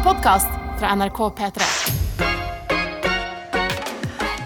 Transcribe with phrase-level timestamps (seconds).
[0.00, 0.48] En podkast
[0.80, 1.66] fra NRK P3.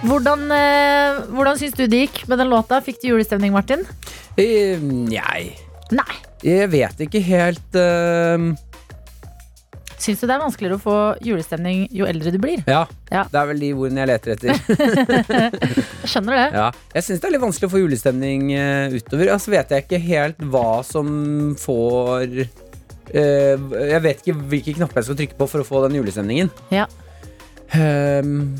[0.04, 2.81] Hvordan, eh, hvordan syns du det gikk med den låta?
[2.84, 3.85] Fikk du julestemning, Martin?
[4.37, 5.55] Eh, Nei,
[5.95, 6.17] Nei.
[6.43, 8.48] jeg vet ikke helt eh,
[10.05, 12.61] Syns du det er vanskeligere å få julestemning jo eldre du blir?
[12.68, 12.82] Ja,
[13.14, 13.23] Ja.
[13.30, 14.48] det er vel de ordene jeg leter etter.
[14.50, 16.48] Jeg skjønner det.
[16.59, 16.66] Ja.
[16.98, 19.30] Jeg syns det er litt vanskelig å få julestemning eh, utover.
[19.39, 22.43] Altså vet jeg ikke helt hva som får
[23.12, 26.51] Jeg vet ikke hvilke knapper jeg skal trykke på for å få den julestemningen.
[26.74, 26.87] Ja.
[27.74, 28.55] Um,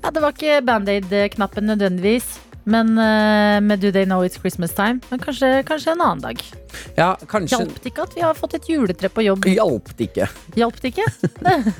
[0.00, 2.38] Ja, det var ikke Band-Aid-knappen nødvendigvis.
[2.70, 5.00] Men uh, med Do They Know It's Christmas Time.
[5.10, 6.40] Men kanskje, kanskje en annen dag.
[6.96, 9.44] ja, kanskje Hjalp det ikke at vi har fått et juletre på jobb?
[9.48, 10.28] Hjalp det ikke.
[10.60, 11.06] Hjalp det ikke?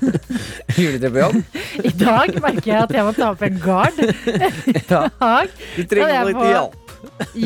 [0.80, 1.39] Juletre på jobb?
[1.89, 4.01] I dag merker jeg at jeg må ta opp en gard.
[4.75, 6.79] I dag Du Ja, trenger er litt hjelp hjelp.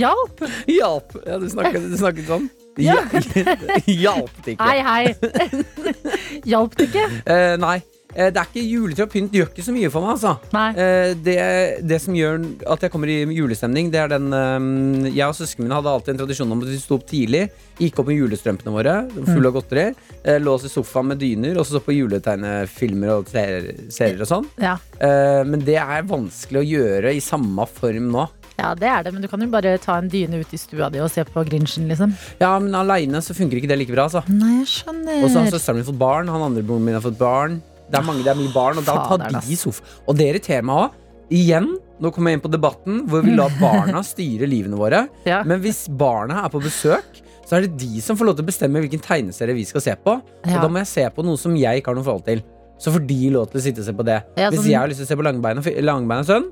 [0.01, 0.45] Hjalp!
[0.71, 1.17] Hjalp!
[1.27, 2.49] Ja, du snakket, du snakket sånn.
[2.83, 3.01] Ja.
[3.87, 4.69] Hjalp det ikke.
[4.69, 5.83] Hei, hei.
[6.51, 7.09] Hjalp det ikke?
[7.31, 7.77] Eh, nei.
[8.15, 10.35] Eh, det er ikke juletre og pynt gjør ikke så mye for meg, altså.
[10.55, 10.67] Nei.
[10.79, 11.37] Eh, det,
[11.83, 15.67] det som gjør at jeg kommer i julestemning, det er den eh, Jeg og søsknene
[15.67, 17.49] mine hadde alltid en tradisjon om at vi sto opp tidlig,
[17.81, 19.89] gikk opp med julestrømpene våre, fulle av godteri,
[20.23, 24.23] eh, lå oss i sofaen med dyner, og så så på juletegnefilmer og serier serier
[24.23, 24.49] og sånn.
[24.63, 24.77] Ja.
[25.03, 28.29] Eh, men det er vanskelig å gjøre i samme form nå.
[28.59, 29.13] Ja, det er det.
[29.15, 31.43] Men du kan jo bare ta en dyne ut i stua di og se på
[31.49, 32.13] Grinchen, liksom.
[32.41, 34.23] Ja, men aleine så funker ikke det like bra, altså.
[34.31, 35.23] Nei, jeg skjønner.
[35.25, 37.61] Og så har søsteren min fått barn, han andre broren min har fått barn.
[37.91, 39.83] Det er mange, det er mye barn, og da tar de sofa.
[40.09, 41.01] Og det irriterer meg òg.
[41.35, 41.67] Igjen,
[42.01, 45.07] nå kommer jeg inn på debatten hvor vi lar barna styre livene våre.
[45.31, 45.43] Ja.
[45.45, 48.49] Men hvis barna er på besøk, så er det de som får lov til å
[48.49, 50.15] bestemme hvilken tegneserie vi skal se på.
[50.45, 50.57] Ja.
[50.57, 52.41] Og da må jeg se på noe som jeg ikke har noe forhold til.
[52.81, 54.17] Så får de lov til å sitte og se på det.
[54.37, 56.49] Ja, Hvis sånn- jeg har lyst til å se på Langbeina, og, Langbein sønn,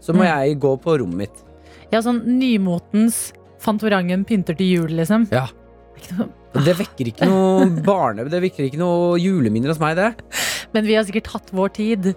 [0.00, 0.30] så må Mm.
[0.30, 1.42] jeg gå på rommet mitt.
[1.92, 5.24] Ja, sånn nymotens Fantorangen pynter til jul, liksom.
[5.32, 5.46] Ja.
[5.96, 6.32] Det er noe-
[6.66, 8.24] det vekker ikke noe barne...
[8.32, 10.10] Det vekker ikke noe juleminner hos meg, det.
[10.74, 12.14] Men vi har sikkert hatt vår tid.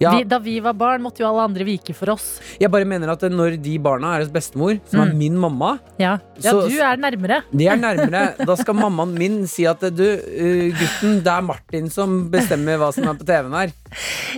[0.00, 2.40] Ja, Vi, da vi var barn, måtte jo alle andre vike for oss.
[2.58, 5.18] jeg bare mener at når de barna er hos bestemor, som er Mm.
[5.20, 7.42] min mamma, Ja, ja Så- du er nærmere.
[7.52, 8.34] De er nærmere.
[8.40, 12.88] Da skal mammaen min si at du, uh, gutten, det er Martin som bestemmer hva
[12.96, 13.72] som er på TV-en her.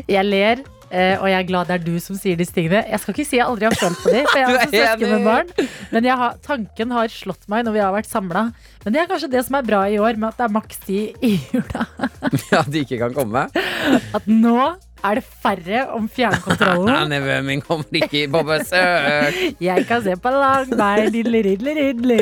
[0.09, 2.83] Jeg ler, eh, og jeg er glad det er du som sier disse tingene.
[2.85, 5.15] Jeg skal ikke si jeg aldri har følt på dem, for jeg har også søsken
[5.15, 5.53] med barn.
[5.93, 8.47] Men har, tanken har slått meg når vi har vært samla.
[8.85, 10.81] Men det er kanskje det som er bra i år, med at det er maks
[10.87, 11.87] ti i jula.
[12.53, 13.47] Ja, de ikke kan komme.
[14.17, 14.57] At nå
[15.03, 17.09] er det færre om fjernkontrollen.
[17.11, 19.39] Nevøen min kommer ikke på besøk.
[19.63, 22.21] Jeg kan se på langbein, diddly, diddly, diddly.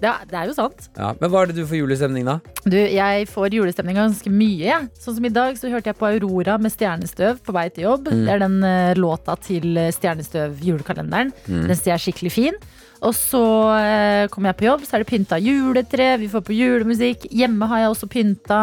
[0.00, 0.88] Det, er- det er jo sant.
[0.96, 2.38] Ja, men hva er det du får julestemning da?
[2.64, 4.64] Du, jeg får julestemning ganske mye.
[4.66, 4.80] Ja.
[5.00, 8.10] Sånn som i dag så hørte jeg på Aurora med Stjernestøv på vei til jobb.
[8.12, 11.32] Det er den uh, låta til eh, Stjernestøv julekalenderen.
[11.46, 12.60] Den ser jeg skikkelig fin.
[13.04, 13.40] Og så
[13.72, 17.26] uh, kommer jeg på jobb, så er det pynta juletre, vi får på julemusikk.
[17.32, 18.60] Hjemme har jeg også pynta.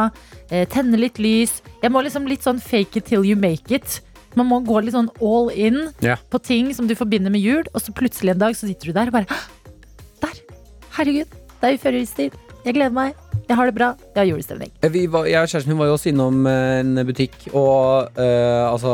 [0.51, 1.59] Uh, tenner litt lys.
[1.83, 3.99] Jeg må liksom litt sånn fake it till you make it.
[4.37, 6.17] Man må gå litt sånn all in yeah.
[6.33, 8.95] på ting som du forbinder med jul, og så plutselig en dag så sitter du
[8.97, 9.37] der og bare «Hå!
[9.37, 9.62] Der!
[10.93, 12.35] Herregud, det er førjulstid.
[12.63, 13.15] Jeg gleder meg.
[13.49, 13.89] Jeg har det bra.
[14.13, 14.71] Jeg har julestemning.
[14.83, 18.13] Eh, Vi var, jeg og kjæresten min var jo også innom eh, en butikk og
[18.15, 18.93] uh, altså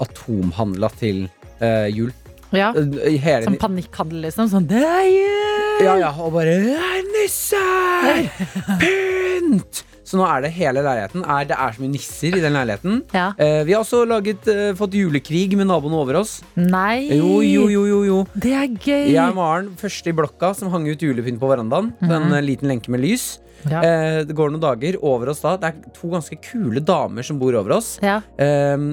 [0.00, 1.28] atomhandla til
[1.60, 2.10] uh, jul.
[2.56, 2.72] Ja.
[2.74, 4.48] Hele, Som panikkhandel, liksom.
[4.50, 5.84] Sånn, det er jul!
[5.84, 8.26] ja, ja, og bare er Nisser!
[8.80, 9.84] Pynt!
[10.10, 11.22] Så nå er det hele leiligheten.
[11.22, 12.96] Er, det er så mye nisser i den leiligheten.
[13.14, 13.28] Ja.
[13.38, 16.40] Eh, vi har også laget, eh, fått julekrig med naboen over oss.
[16.58, 17.06] Nei!
[17.14, 18.16] Jo, jo, jo, jo, jo.
[18.34, 19.12] Det er gøy!
[19.12, 21.92] Jeg er Maren, første i blokka som hang ut julepynt på verandaen.
[22.02, 23.36] På En eh, liten lenke med lys.
[23.68, 23.84] Ja.
[23.84, 25.54] Eh, det går noen dager over oss da.
[25.60, 27.92] Det er to ganske kule damer som bor over oss.
[28.02, 28.18] Ja.
[28.34, 28.88] Eh,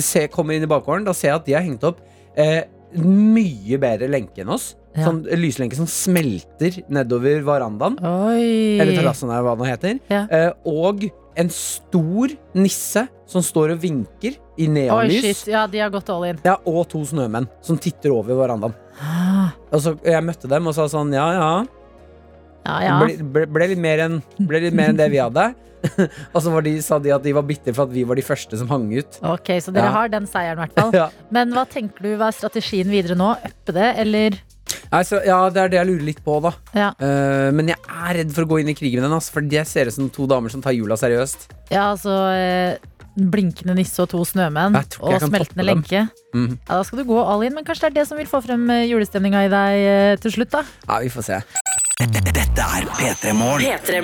[0.00, 1.04] se, kommer inn i bakgården.
[1.04, 2.00] Da ser jeg at de har hengt opp
[2.40, 2.62] eh,
[3.02, 4.72] mye bedre lenke enn oss.
[4.92, 5.06] Ja.
[5.06, 7.94] Sånn lyslenke som smelter nedover verandaen.
[8.04, 8.76] Oi!
[8.82, 10.00] Eller terrassen, eller hva det heter.
[10.12, 10.26] Ja.
[10.28, 11.06] Eh, og
[11.40, 15.24] en stor nisse som står og vinker i neonlys.
[15.24, 15.46] shit.
[15.54, 16.40] Ja, de har gått all in.
[16.44, 18.74] Ja, og to snømenn som titter over verandaen.
[19.00, 21.64] Ah, Og så Jeg møtte dem og sa sånn ja, ja.
[22.66, 22.98] Ja, ja.
[23.00, 25.48] Ble, ble, ble, litt mer enn, enn det vi hadde.
[26.34, 28.22] og så var de, sa de at de var bitre for at vi var de
[28.22, 29.16] første som hang ut.
[29.24, 29.94] Ok, så dere Ja.
[29.96, 31.10] har den seieren, i hvert fall.
[31.34, 33.32] Men hva tenker du hva er strategien videre nå?
[33.48, 34.36] Uppe det, eller
[34.92, 36.52] Nei, så, ja, det er det jeg lurer litt på, da.
[36.76, 39.32] Ja, Uh, men jeg er redd for å gå inn i krigen med den, altså,
[39.34, 41.48] for jeg ser ut som to damer som tar jula seriøst.
[41.72, 46.06] ja altså uh, Blinkende nisse og to snømenn og smeltende lenke.
[46.32, 46.54] Mm.
[46.64, 48.40] Ja, Da skal du gå all in, men kanskje det er det som vil få
[48.40, 50.64] frem eh, julestemninga i deg uh, til slutt, da?
[50.88, 51.42] Ja, vi får se.
[52.62, 53.32] Dette er P3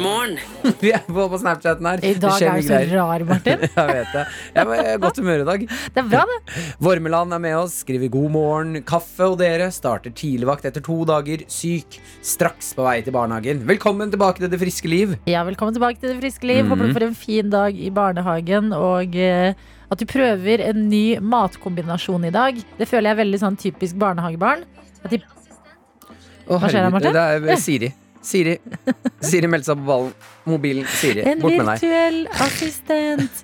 [0.02, 0.32] Morgen.
[0.82, 2.00] Vi er på, på Snapchaten her.
[2.02, 2.88] I dag er du så greier.
[2.96, 3.60] rar, Martin.
[3.76, 4.22] Jeg vet det.
[4.56, 5.60] Jeg er i godt humør i dag.
[5.94, 6.62] Det er bra, det.
[6.82, 8.80] Vormeland er med oss, skriver god morgen.
[8.88, 11.44] Kaffe og dere starter tidligvakt etter to dager.
[11.54, 12.00] Syk.
[12.26, 13.62] Straks på vei til barnehagen.
[13.68, 15.14] Velkommen tilbake til det friske liv.
[15.30, 16.66] Ja, velkommen tilbake til det friske liv.
[16.66, 18.74] Håper du får en fin dag i barnehagen.
[18.74, 19.54] Og eh,
[19.86, 22.58] at du prøver en ny matkombinasjon i dag.
[22.74, 24.66] Det føler jeg er veldig sånn typisk barnehagebarn.
[25.04, 27.22] At de, Å, Hva skjer da, herregud, Martin?
[27.46, 27.94] Det er Siri.
[28.28, 28.56] Siri
[29.24, 30.12] Siri meldte seg på ballen.
[30.48, 30.84] Mobilen.
[31.00, 31.82] Siri, en bort med deg.
[31.82, 33.42] virtuell assistent.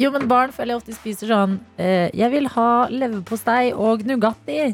[0.00, 4.70] Jo, men barn føler jeg ofte spiser sånn eh, Jeg vil ha leverpostei og Nugatti.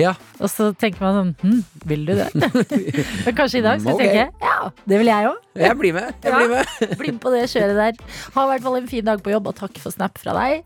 [0.00, 0.14] Ja.
[0.40, 1.58] Og så tenker man sånn hm,
[1.90, 2.30] Vil du det?
[3.26, 4.02] men kanskje i dag skal Ok.
[4.06, 5.38] jeg tenke ja, det vil jeg òg.
[5.60, 6.14] Jeg blir med.
[6.24, 6.74] Jeg blir med.
[7.02, 8.04] Bli med på det kjøret der.
[8.36, 10.64] Ha i hvert fall en fin dag på jobb, og takk for snap fra deg.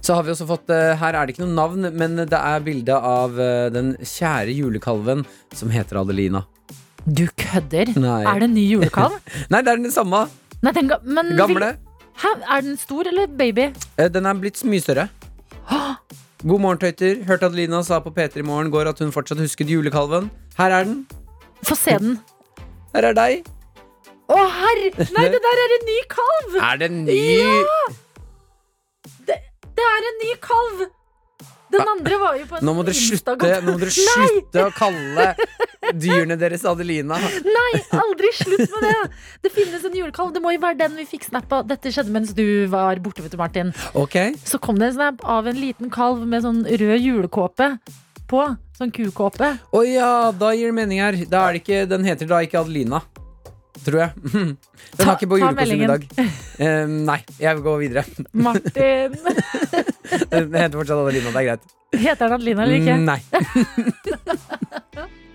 [0.00, 2.62] Så har vi også fått eh, Her er det ikke noe navn, men det er
[2.64, 5.26] bilde av eh, den kjære julekalven
[5.56, 6.46] som heter Adelina.
[7.06, 7.92] Du kødder?
[8.00, 8.22] Nei.
[8.28, 9.16] Er det en ny julekalv?
[9.52, 10.26] Nei, det er den samme.
[10.62, 11.70] Nei, den ga men Gamle.
[11.72, 13.70] Vil, hæ, er den stor eller baby?
[13.96, 15.08] Eh, Den er blitt mye større.
[16.50, 17.22] God morgen, tøyter.
[17.28, 20.30] Hørte at Lina sa på P3 i morgen går at hun fortsatt husket julekalven.
[20.58, 21.06] Her er den.
[21.64, 22.18] Få se den.
[22.94, 23.48] Her er deg.
[24.30, 24.90] Å, herre!
[25.16, 26.56] Nei, det der er en ny kalv!
[26.62, 27.16] Er det ny
[29.26, 29.36] Det,
[29.74, 30.84] det er en ny kalv!
[31.70, 33.36] Den andre var jo på en Nå må dere slutte,
[33.66, 35.26] må dere slutte å kalle
[35.94, 37.18] dyrene deres Adelina.
[37.46, 38.96] Nei, aldri slutt med det!
[39.46, 40.32] Det finnes en julekalv.
[40.34, 41.66] Det må jo være den vi fikk snap av.
[41.70, 43.72] Dette skjedde mens du var borte, vet du, Martin.
[43.98, 44.34] Okay.
[44.46, 47.72] Så kom det en snap av en liten kalv med sånn rød julekåpe
[48.30, 48.44] på.
[48.78, 49.54] Sånn kukåpe.
[49.76, 51.18] Å ja, da gir det mening her.
[51.30, 53.02] Da er det ikke, den heter da ikke Adelina.
[53.84, 54.12] Tror jeg.
[54.90, 56.06] Den Ta- har ikke på julekostyme i dag.
[56.58, 58.04] Uh, nei, jeg vil gå videre.
[58.34, 59.16] Martin.
[60.30, 61.64] Den heter fortsatt Adelina, det er greit.
[62.00, 62.96] Heter den Adelina eller ikke?
[63.02, 63.20] Nei.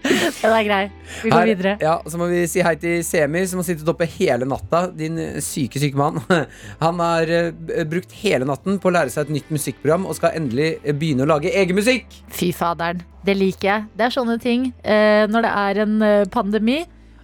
[0.06, 0.84] Den er grei.
[1.24, 1.72] Vi går Her- videre.
[1.82, 4.84] Ja, Så må vi si hei til Semir, som har sittet oppe hele natta.
[4.94, 6.20] Din syke, syke mann.
[6.84, 10.38] Han har eh, brukt hele natten på å lære seg et nytt musikkprogram og skal
[10.38, 12.06] endelig eh, begynne å lage egen musikk.
[12.30, 13.02] Fy faderen.
[13.26, 13.88] Det liker jeg.
[13.98, 14.68] Det er sånne ting.
[14.86, 16.84] Eh, når det er en eh, pandemi,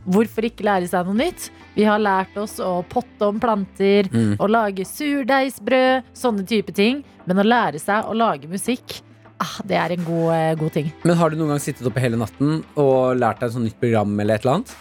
[0.09, 1.49] hvorfor ikke lære seg noe nytt?
[1.75, 4.37] Vi har lært oss å potte om planter, Mm.
[4.37, 7.03] å lage surdeigsbrød, sånne type ting.
[7.25, 9.01] Men å lære seg å lage musikk,
[9.39, 10.91] ah, det er en god, eh, god ting.
[11.03, 13.79] Men har du noen gang sittet oppe hele natten og lært deg et sånt nytt
[13.79, 14.75] program eller et eller annet?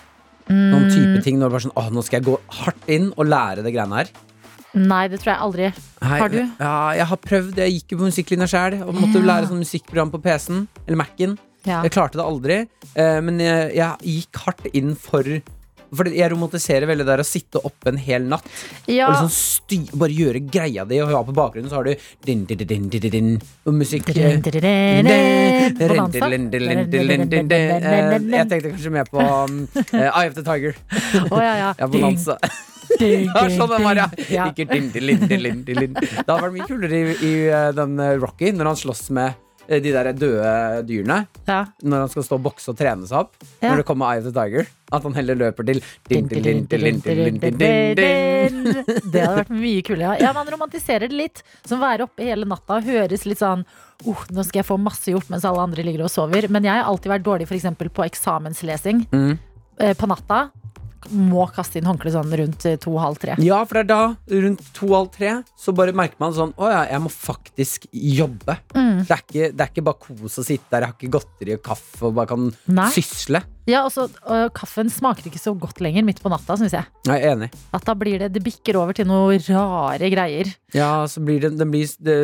[0.50, 3.26] Noen type ting når du bare sånn, åh, nå skal jeg gå hardt inn og
[3.26, 4.08] lære det greiene her.
[4.74, 5.72] Nei, det tror jeg aldri.
[6.02, 6.38] Hei, Har du?
[6.60, 7.56] Ja, jeg har prøvd.
[7.56, 9.26] Jeg gikk jo på musikklinja sjæl og måtte Ja.
[9.26, 11.38] lære sånn musikkprogram på PC-en eller Mac-en.
[11.68, 11.82] Ja.
[11.84, 12.60] Jeg klarte det aldri,
[12.94, 15.26] eh, men jeg, jeg gikk hardt inn for
[15.90, 18.46] For jeg romantiserer veldig der å sitte oppe en hel natt
[18.86, 22.44] Ja, og liksom sty, bare gjøre greia di, og på bakgrunnen så har du din,
[22.46, 23.30] din, din, din, din, din,
[23.66, 24.38] og musikk eh.
[24.38, 24.38] Eh,
[28.30, 30.78] Jeg tenkte kanskje mer på um, eh, Eye of the Tiger.
[31.30, 31.70] Oh, ja, ja.
[31.78, 32.38] Ja, Bonanza.
[33.00, 34.08] Ja, sånn den var, ja.
[34.30, 34.48] Ja.
[34.50, 35.94] Ikke din, din, din, din, din.
[35.94, 39.30] Det hadde vært mye kulere i, i eh, den eh, Rocky, når han slåss med
[39.30, 39.38] eh,
[39.70, 41.60] Eh, de der døde dyrene ja.
[41.86, 43.36] når han skal stå og bokse og trene seg opp.
[43.60, 43.70] Ja.
[43.70, 44.70] Når det kommer Eye of the Tiger.
[44.90, 45.78] At han heller løper til
[49.14, 50.16] Det hadde vært mye kulere.
[50.18, 51.44] Ja, man romantiserer det litt.
[51.62, 53.62] Som å være oppe hele natta og høres litt sånn
[54.08, 56.50] oh, nå skal jeg få masse gjort mens alle andre ligger og sover.
[56.50, 57.70] Men jeg har alltid vært dårlig f.eks.
[57.78, 59.32] på eksamenslesing mm.
[59.80, 60.50] Eh, på natta.
[61.10, 63.36] Må kaste inn håndkle sånn rundt eh, to-halv tre.
[63.42, 66.82] Ja, for det er da, rundt to-halv tre, så bare merker man sånn Å ja,
[66.92, 68.58] jeg må faktisk jobbe.
[68.74, 69.00] Mm.
[69.06, 71.56] Det, er ikke, det er ikke bare kos å sitte der, jeg har ikke godteri
[71.56, 72.90] og kaffe og bare kan Nei.
[72.94, 73.42] sysle.
[73.70, 76.88] Ja, og øh, Kaffen smaker ikke så godt lenger midt på natta, syns jeg.
[77.06, 77.50] Jeg er enig.
[77.76, 80.50] At da blir det, det bikker over til noe rare greier.
[80.74, 82.18] Ja, så blir det, det blir, det,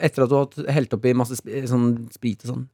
[0.00, 2.66] Etter at du har helt oppi masse sp sånn sprit og sånn.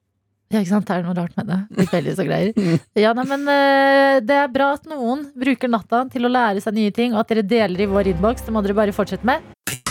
[0.54, 0.86] Ja, ikke sant?
[0.86, 1.56] Det er noe rart med det.
[1.80, 2.52] Litt veldig så greier.
[3.04, 6.76] Ja, nei, men øh, Det er bra at noen bruker natta til å lære seg
[6.78, 8.46] nye ting, og at dere deler i vår innboks.
[8.46, 9.42] Det må dere bare fortsette med.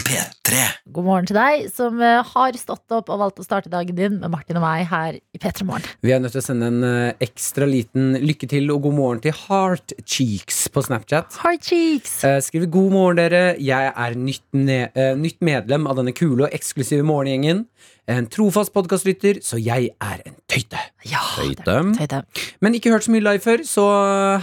[0.04, 0.60] P3.
[0.94, 4.20] God morgen til deg som øh, har stått opp og valgt å starte dagen din
[4.22, 5.88] med Martin og meg her i P3 Morgen.
[6.06, 9.24] Vi er nødt til å sende en eh, ekstra liten lykke til og god morgen
[9.24, 11.40] til Heart Cheeks på Snapchat.
[11.44, 12.18] Heart cheeks!
[12.28, 13.44] Eh, skriver god morgen, dere.
[13.64, 17.66] Jeg er nytt, ne eh, nytt medlem av denne kule og eksklusive morgengjengen.
[18.04, 20.80] En trofast podkastlytter, så jeg er en tøyte.
[21.08, 21.64] Ja, Tøyte.
[21.64, 22.18] det er tøyte.
[22.60, 23.86] Men ikke hørt så mye live før, så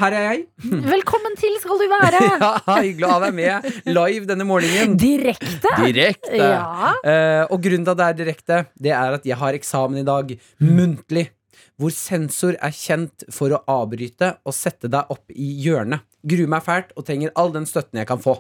[0.01, 0.47] her er jeg.
[0.87, 2.23] Velkommen til skal du være!
[2.41, 4.95] Ja, Hyggelig å ha deg med live denne morgenen.
[5.01, 5.75] Direkte!
[5.77, 6.41] Direkte.
[6.41, 6.95] Ja.
[7.05, 10.07] Uh, og grunnen til at det er direkte, det er at jeg har eksamen i
[10.09, 10.33] dag.
[10.65, 11.27] Muntlig.
[11.81, 16.05] Hvor sensor er kjent for å avbryte og sette deg opp i hjørnet.
[16.21, 18.35] Gruer meg fælt og trenger all den støtten jeg kan få.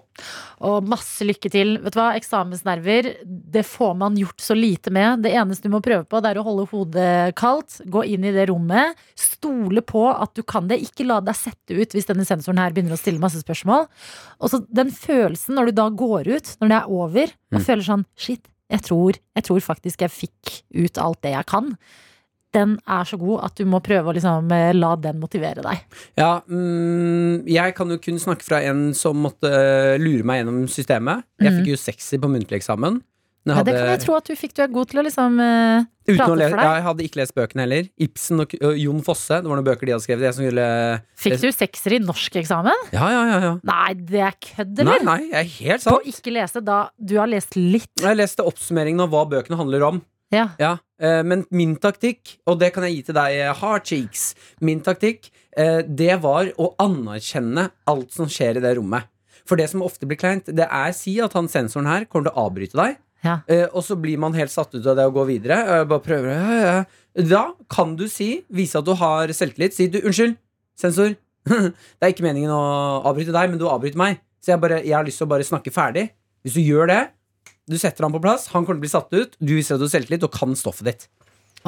[0.68, 1.78] Og masse lykke til.
[1.80, 5.22] Vet du hva, Eksamensnerver, det får man gjort så lite med.
[5.24, 7.78] Det eneste du må prøve på, det er å holde hodet kaldt.
[7.88, 9.00] Gå inn i det rommet.
[9.16, 10.82] Stole på at du kan det.
[10.84, 13.88] Ikke la deg sette ut hvis denne sensoren her begynner å stille masse spørsmål.
[14.44, 17.86] Og så den følelsen når du da går ut, når det er over, og føler
[17.88, 21.72] sånn shit, jeg tror, jeg tror faktisk jeg fikk ut alt det jeg kan.
[22.56, 25.84] Den er så god at du må prøve å liksom eh, la den motivere deg.
[26.18, 30.64] Ja, mm, jeg kan jo kun snakke fra en som måtte eh, lure meg gjennom
[30.70, 31.28] systemet.
[31.40, 32.98] Jeg fikk jo sekser på muntlig eksamen.
[32.98, 33.54] Mm.
[33.56, 34.52] hadde, Ja, det kan jeg tro at du fikk.
[34.56, 36.74] Du er god til å liksom uh, prate for ja, deg.
[36.74, 37.88] jeg hadde ikke lest bøkene heller.
[38.06, 39.40] Ibsen og uh, Jon Fosse.
[39.40, 40.36] Det var noen bøker de hadde skrevet.
[40.36, 40.66] Skulle
[41.22, 42.86] Fikk du sekser i norskeksamen?
[42.92, 43.40] Ja, ja, ja.
[43.46, 43.54] ja.
[43.70, 45.06] Nei, det er kødd, Nei, eller?
[45.08, 47.92] nei, jeg er helt På ikke lese, da Du har lest litt.
[48.02, 50.02] Jeg leste oppsummeringen av hva bøkene handler om.
[50.30, 50.48] Ja.
[50.62, 54.80] Ja, eh, Men min taktikk, og det kan jeg gi til deg, Hard Cheeks Min
[54.80, 59.08] taktikk, eh, det var å anerkjenne alt som skjer i det rommet.
[59.48, 62.36] For det som ofte blir kleint, det er si at han sensoren her kommer til
[62.36, 63.00] å avbryte deg.
[63.24, 63.40] Ja.
[63.50, 65.58] Eh, og så blir man helt satt ut av det og går videre.
[65.80, 66.84] og bare prøver ja, ja.
[67.26, 69.74] Da kan du si, vise at du har selvtillit.
[69.74, 70.38] Si du, unnskyld,
[70.78, 71.16] sensor.
[71.50, 72.62] det er ikke meningen å
[73.08, 74.20] avbryte deg, men du avbryter meg.
[74.40, 76.06] Så jeg, bare, jeg har lyst til å bare snakke ferdig.
[76.44, 77.00] Hvis du gjør det,
[77.70, 79.82] du setter han på plass, han kommer til å bli satt ut, du viser at
[79.82, 81.08] du har selvtillit og kan stoffet ditt.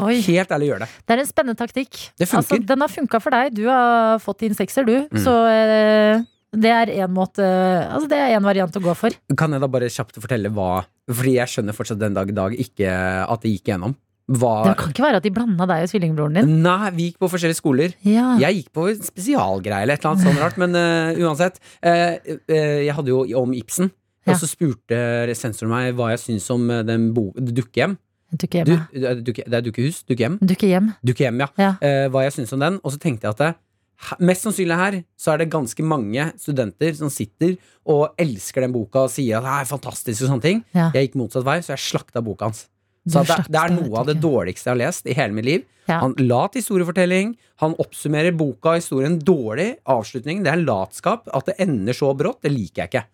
[0.00, 0.88] Oi, Helt ærlig, gjør det.
[1.04, 1.98] det er en spennende taktikk.
[2.16, 2.28] Det.
[2.32, 3.56] Altså, den har funka for deg.
[3.58, 4.94] Du har fått din sekser, du.
[5.12, 5.18] Mm.
[5.20, 9.12] Så eh, det er en måte Altså, det er en variant å gå for.
[9.36, 12.56] Kan jeg da bare kjapt fortelle hva Fordi jeg skjønner fortsatt den dag i dag
[12.64, 12.88] ikke
[13.26, 13.96] at det gikk gjennom.
[14.32, 16.52] Hva Det kan ikke være at de blanda deg og tvillingbroren din.
[16.64, 17.96] Nei, vi gikk på forskjellige skoler.
[18.06, 18.36] Ja.
[18.40, 21.58] Jeg gikk på spesialgreier spesialgreie eller et eller annet sånt rart, men uh, uansett.
[21.82, 23.90] Uh, uh, jeg hadde jo om Ibsen,
[24.26, 24.32] Ja.
[24.34, 27.96] og så spurte sensoren meg hva jeg syns om eh, den dukkehjem.
[28.32, 29.26] Dukke Du, hjemme.
[29.36, 30.04] det er dukkehus?
[30.08, 30.38] Dukkehjem?
[30.40, 30.92] Dukkehjem.
[31.04, 31.48] Dukkehjem, ja.
[31.60, 31.72] Ja.
[31.82, 32.78] Uh, hva jeg syns om den.
[32.80, 33.50] Og så tenkte jeg at det,
[34.24, 37.58] mest sannsynlig her så er det ganske mange studenter som sitter
[37.92, 40.62] og elsker den boka og sier at det er fantastisk og sånne ting.
[40.72, 40.88] Ja.
[40.96, 42.64] Jeg gikk motsatt vei, så jeg slakta boka hans.
[43.10, 45.62] Så det, det er noe av det dårligste jeg har lest i hele mitt liv.
[45.90, 45.98] Ja.
[46.04, 47.34] Han lat historiefortelling.
[47.60, 49.72] Han oppsummerer boka og historien dårlig.
[49.90, 50.44] Avslutning.
[50.46, 51.26] Det er latskap.
[51.34, 53.04] At det ender så brått, det liker jeg ikke.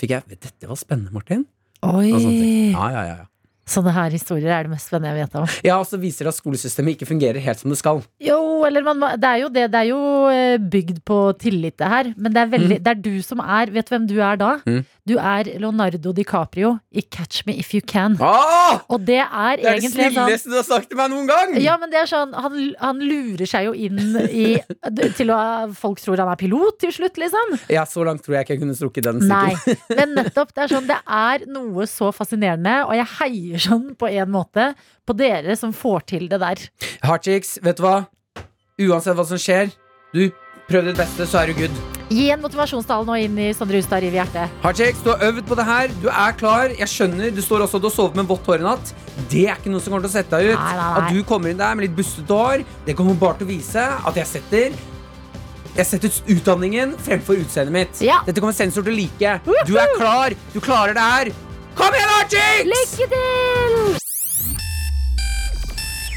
[0.00, 1.46] Fikk jeg Dette var spennende, Martin.
[1.84, 2.10] Oi!
[2.10, 3.26] Ja, ja, ja, ja.
[3.64, 5.46] Sånne her historier er det mest spennende jeg vet om.
[5.64, 8.02] ja, og så viser det at skolesystemet ikke fungerer helt som det skal.
[8.20, 9.68] Jo, eller man, det er jo det.
[9.72, 10.00] Det er jo
[10.32, 12.12] eh, bygd på tillit, det her.
[12.16, 14.50] Men det er, veldig, det er du som er Vet du hvem du er da?
[14.68, 14.82] Mm.
[15.04, 18.14] Du er Leonardo DiCaprio i Catch Me If You Can.
[18.24, 18.80] Ah!
[18.88, 21.56] Og det er Det er det sånn snilleste du har sagt til meg noen gang!
[21.60, 24.46] ja, men det er sånn Han, han lurer seg jo inn i
[25.18, 25.38] Til å
[25.76, 27.52] Folk tror han er pilot til slutt, liksom.
[27.72, 29.52] Ja, så langt tror jeg ikke jeg kunne strukket den Nei.
[29.92, 34.08] Men nettopp, det er sånn Det er noe så fascinerende, og jeg heier sånn på
[34.10, 34.72] en måte
[35.06, 36.62] på dere som får til det der.
[37.04, 37.96] Hardchicks, vet du hva?
[38.80, 39.70] Uansett hva som skjer,
[40.14, 40.28] du
[40.68, 41.82] prøv ditt beste, så er du good.
[42.12, 44.56] Gi en motivasjonstale nå inn i Sondre Hustad Riv i hjertet.
[44.64, 46.72] Hardchicks, du har øvd på det her, du er klar.
[46.76, 48.94] Jeg skjønner, du står også og sover med vått hår i natt.
[49.32, 50.58] Det er ikke noe som kommer til å sette deg ut.
[50.58, 51.04] Nei, nei, nei.
[51.04, 53.86] At du kommer inn der med litt bustete hår, det kommer bare til å vise
[53.94, 54.82] at jeg setter
[55.74, 58.02] jeg setter utdanningen fremfor utseendet mitt.
[58.04, 58.20] Ja.
[58.22, 59.32] Dette kommer sensor til å like.
[59.66, 61.30] Du er klar, du klarer det her.
[61.74, 62.96] Kom igjen, Hardchicks!
[62.98, 64.00] Lykke til!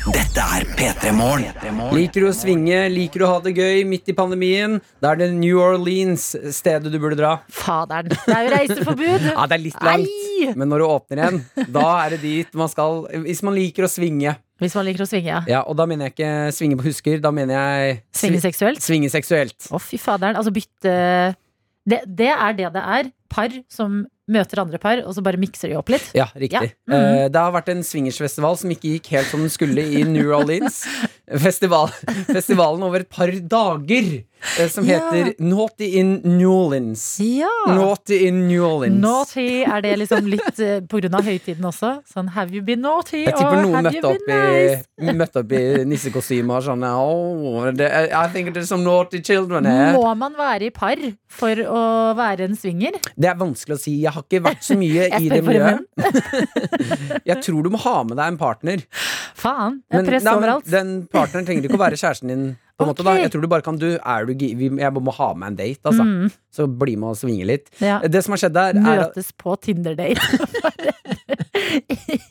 [0.07, 1.79] Dette er P3 Morgen.
[1.97, 4.77] Liker du å svinge, liker du å ha det gøy midt i pandemien?
[5.03, 7.33] Da er det New Orleans stedet du burde dra.
[7.51, 8.13] Faderen.
[8.13, 9.25] Det er jo reiseforbud.
[9.33, 10.51] Ja, det er litt langt, Ei!
[10.55, 11.41] men når du åpner igjen,
[11.75, 14.37] da er det dit man skal Hvis man liker å svinge.
[14.61, 15.41] Hvis man liker å svinge, ja.
[15.49, 18.81] Ja, Og da mener jeg ikke svinge på husker, da mener jeg Svinge seksuelt.
[18.85, 19.57] svinge seksuelt.
[19.73, 20.37] Å, fy faderen.
[20.39, 20.93] Altså bytte
[21.87, 23.11] det, det er det det er.
[23.33, 26.09] Par som møter andre par, og så bare mikser de opp litt.
[26.17, 26.71] Ja, riktig.
[26.73, 26.91] Ja.
[26.91, 26.97] Mhm.
[26.97, 30.33] Eh, det har vært en swingersfestival som ikke gikk helt som den skulle i New
[30.35, 30.83] Orleans.
[31.47, 31.89] Festival,
[32.29, 34.23] festivalen over et par dager,
[34.59, 34.99] eh, som Ja.
[35.11, 37.03] heter Naughty in New Orleans.
[37.19, 37.49] Ja.
[37.67, 39.01] Naughty in New Orleans.
[39.01, 41.93] Naughty, er det liksom litt uh, på grunn av høytiden også?
[42.13, 43.23] Sånn have you been naughty?
[43.25, 44.87] Jeg tipper noen have you møtte opp, been nice?
[44.97, 49.93] i, møtte opp i nissekostymer sånn oh, I think there's some naughty children here.
[49.97, 51.81] Må man være i par for å
[52.17, 52.97] være en swinger?
[53.15, 53.97] Det er vanskelig å si.
[54.03, 55.83] Jeg har ikke vært så mye i det miljøet.
[57.29, 58.83] Jeg tror du må ha med deg en partner.
[59.37, 60.69] Faen, det er press overalt.
[60.71, 62.47] den partneren trenger ikke å være kjæresten din.
[62.77, 63.15] På en måte, da.
[63.17, 66.03] Jeg tror du bare kan du, er du, Jeg må ha med en date, altså.
[66.05, 67.71] Mm, Så bli med og svinge litt.
[67.81, 67.97] ja.
[68.05, 70.21] Det som har skjedd der, er Møtes på Tinder-date.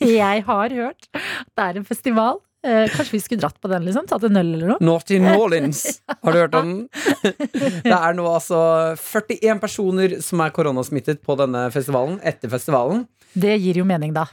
[0.07, 2.41] Jeg har hørt det er en festival.
[2.67, 4.07] Eh, kanskje vi skulle dratt på den, liksom?
[4.11, 4.79] Tatt en øl eller noe?
[4.83, 6.81] Naughty Orleans, Har du hørt om den?
[7.87, 8.59] Det er nå altså
[8.99, 13.05] 41 personer som er koronasmittet på denne festivalen etter festivalen.
[13.37, 14.27] Det gir jo mening, da.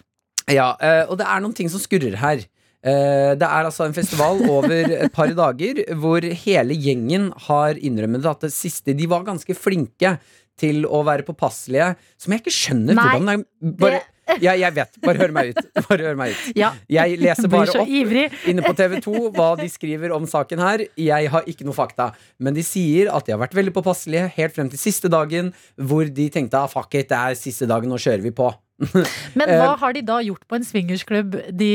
[0.50, 2.42] Ja, eh, og det er noen ting som skurrer her.
[2.84, 8.26] Eh, det er altså en festival over et par dager hvor hele gjengen har innrømmet
[8.28, 10.18] at det siste De var ganske flinke
[10.60, 13.72] til å være påpasselige, som jeg ikke skjønner Nei, hvordan det er.
[13.80, 14.02] Bare,
[14.44, 15.00] ja, jeg vet.
[15.04, 15.80] Bare hør meg ut.
[15.90, 16.44] Hør meg ut.
[16.60, 16.70] Ja.
[16.92, 18.28] Jeg leser bare opp ivrig.
[18.52, 20.86] inne på TV 2 hva de skriver om saken her.
[21.00, 22.12] Jeg har ikke noe fakta.
[22.38, 26.08] Men de sier at de har vært veldig påpasselige helt frem til siste dagen, hvor
[26.08, 28.52] de tenkte ah, fuck it, det er siste dagen, nå kjører vi på.
[29.40, 31.74] Men Eh, hva har de da gjort på en swingersklubb de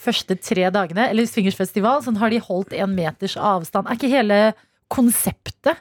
[0.00, 1.08] første tre dagene?
[1.12, 2.02] Eller swingersfestival?
[2.06, 3.86] Sånn har de holdt en meters avstand?
[3.90, 4.40] Er ikke hele
[4.90, 5.78] konseptet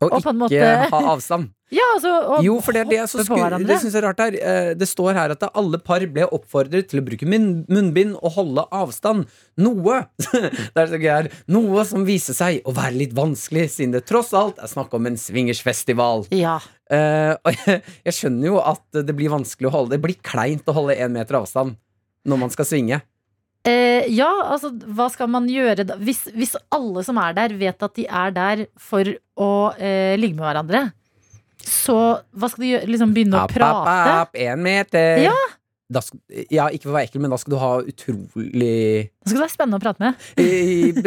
[0.00, 1.50] å ikke måte- ha avstand.
[1.70, 4.34] Ja, altså Jo, for det det sku- Det synes jeg er rart her.
[4.34, 8.64] Eh, Det står her at alle par ble oppfordret til å bruke munnbind og holde
[8.74, 9.28] avstand.
[9.56, 10.00] Noe
[10.32, 14.02] det er så gøy her Noe som viser seg å være litt vanskelig, siden det
[14.10, 16.26] tross alt er snakk om en swingersfestival.
[16.34, 16.56] Ja.
[16.90, 20.74] Eh, jeg, jeg skjønner jo at det blir vanskelig å holde Det blir kleint å
[20.74, 21.76] holde én meter avstand
[22.26, 22.98] når man skal svinge.
[23.68, 25.98] Eh, ja, altså hva skal man gjøre da?
[26.00, 29.04] Hvis, hvis alle som er der, vet at de er der for
[29.36, 30.80] å eh, ligge med hverandre,
[31.60, 31.96] så
[32.32, 32.88] hva skal de gjøre?
[32.88, 34.14] Liksom begynne å App, app, prate?
[34.22, 35.26] app, én meter.
[35.28, 35.36] Ja.
[35.90, 36.14] Da sk
[36.54, 39.42] ja, ikke for å være ekkel, men da skal du ha utrolig Da skal du
[39.42, 40.28] være spennende å prate med.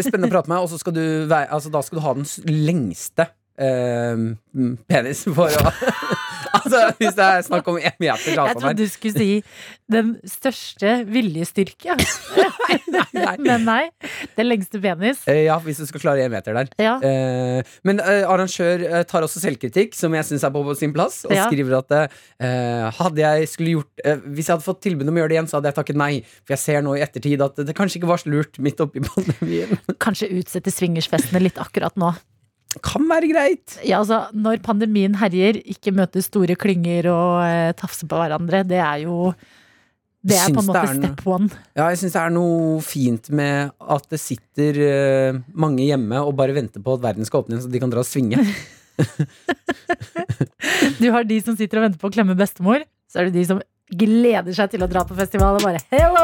[0.03, 2.27] Spennende å prate med, og så skal du være, altså, da skal du ha den
[2.67, 4.27] lengste eh,
[4.91, 5.74] penis for å
[6.53, 9.29] Altså, hvis det er snakk om én meter Jeg trodde du skulle si
[9.93, 11.95] den største viljestyrke.
[12.93, 13.33] Nei.
[13.45, 13.81] Men nei.
[14.38, 15.24] Den lengste penis.
[15.29, 16.69] Eh, ja, hvis du skal klare én meter der.
[16.81, 16.95] Ja.
[17.03, 21.24] Eh, men eh, arrangør eh, tar også selvkritikk, som jeg syns er på sin plass,
[21.27, 21.48] og Ja.
[21.50, 25.24] skriver at eh, hadde jeg skulle gjort eh, Hvis jeg hadde fått tilbud om å
[25.24, 26.12] gjøre det igjen, så hadde jeg takket nei.
[26.45, 29.01] For jeg ser nå i ettertid at det kanskje ikke var så lurt midt oppi
[29.10, 29.74] pandemien.
[30.03, 32.13] Kanskje utsette swingersfestene litt akkurat nå.
[32.82, 33.75] Kan være greit.
[33.86, 38.63] Ja, altså, Når pandemien herjer, ikke møte store klynger og eh, tafse på hverandre.
[38.68, 39.34] Det er jo
[40.24, 41.50] Det er på en måte er step one.
[41.75, 46.36] Ja, jeg syns det er noe fint med at det sitter eh, mange hjemme og
[46.39, 48.39] bare venter på at verden skal åpne igjen, så de kan dra og svinge.
[51.00, 52.84] Du har de som sitter og venter på å klemme bestemor.
[53.10, 53.62] Så er det de som
[53.94, 56.24] gleder seg til å dra på festival og bare hello!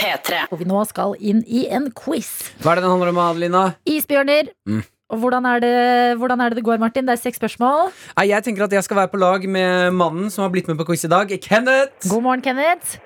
[0.00, 0.46] P3.
[0.50, 2.30] Og vi nå skal inn i en quiz.
[2.60, 3.62] Hva er det den handler om, Adelina?
[3.88, 4.50] Isbjørner.
[4.68, 4.82] Mm.
[5.10, 5.74] Og hvordan er, det,
[6.20, 7.06] hvordan er det det går, Martin?
[7.08, 7.88] Det er seks spørsmål.
[8.16, 10.78] Nei, Jeg tenker at jeg skal være på lag med mannen som har blitt med
[10.78, 12.06] på quiz i dag, Kenneth.
[12.12, 13.00] God morgen, Kenneth.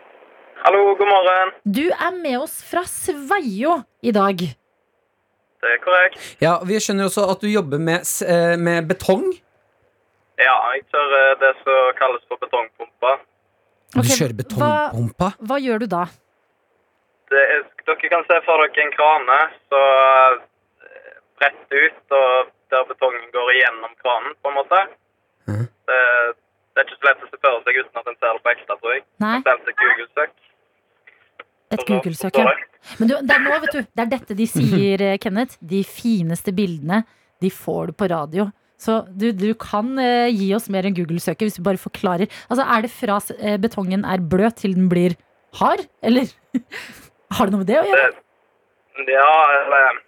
[0.66, 1.54] Hallo, god morgen.
[1.64, 4.36] Du er med oss fra Sveio i dag.
[5.64, 6.20] Det er korrekt.
[6.44, 9.24] Ja, Vi skjønner også at du jobber med, eh, med betong.
[10.36, 13.16] Ja, jeg kjører det som kalles for betongpumpa.
[13.96, 15.32] Du kjører betongpumpa.
[15.40, 16.04] Hva gjør du da?
[17.32, 19.38] Det er, dere kan se for dere en krane
[19.72, 19.80] så
[21.40, 24.80] bredt ut, og der betongen går igjennom kranen, på en måte.
[25.50, 25.66] Mm.
[25.88, 26.00] Det,
[26.74, 28.52] det er ikke så lett å se for seg uten at en ser det på
[28.54, 29.04] ekte, tror jeg.
[29.24, 30.34] Nei, Selv til Google-søk.
[31.74, 32.54] et Google-søk, ja.
[33.00, 33.80] Men du, det er nå, vet du.
[33.84, 35.56] Det er dette de sier, eh, Kenneth.
[35.60, 37.02] De fineste bildene,
[37.42, 38.48] de får du på radio.
[38.84, 42.28] Så du, du kan eh, gi oss mer enn Google-søket hvis du bare forklarer.
[42.50, 45.14] Altså, Er det fra eh, betongen er bløt til den blir
[45.60, 45.86] hard?
[46.04, 46.28] Eller
[47.38, 48.10] har det noe med det å gjøre?
[48.98, 49.30] Det, ja,
[49.62, 50.02] eller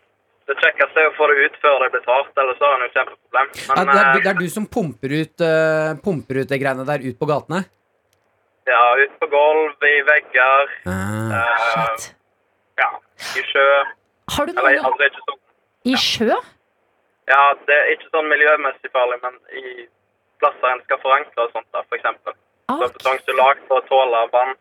[0.47, 2.91] Det kjekkeste er å få det ut før det blir hardt, ellers har en jo
[2.95, 3.49] kjempeproblem.
[3.67, 6.85] Ja, det, er, eh, det er du som pumper ut, uh, pumper ut det greiene
[6.87, 7.65] der ut på gatene?
[8.67, 11.35] ja, ut på gulv, i vegger, Ah.
[11.39, 12.07] uh,
[12.81, 12.89] ja,
[13.39, 13.67] i sjø.
[14.35, 15.39] Har du Eller noe altså ikke sånn
[15.87, 16.39] i sjø?
[17.31, 19.87] Ja, det er ikke sånn miljømessig farlig, men i
[20.43, 22.35] plasser en skal forankre og sånt, da, for eksempel.
[22.71, 22.97] Så Ok.
[22.99, 24.55] betong er lagd for å tåle vann.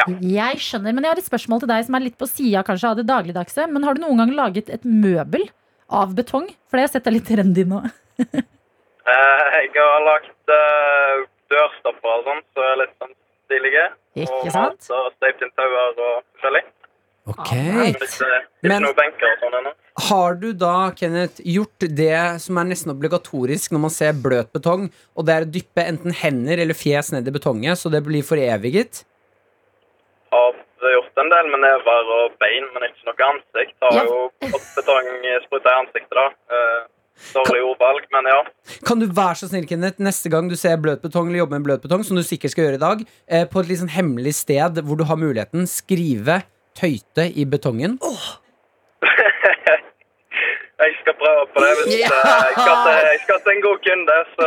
[0.00, 0.06] Ja.
[0.40, 2.90] Jeg skjønner, men jeg har et spørsmål til deg som er litt på sida kanskje
[2.92, 3.66] av det dagligdagse.
[3.70, 5.44] Men har du noen gang laget et møbel
[5.90, 6.48] av betong?
[6.70, 7.82] For det har jeg sett deg litt trendy nå.
[9.10, 13.14] Eh, jeg har lagt eh, dørstopper og sånn, så er litt sånn
[13.48, 13.86] stilige.
[14.20, 14.90] Ikke og sant?
[14.94, 16.62] og støpt inn tauer og forskjellig.
[17.30, 17.50] Ok.
[17.56, 18.28] Men ikke
[18.68, 19.70] Men- noen benker og sånn.
[20.10, 24.90] Har du da, Kenneth, gjort det som er nesten obligatorisk når man ser bløt betong,
[25.16, 28.22] og det er å dyppe enten hender eller fjes ned i betonget, så det blir
[28.22, 29.02] foreviget?
[30.30, 30.54] Har
[30.94, 33.76] gjort en del med never og bein, men ikke noe ansikt.
[33.82, 34.04] Har Ja.
[34.06, 35.08] jo fått betong
[35.46, 36.26] spruta i ansiktet, da.
[36.54, 36.80] Eh,
[37.34, 38.38] dårlig ordvalg, men ja.
[38.86, 41.66] Kan du være så snill, Kenneth, neste gang du ser bløt betong, eller jobber med
[41.66, 44.34] bløt betong, som du sikkert skal gjøre i dag, eh, på et litt sånn hemmelig
[44.34, 46.42] sted hvor du har muligheten, skrive
[46.78, 47.98] tøyte i betongen?
[50.80, 51.70] Jeg skal prøve på det.
[51.78, 52.08] Hvis, Ja!
[52.08, 54.46] eh, jeg, skal til, jeg skal til en god kunde, så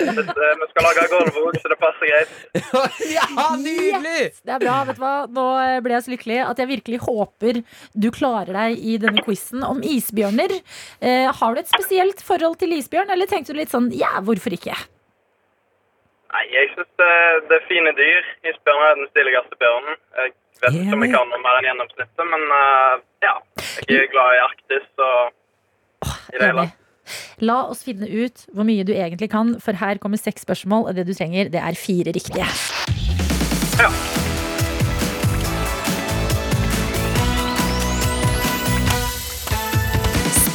[0.00, 2.34] hvis, eh, vi skal lage gulv òg, så det passer greit.
[3.16, 4.26] ja, nydelig!
[4.44, 4.74] Det er bra.
[4.90, 5.14] vet du hva?
[5.38, 7.62] Nå eh, ble jeg så lykkelig at jeg virkelig håper
[8.04, 10.52] du klarer deg i denne quizen om isbjørner.
[11.00, 14.52] Eh, har du et spesielt forhold til isbjørn, eller tenkte du litt sånn ja, hvorfor
[14.58, 14.76] ikke?
[16.30, 17.12] Nei, jeg syns det,
[17.48, 18.28] det er fine dyr.
[18.52, 19.96] Isbjørn er den stiligste bjørnen.
[20.20, 22.44] Jeg vet ikke om jeg kan noe mer enn gjennomsnittet, men
[23.24, 23.34] ja.
[23.88, 25.32] Jeg er glad i Arktis og
[26.40, 26.70] Enig.
[27.42, 30.98] La oss finne ut hvor mye du egentlig kan, for her kommer seks spørsmål, og
[30.98, 32.46] det du trenger, det er fire riktige.
[33.80, 33.90] Ja.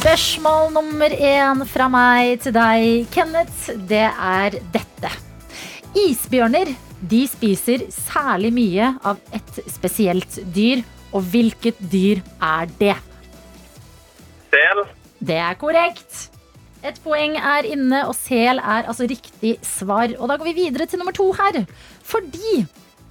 [0.06, 5.10] Spørsmål nummer én fra meg til deg, Kenneth, det er dette.
[5.96, 6.70] Isbjørner
[7.10, 10.84] de spiser særlig mye av et spesielt dyr.
[11.14, 12.96] Og hvilket dyr er det?
[14.52, 14.82] Sel.
[15.20, 16.26] Det er korrekt.
[16.86, 20.12] Et poeng er inne, og sel er altså riktig svar.
[20.20, 21.64] Og da går vi videre til nummer to her.
[22.06, 22.66] Fordi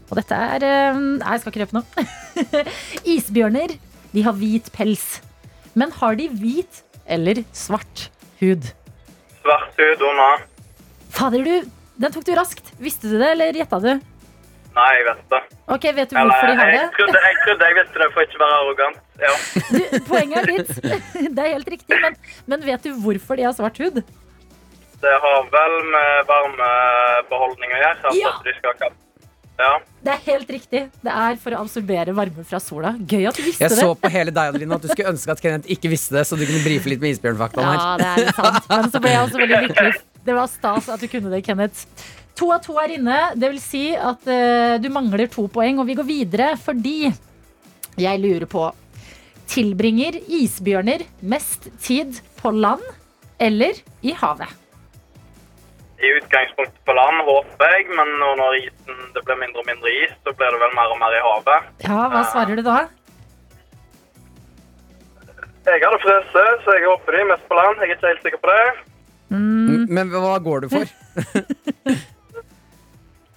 [0.06, 2.64] Og dette er eh, Nei, jeg skal ikke røpe noe.
[3.16, 3.74] Isbjørner
[4.14, 5.06] de har hvit pels.
[5.74, 8.70] Men har de hvit eller svart hud?
[9.42, 10.46] Svart hud under.
[11.16, 12.70] Fader, du, den tok du raskt.
[12.80, 13.92] Visste du det, eller gjetta du?
[14.76, 15.40] Nei, jeg vet det.
[15.72, 16.88] Ok, Vet du hvorfor de har jeg, det?
[16.98, 18.98] trodde, jeg trodde jeg visste det for ikke å være arrogant.
[19.24, 19.34] Ja.
[19.76, 20.74] Du, poenget er ditt.
[21.38, 22.00] Det er helt riktig.
[22.04, 22.18] Men,
[22.52, 24.02] men vet du hvorfor de har svart hud?
[25.06, 27.96] Det har vel med varmebeholdning å gjøre.
[28.04, 28.34] Altså Ja.
[28.36, 29.02] at de skal kappe.
[29.56, 29.70] Ja.
[30.04, 30.82] Det er helt riktig.
[31.06, 32.92] Det er for å absorbere varme fra sola.
[33.00, 33.78] Gøy at du visste Jeg det.
[33.80, 36.36] så på hele deg Adeline, at du skulle ønske at Kenneth ikke visste det, så
[36.36, 37.80] du kunne brife litt med isbjørnfaktaen her.
[37.80, 38.68] Ja, det er sant.
[38.74, 39.96] Men så ble jeg også veldig lykkelig.
[40.26, 41.86] Det var stas at du kunne det, Kenneth.
[42.36, 43.20] To av to er inne.
[43.40, 46.98] Det vil si at uh, du mangler to poeng, og vi går videre fordi
[47.96, 48.68] jeg lurer på
[49.48, 52.82] Tilbringer isbjørner mest tid på land
[53.40, 54.50] eller i havet?
[56.02, 59.94] I utgangspunktet på land, håper jeg, men nå når isen, det blir mindre og mindre
[60.02, 61.70] is, så blir det vel mer og mer i havet.
[61.86, 62.80] Ja, hva svarer du da?
[65.66, 67.80] Jeg hadde frøse, så jeg håper de mest på land.
[67.80, 68.66] Jeg er ikke helt sikker på det.
[69.30, 70.92] Mm, Men hva går du for?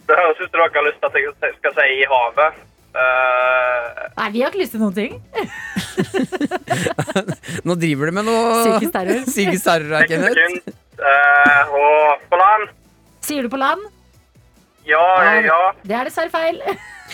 [0.09, 2.65] Det høres ut som dere har lyst til at jeg skal si i havet.
[2.99, 5.19] Uh, Nei, vi har ikke lyst til noen ting.
[7.69, 9.21] Nå driver du med noe Psykisk terror.
[9.29, 10.73] Psykisk terror her, Kenneth.
[10.99, 12.71] Eh, og på land.
[13.29, 13.85] Sier du på land?
[14.89, 15.05] Ja,
[15.45, 15.59] ja.
[15.85, 16.63] Det er dessverre feil.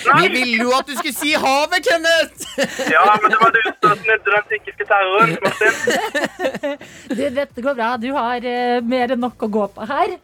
[0.05, 2.47] Vi ville jo at du skulle si havet, Kenneth!
[2.91, 6.79] Ja, men det var du som snudde den psykiske terroren, Martin.
[7.15, 7.91] Du, dette går bra.
[8.01, 10.17] Du har uh, mer enn nok å gå på her.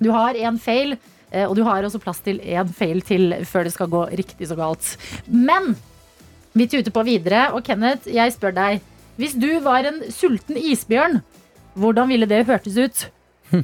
[0.00, 0.96] Du har én feil,
[1.46, 4.56] og du har også plass til én feil til før det skal gå riktig så
[4.58, 4.96] galt.
[5.30, 5.76] Men
[6.52, 8.80] vi tuter på videre, og Kenneth, jeg spør deg.
[9.20, 11.20] Hvis du var en sulten isbjørn,
[11.78, 13.10] hvordan ville det hørtes ut?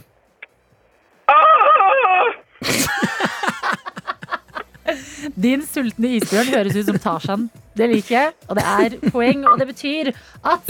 [5.47, 7.51] Din sultne isbjørn høres ut som Tarzan.
[7.77, 9.47] Det liker jeg, og det er poeng.
[9.51, 10.13] Og det betyr
[10.47, 10.63] at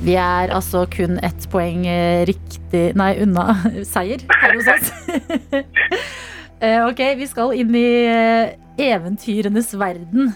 [0.00, 3.52] vi er altså kun ett poeng eh, riktig Nei, unna
[3.92, 4.92] seier her hos oss.
[6.60, 10.32] Ok, vi skal inn i eh, eventyrenes verden.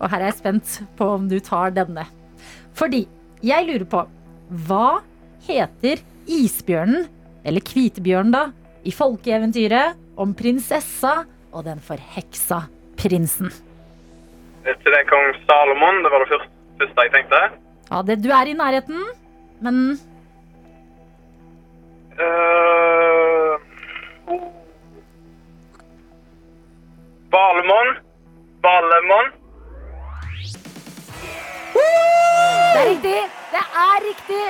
[0.00, 2.06] Og her er jeg spent på om du tar denne.
[2.76, 3.04] Fordi
[3.44, 4.04] jeg lurer på
[4.68, 5.00] Hva
[5.46, 7.06] heter isbjørnen,
[7.46, 8.46] eller hvitebjørnen da,
[8.86, 12.64] i folkeeventyret om prinsessa og den forheksa
[13.00, 13.52] prinsen?
[14.66, 16.02] Til det kong Salomon.
[16.04, 17.65] Det var det første jeg tenkte.
[17.90, 19.02] Ja, det, du er i nærheten,
[19.60, 19.98] men
[22.16, 23.60] Uh,
[24.32, 24.44] oh.
[27.34, 27.88] Valemon.
[28.64, 29.26] Valemon.
[31.74, 33.20] det er riktig!
[33.52, 34.44] Det er riktig!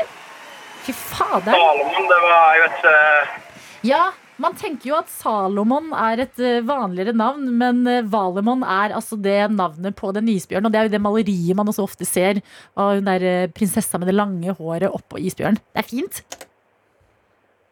[0.86, 1.50] Fy fader.
[1.50, 4.04] Salomon, det var Jeg vet ikke Ja,
[4.42, 9.16] man tenker jo at Salomon er et eh, vanligere navn, men eh, Valemon er altså
[9.20, 10.68] det navnet på den isbjørnen.
[10.68, 12.42] Og det er jo det maleriet man også ofte ser
[12.76, 15.60] av hun der eh, prinsessa med det lange håret oppå isbjørnen.
[15.72, 16.20] Det er fint.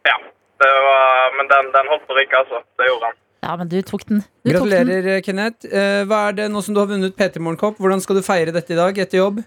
[0.09, 0.17] Ja.
[0.65, 2.63] Det var, men den, den holdt på å altså.
[2.79, 3.19] Det gjorde han.
[3.45, 4.23] Ja, men du tok den.
[4.47, 4.89] Du tok den.
[4.89, 5.67] Gratulerer, Kenneth.
[6.09, 7.77] Hva er det nå som du har vunnet P3 Morgenkopp?
[7.83, 9.43] Hvordan skal du feire dette i dag etter jobb?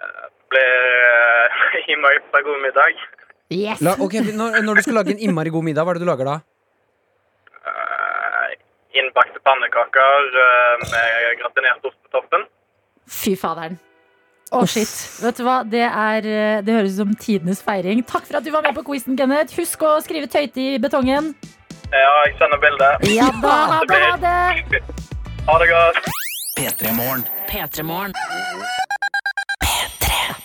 [0.00, 0.10] Det
[0.50, 1.60] blir
[1.94, 3.06] i meg på god middag.
[3.52, 3.80] Yes!
[3.84, 6.10] La, ok, når, når du skal lage en innmari god middag, hva er det du
[6.10, 6.36] lager da?
[7.66, 8.48] Uh,
[8.98, 12.46] innbakte pannekaker uh, med gratinert ost på toppen.
[13.06, 13.78] Fy faderen.
[14.54, 14.90] Å, shit.
[15.22, 15.56] Vet du hva?
[15.66, 18.02] Det, er, eh, det høres ut som tidenes feiring.
[18.06, 19.56] Takk for at du var med på quizen, Kenneth.
[19.58, 21.32] Husk å skrive tøyte i betongen.
[21.90, 22.92] Ja, jeg sender bilde.
[23.10, 24.00] Ja da, ha det,
[25.50, 25.66] ha det.
[25.74, 26.10] Godt.
[26.56, 27.26] P3morgen.
[27.50, 28.14] P3morgen.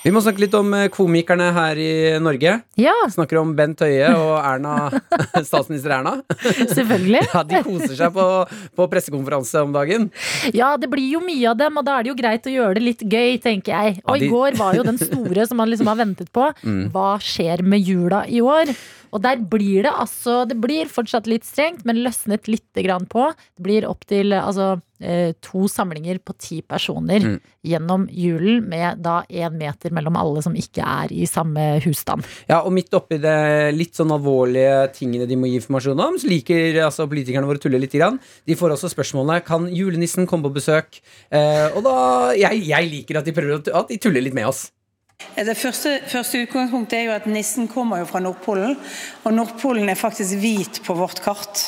[0.04, 1.90] Vi må snakke litt om eh, komikerne her i
[2.24, 2.56] Norge.
[2.82, 4.90] Ja, Snakker om Bent Høie og Erna,
[5.50, 6.16] statsminister Erna.
[6.42, 7.22] selvfølgelig.
[7.36, 8.26] Ja, De koser seg på,
[8.78, 10.08] på pressekonferanse om dagen.
[10.58, 12.80] Ja, det blir jo mye av dem, og da er det jo greit å gjøre
[12.80, 14.02] det litt gøy, tenker jeg.
[14.06, 16.50] Og Ja, de- i går var jo den store som man liksom har ventet på.
[16.96, 18.74] Hva skjer med jula i år?
[19.12, 23.30] Og der blir det altså Det blir fortsatt litt strengt, men løsnet lite grann på.
[23.58, 27.40] Det blir opp til altså, eh, to samlinger på ti personer Mm.
[27.66, 32.24] gjennom julen, med da én meter mellom alle som ikke er i samme husstand.
[32.50, 36.28] Ja, og midt oppi det litt sånn alvorlige tingene de må gi informasjon om, så
[36.28, 37.92] liker altså, politikerne våre tulle litt.
[37.92, 38.20] Grann.
[38.48, 41.02] De får også spørsmålene Kan julenissen komme på besøk.
[41.30, 44.72] Eh, og da jeg, jeg liker at de prøver at de tuller litt med oss.
[45.36, 48.76] Det første, første utgangspunktet er jo at nissen kommer jo fra Nordpolen,
[49.24, 51.64] og Nordpolen er faktisk hvit på vårt kart.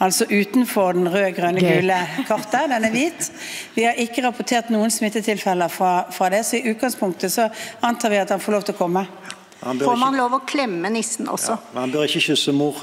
[0.00, 2.70] Altså utenfor den røde, grønne, gule kartet.
[2.70, 3.32] Den er hvit.
[3.74, 7.50] Vi har ikke rapportert noen smittetilfeller fra, fra det, så i utgangspunktet så
[7.84, 9.04] antar vi at han får lov til å komme.
[9.60, 11.58] Får man lov å klemme nissen også?
[11.58, 12.80] Ja, men han bør ikke kysse mor.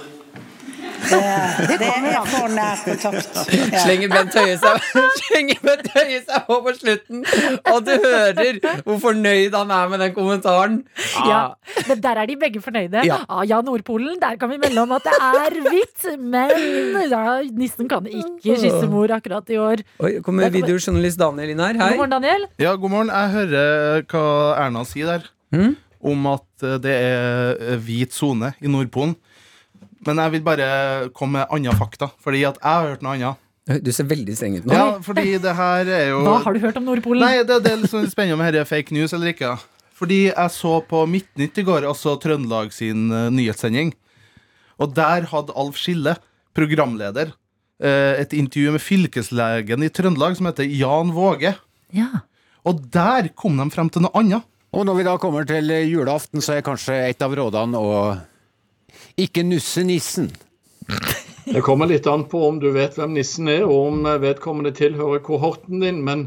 [1.08, 3.38] Det, det er for nær kontakt.
[3.54, 3.82] Ja.
[3.84, 4.58] Slenger Bent Høie
[6.24, 7.22] seg på på slutten,
[7.72, 10.80] og du hører hvor fornøyd han er med den kommentaren.
[11.28, 13.04] Ja, Ah, men der er de begge fornøyde.
[13.08, 13.20] Ja.
[13.30, 16.08] Ah, ja, Nordpolen, der kan vi melde om at det er hvitt.
[16.20, 17.22] Men ja,
[17.56, 19.84] nissen kan ikke kysse mor akkurat i år.
[20.04, 21.78] Oi, kommer videojournalist Daniel inn her.
[21.80, 21.92] Hei.
[21.94, 22.48] God morgen, Daniel.
[22.60, 23.14] Ja, god morgen.
[23.14, 24.26] Jeg hører hva
[24.66, 25.30] Erna sier der.
[25.56, 25.76] Mm?
[26.12, 29.16] Om at det er hvit sone i Nordpolen.
[30.08, 30.68] Men jeg vil bare
[31.18, 33.44] komme med andre fakta, fordi at jeg har hørt noe annet.
[33.84, 34.76] Du ser veldig streng ut nå.
[34.76, 37.20] Ja, fordi det her er jo Hva har du hørt om Nordpolen?
[37.26, 39.58] Nei, det, det er litt sånn spennende om dette er fake news eller ikke.
[39.98, 43.92] Fordi jeg så på Midtnytt i går, altså Trøndelag sin eh, nyhetssending.
[44.80, 46.14] Og der hadde Alf Skille,
[46.56, 47.34] programleder,
[47.82, 51.56] eh, et intervju med fylkeslegen i Trøndelag som heter Jan Våge.
[51.98, 52.24] Ja.
[52.68, 54.48] Og der kom de frem til noe annet.
[54.76, 57.92] Og når vi da kommer til julaften, så er kanskje et av rådene å
[59.18, 60.32] ikke nusse nissen.
[61.48, 65.22] Det kommer litt an på om du vet hvem nissen er, og om vedkommende tilhører
[65.24, 66.26] kohorten din, men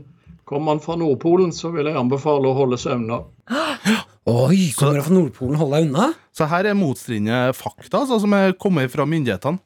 [0.48, 3.20] kommer han fra Nordpolen, så vil jeg anbefale å holde seg unna.
[4.30, 5.58] Oi, kommer han fra Nordpolen?
[5.60, 6.08] Hold deg unna.
[6.32, 9.60] Så her er motstridende fakta altså, som er kommet fra myndighetene.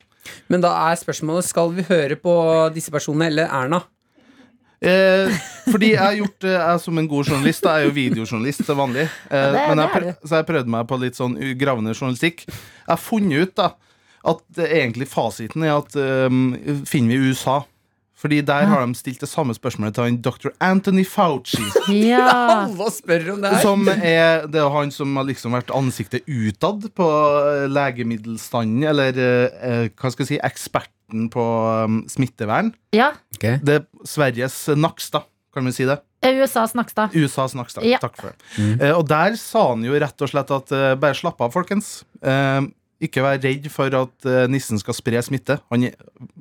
[0.51, 2.35] Men da er spørsmålet skal vi høre på
[2.75, 3.83] disse personene eller Erna.
[4.85, 5.33] Eh,
[5.73, 8.77] fordi jeg har gjort eh, Jeg som en god journalist, jeg er jo videojournalist til
[8.77, 9.07] vanlig.
[9.31, 12.45] Eh, det- men jeg, prøv, så jeg prøvde meg på litt sånn gravende journalistikk.
[12.49, 13.71] Jeg har funnet ut da
[14.25, 16.55] at det egentlig fasiten er at um,
[16.89, 17.63] finner vi USA.
[18.25, 20.49] Fordi der har de stilt det samme spørsmålet til han dr.
[20.65, 21.61] Anthony Fauci.
[21.93, 22.25] ja.
[22.65, 23.61] Alle spør om det her.
[23.61, 29.13] Som er, det er han som har liksom vært ansiktet utad på eh, legemiddelstanden, eller
[29.21, 31.45] eh, eh, hva skal jeg si, eksperten på
[31.85, 32.73] um, smittevern.
[32.97, 33.13] ja.
[33.63, 35.99] Det er Sveriges Nakstad, kan vi si det?
[36.25, 37.13] USAs Nakstad.
[37.15, 37.85] USAs Nakstad.
[37.89, 38.01] Ja.
[38.03, 38.71] Takk for det.
[38.81, 41.99] Eh, og der sa han jo rett og slett at eh, bare slapp av, folkens.
[43.05, 45.61] Eh, ikke vær redd for at uh, nissen skal spre smitte.
[45.71, 45.95] Han er-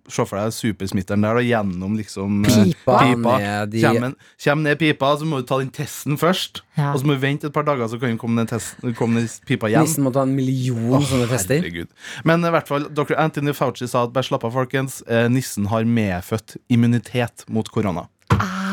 [0.10, 3.36] Se for deg supersmitteren der, og gjennom liksom eh, Pipa pipa.
[3.39, 6.60] ned i- Kjem, kjem ned pipa, så må du ta den testen først.
[6.76, 6.89] Ja.
[6.91, 9.21] Og så må du vente et par dager, så kan den komme ned, testen, komme
[9.21, 9.86] ned pipa igjen.
[9.88, 11.62] Nissen må ta en million sånne tester.
[11.63, 11.88] Herregud.
[12.28, 13.15] Men i hvert fall, dr.
[13.15, 15.02] Anthony Fauci sa at bare slapp av, folkens.
[15.08, 18.08] Eh, nissen har medfødt immunitet mot korona.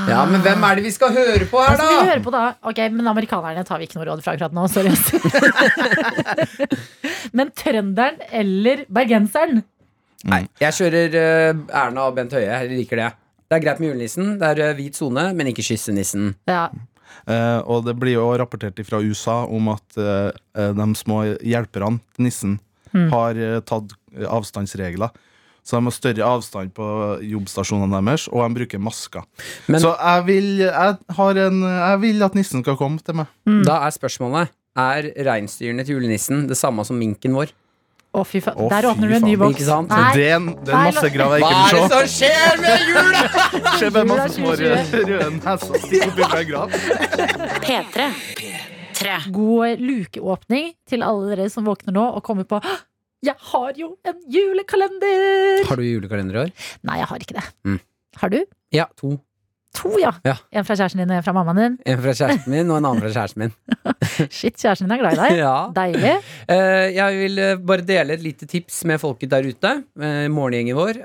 [0.08, 1.84] Ja, men hvem er det vi skal høre på her, da?
[1.84, 2.42] skal vi høre på da?
[2.70, 4.66] Ok, men amerikanerne tar vi ikke noe råd fra akkurat nå.
[4.70, 4.92] Sorry.
[7.36, 9.64] men trønderen eller bergenseren?
[10.30, 12.48] Nei, jeg kjører uh, Erna og Bent Høie.
[12.48, 13.10] Jeg liker det.
[13.50, 14.34] Det er greit med julenissen.
[14.40, 16.34] Det er uh, hvit sone, men ikke kyssenissen.
[16.50, 16.68] Ja.
[17.26, 22.58] Uh, og det blir jo rapportert fra USA om at de små hjelperne til nissen
[22.92, 23.94] har eh, tatt
[24.26, 25.10] avstandsregler.
[25.64, 26.86] Så de har større avstand på
[27.30, 29.26] jobbstasjonene deres, og de bruker masker.
[29.68, 33.26] Men- så jeg vil, jeg, har en, jeg vil at nissen skal komme til meg.
[33.66, 37.50] Da er spørsmålet Er reinsdyrene til julenissen det samme som minken vår.
[38.10, 38.66] Å, fy faen.
[38.72, 39.60] Der åpner du en ny boks.
[39.62, 42.86] Det er en, det er en ikke vil jeg Hva er det som skjer med
[42.88, 43.20] jula?!
[43.78, 46.74] skjer bare masse små røde, neser stikke opp i en grav.
[47.62, 48.08] P3.
[49.30, 52.74] God lukeåpning til alle dere som våkner nå og kommer på «Hå!
[53.20, 55.66] Jeg har jo en julekalender!
[55.68, 56.52] Har du julekalender i år?
[56.88, 57.42] Nei, jeg har ikke det.
[57.68, 57.80] Mm.
[58.16, 58.38] Har du?
[58.72, 59.18] Ja, to.
[59.76, 60.14] To, ja.
[60.26, 60.38] Ja.
[60.56, 61.76] En fra kjæresten din og en fra mammaen din.
[61.86, 63.52] En fra kjæresten min og en annen fra kjæresten min.
[64.38, 65.36] Shit, kjæresten din er glad i deg.
[65.44, 65.52] Ja.
[65.76, 66.14] Deilig.
[66.56, 69.76] Eh, jeg vil eh, bare dele et lite tips med folket der ute.
[70.00, 71.04] Uh, morgengjengen vår.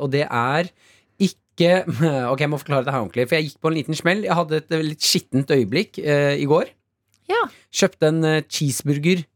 [0.00, 0.72] og det er
[1.20, 1.84] ikke
[2.32, 3.28] Ok, jeg må forklare det her ordentlig.
[3.28, 4.24] For jeg gikk på en liten smell.
[4.24, 6.72] Jeg hadde et litt skittent øyeblikk i går.
[7.28, 7.44] Ja.
[7.68, 9.26] Kjøpte en cheeseburger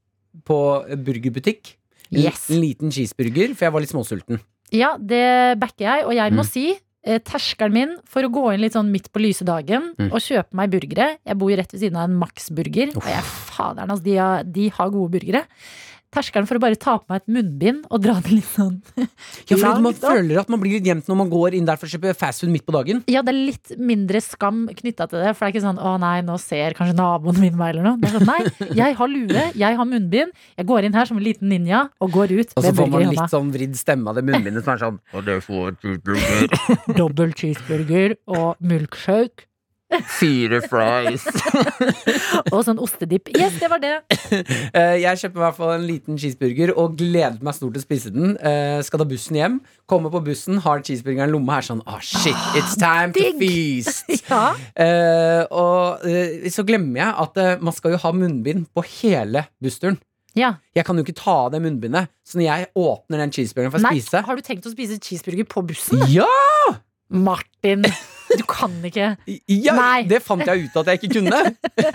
[0.48, 0.62] på
[1.04, 1.75] burgerbutikk.
[2.12, 2.48] En, Yes.
[2.48, 4.40] liten cheeseburger, for jeg var litt småsulten.
[4.72, 6.50] Ja, det backer jeg, og jeg må Mm.
[6.50, 10.10] si eh, terskelen min for å gå inn litt sånn midt på lyse dagen Mm.
[10.12, 13.04] og kjøpe meg burgere Jeg bor jo rett ved siden av en Max Burger, og
[13.04, 15.44] jeg faderen, altså, de har, de har gode burgere.
[16.16, 18.78] Terskelen for å bare ta på meg et munnbind og dra det litt sånn
[19.50, 21.88] Ja, fordi man føler at man blir litt gjemt når man går inn der for
[21.88, 23.02] å kjøpe fastfood midt på dagen.
[23.10, 25.34] Ja, det er litt mindre skam knytta til det.
[25.36, 28.00] For det er ikke sånn 'å nei, nå ser kanskje naboen min meg', eller noe.
[28.00, 28.42] Det er sånn, nei,
[28.82, 30.34] jeg har lue, jeg har munnbind.
[30.58, 33.08] Jeg går inn her som en liten ninja og går ut Og så får man
[33.12, 36.96] litt sånn vridd stemme av det munnbindet som er sånn Og det får cheeseburger.
[36.98, 39.45] Dobbel cheeseburger og milkshake.
[40.18, 41.24] Fire fries.
[42.54, 43.30] Og sånn ostedipp.
[43.36, 43.94] Yes, det var det.
[44.76, 47.84] Eh, Jeg kjøper i hvert fall en liten cheeseburger og gleder meg stort til å
[47.84, 48.34] spise den.
[48.36, 49.58] Eh, Skal ta bussen hjem.
[49.88, 51.58] Kommer på bussen, har cheeseburgeren i lomma.
[51.60, 54.04] Er sånn ah, shit, it's time to feast.
[54.30, 54.54] Ja.
[54.74, 56.02] Eh, og
[56.52, 59.98] så glemmer jeg at man skal jo ha munnbind på hele bussturen.
[60.36, 60.54] ja.
[60.76, 62.10] Jeg kan jo ikke ta av det munnbindet.
[62.26, 64.98] Så når jeg åpner den cheeseburgeren for å Nei, spise har du tenkt å spise
[65.00, 66.02] cheeseburger på bussen?
[66.12, 66.26] Ja!
[67.08, 67.86] Martin,
[68.34, 69.10] du kan ikke.
[69.48, 69.74] ja!
[69.76, 70.02] Nei.
[70.10, 71.42] Det fant jeg ut at jeg ikke kunne.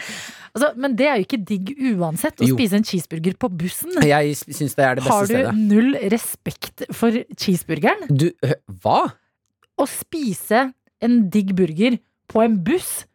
[0.51, 2.57] Altså, men det er jo ikke digg uansett å Jo.
[2.57, 3.93] spise en cheeseburger på bussen.
[4.03, 5.53] Jeg synes det er det beste Har du stedet.
[5.55, 8.09] null respekt for cheeseburgeren?
[8.11, 8.25] Du,
[8.83, 8.97] hva?
[9.79, 10.65] Å spise
[10.99, 11.95] en digg burger
[12.27, 13.05] på en buss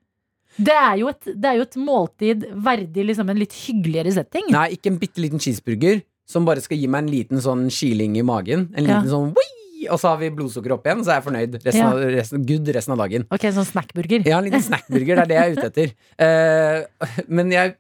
[0.57, 4.47] det er, jo et, det er jo et måltid verdig liksom en litt hyggeligere setting.
[4.57, 8.17] Nei, ikke en bitte liten cheeseburger som bare skal gi meg en liten sånn kiling
[8.17, 8.71] i magen.
[8.73, 8.97] En Ja.
[8.97, 9.56] liten sånn «Wii!»
[9.93, 11.57] Og så har vi blodsukker opp igjen, så er jeg fornøyd.
[11.65, 11.89] Resten Ja.
[11.93, 13.27] av, resten, good resten av dagen.
[13.31, 14.25] Ok, sånn snackburger.
[14.27, 15.93] Ja, en liten snackburger, det er det jeg er ute etter.
[16.19, 17.75] Uh, men jeg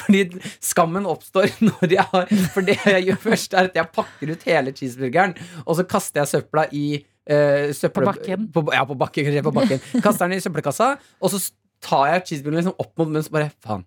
[0.00, 0.22] Fordi
[0.64, 4.46] skammen oppstår når jeg har For det jeg gjør først, er at jeg pakker ut
[4.48, 6.86] hele cheeseburgeren, og så kaster jeg søpla i
[7.30, 8.48] uh, søppel- På bakken.
[8.54, 9.42] På, ja, på bakken.
[9.46, 9.80] På bakken.
[10.06, 11.42] Kaster den i søppelkassa, og så
[11.84, 13.84] tar jeg cheeseburgeren liksom opp mot munnen, så bare faen.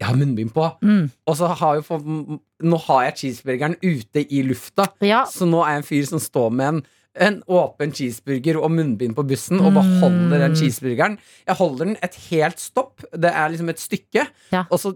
[0.00, 0.68] Jeg har munnbind på.
[0.82, 1.08] Mm.
[1.26, 4.88] Og så har jo nå har jeg cheeseburgeren ute i lufta.
[5.02, 6.80] Ja, Så nå er jeg en fyr som står med en,
[7.18, 10.56] en åpen cheeseburger og munnbind på bussen og beholder den Mm.
[10.60, 11.16] cheeseburgeren.
[11.48, 13.02] Jeg holder den et helt stopp.
[13.12, 14.26] Det er liksom et stykke.
[14.52, 14.64] Ja.
[14.70, 14.92] Og så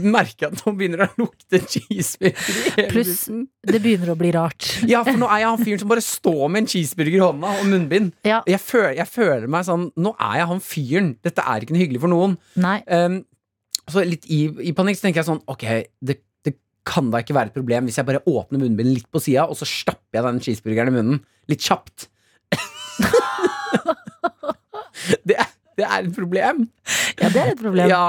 [0.00, 3.42] merker jeg at nå begynner det å lukte cheeseburger i hele Pluss bussen.
[3.66, 4.70] det begynner å bli rart.
[4.88, 7.52] Ja, for nå er jeg han fyren som bare står med en cheeseburger i hånda
[7.60, 8.12] og munnbind.
[8.24, 11.10] Ja, Jeg føler, jeg føler meg sånn Nå er jeg han fyren.
[11.24, 12.38] Dette er ikke noe hyggelig for noen.
[12.88, 13.20] Um,
[13.92, 15.66] så litt i, i panikk så tenker jeg sånn Ok,
[16.04, 16.54] det, det
[16.88, 19.58] kan da ikke være et problem hvis jeg bare åpner munnbindet litt på sida, og
[19.58, 21.22] så stapper jeg den cheeseburgeren i munnen.
[21.50, 22.08] Litt kjapt.
[25.28, 26.66] det, er, det er et problem.
[27.20, 27.90] Ja, det er et problem.
[27.90, 28.04] Ja,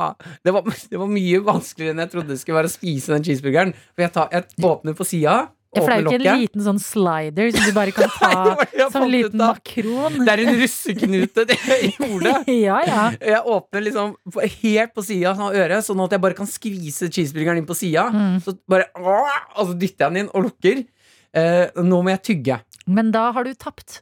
[0.46, 3.28] det var, det var mye vanskeligere enn jeg trodde det skulle være å spise den
[3.28, 3.76] cheeseburgeren.
[3.94, 5.36] For jeg, tar, jeg åpner på sida,
[5.72, 8.32] Ja, for det er jo ikke en liten sånn slider som du bare kan ta
[8.60, 10.18] Nei, som en liten makron.
[10.28, 11.46] Det er en russeknute
[11.78, 12.34] i hodet.
[12.68, 13.06] Ja, ja.
[13.24, 14.16] Jeg åpner liksom
[14.62, 18.10] helt på sida av øret, sånn at jeg bare kan skvise cheeseburgeren inn på sida.
[18.12, 18.38] Mm.
[18.44, 20.84] Så bare Og så dytter jeg den inn og lukker.
[21.32, 22.60] Eh, nå må jeg tygge.
[22.92, 24.02] Men da har du tapt.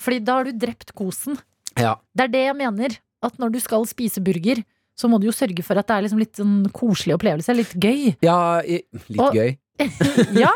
[0.00, 1.36] Fordi da har du drept kosen.
[1.76, 1.98] Ja.
[2.16, 2.96] Det er det jeg mener.
[3.22, 4.64] At når du skal spise burger,
[4.98, 7.54] så må du jo sørge for at det er liksom litt sånn koselig opplevelse.
[7.56, 8.16] Litt gøy.
[8.24, 9.58] ja litt Og- gøy.
[10.42, 10.50] Ja,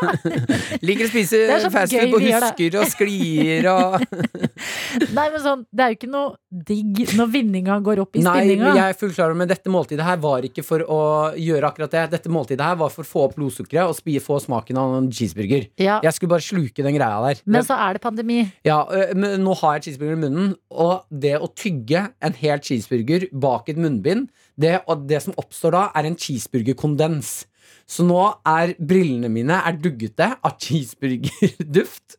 [0.85, 3.95] Liker å spise sånn fast food på husker og sklier og
[5.17, 6.35] Nei, men sånn, det er jo ikke noe
[6.69, 8.69] digg når vinninga går opp i Nei, spinninga.
[8.69, 10.99] Nei, jeg er fullt klar over Men dette måltidet her var ikke for å
[11.37, 12.03] gjøre akkurat det.
[12.15, 15.09] Dette måltidet her var for å få opp blodsukkeret og spi- få smaken av en
[15.13, 15.67] cheeseburger.
[15.81, 17.41] Ja, Jeg skulle bare sluke den greia der.
[17.45, 18.39] men så er det pandemi.
[18.65, 18.79] Ja,
[19.17, 23.69] men nå har jeg cheeseburger i munnen, og det å tygge en hel cheeseburger bak
[23.73, 27.45] et munnbind, det, og det som oppstår da, er en cheeseburgerkondens.
[27.87, 32.17] Så nå er brillene mine er duggete av cheeseburgerduft.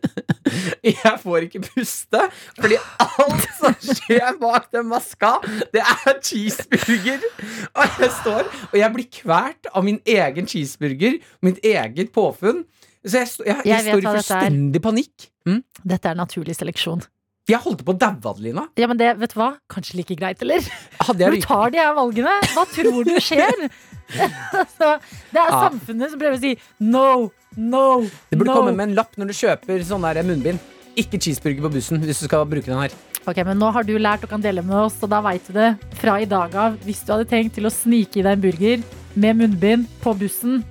[0.82, 2.24] Jeg får ikke puste,
[2.58, 5.36] fordi alt som skjer bak den maska,
[5.70, 7.22] det er cheeseburger.
[7.70, 12.64] Og jeg står, og jeg blir kvalt av min egen cheeseburger, mitt eget påfunn.
[13.06, 15.30] Så jeg, jeg, jeg, Jeg står i fullstendig panikk.
[15.48, 15.62] Mm?
[15.94, 17.06] Dette er naturlig seleksjon.
[17.50, 18.66] Jeg holdt på å daue, Adelina.
[18.78, 19.52] Ja, men det, vet du hva?
[19.72, 20.66] Kanskje like greit, eller?
[21.00, 23.64] Hadde Når jeg du tar de her valgene, hva tror du skjer?
[24.76, 24.86] Så,
[25.30, 25.60] det er Ja.
[25.68, 27.84] samfunnet som prøver å si no, no, no.
[28.30, 28.58] Det burde no.
[28.58, 30.62] komme med en lapp når du kjøper sånn der munnbind.
[30.98, 32.94] Ikke cheeseburger på bussen hvis du skal bruke den her.
[33.28, 35.54] Ok, men Nå har du lært og kan dele med oss, og da veit du
[35.56, 36.78] det fra i dag av.
[36.86, 38.82] Hvis du hadde tenkt til å snike i deg en burger
[39.14, 40.62] med munnbind på bussen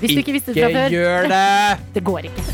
[0.00, 1.46] Hvis du ikke visste det fra før, gjør det!
[1.96, 2.46] det går ikke.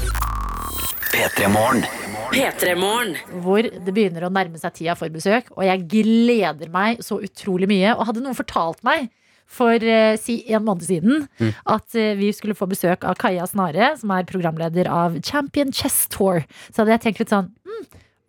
[1.12, 2.01] P3 Morgen.
[2.30, 3.16] P3morgen.
[3.42, 7.68] Hvor det begynner å nærme seg tida for besøk, og jeg gleder meg så utrolig
[7.70, 7.96] mye.
[7.96, 9.10] Og hadde noen fortalt meg
[9.52, 11.26] for eh, si en måned siden
[11.68, 16.06] at eh, vi skulle få besøk av Kaja Snare, som er programleder av Champion Chess
[16.12, 17.82] Tour, så hadde jeg tenkt litt sånn mm,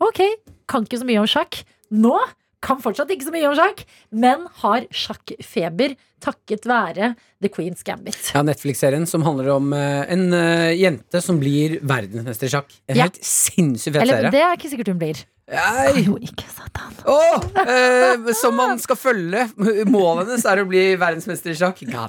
[0.03, 0.19] Ok,
[0.67, 1.62] kan ikke så mye om sjakk.
[1.93, 2.17] Nå
[2.63, 7.12] kan fortsatt ikke så mye om sjakk, men har sjakkfeber takket være
[7.43, 8.31] The Queen's Gambit.
[8.33, 12.71] Ja, Netflix-serien som handler om eh, en eh, jente som blir verdensmester i sjakk.
[12.88, 13.09] En Ja.
[13.09, 14.31] helt sinnssykt fet Eller serie.
[14.31, 15.23] det er ikke sikkert hun blir.
[15.53, 16.05] Nei.
[16.05, 16.93] Jo, ikke satan.
[17.03, 19.41] Åh, eh, som man skal følge.
[19.91, 21.81] Målet hennes er å bli verdensmester i sjakk.
[21.83, 22.05] Ja,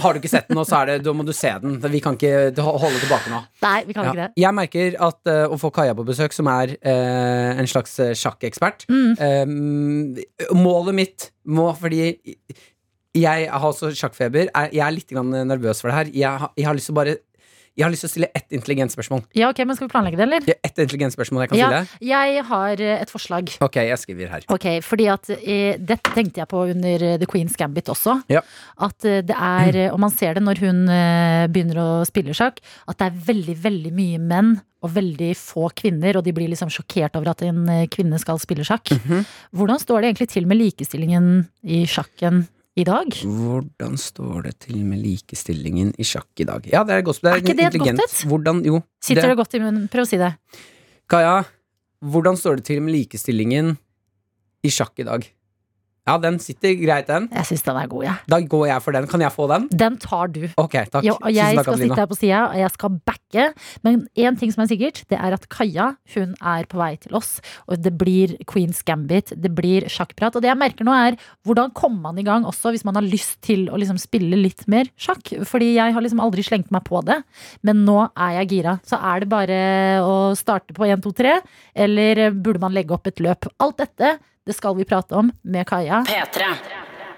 [0.00, 1.76] har du ikke sett den nå, så er det, da må du se den.
[1.92, 3.42] Vi kan ikke holde tilbake nå.
[3.62, 4.14] Nei, vi kan Ja.
[4.14, 4.30] ikke det.
[4.40, 8.86] Jeg merker at uh, å få Kaja på besøk, som er uh, en slags sjakkekspert
[8.88, 9.12] Mm.
[9.20, 10.16] um,
[10.56, 12.16] Målet mitt må Fordi
[13.16, 14.50] jeg har også sjakkfeber.
[14.54, 16.12] Er- Jeg er litt nervøs for det her.
[16.12, 17.16] Jeg har, jeg har lyst til å bare
[17.76, 19.20] Jeg har lyst til å stille ett intelligent spørsmål.
[19.36, 20.40] Ja, ok, men Skal vi planlegge det, eller?
[20.46, 22.08] Det er Ett intelligent spørsmål jeg kan Ja, stille.
[22.08, 23.50] jeg har eh, et forslag.
[23.60, 24.46] Ok, jeg skriver her.
[24.48, 28.22] Ok, fordi at eh, Dette tenkte jeg på under eh, The Queen's Gambit også.
[28.32, 28.40] Ja.
[28.80, 30.86] At det er, og man ser det når hun
[31.52, 36.16] begynner å spille sjakk, at det er veldig, veldig mye menn og veldig få kvinner,
[36.16, 38.88] og de blir liksom sjokkert over at en kvinne skal spille sjakk.
[38.88, 39.24] Mhm.
[39.52, 42.46] Hvordan står det egentlig til med likestillingen i sjakken
[42.76, 43.16] i dag?
[43.24, 46.66] Hvordan står det til med likestillingen i sjakk i dag?
[46.72, 48.16] Ja, det er, godt, det er, Er ikke det et godt et?
[48.28, 49.86] Hvordan, jo, Sitter det godt i munnen?
[49.92, 50.34] Prøv å si det.
[51.10, 51.38] Kaja,
[52.04, 53.76] hvordan står det til med likestillingen
[54.66, 55.24] i sjakk i dag?
[56.06, 57.24] Ja, den sitter greit, den.
[57.34, 58.20] Jeg syns den er god, jeg.
[58.30, 59.08] Da går jeg for den.
[59.10, 59.64] Kan jeg få den?
[59.74, 60.44] Den tar du.
[60.54, 61.02] Ok, takk.
[61.02, 63.46] Jo, og jeg takk, skal sitte her på sida, og jeg skal backe.
[63.82, 67.16] Men én ting som er sikkert, det er at Kaja hun er på vei til
[67.18, 67.40] oss.
[67.66, 70.38] Og det blir Queen's Gambit, det blir sjakkprat.
[70.38, 73.06] Og det jeg merker nå, er hvordan kommer man i gang også hvis man har
[73.06, 75.34] lyst til å liksom spille litt mer sjakk?
[75.42, 77.18] Fordi jeg har liksom aldri slengt meg på det,
[77.66, 78.78] men nå er jeg gira.
[78.86, 79.58] Så er det bare
[80.06, 81.36] å starte på 1, 2, 3,
[81.86, 83.50] eller burde man legge opp et løp?
[83.58, 84.16] Alt dette,
[84.46, 86.54] det skal vi prate om med Kaja P3.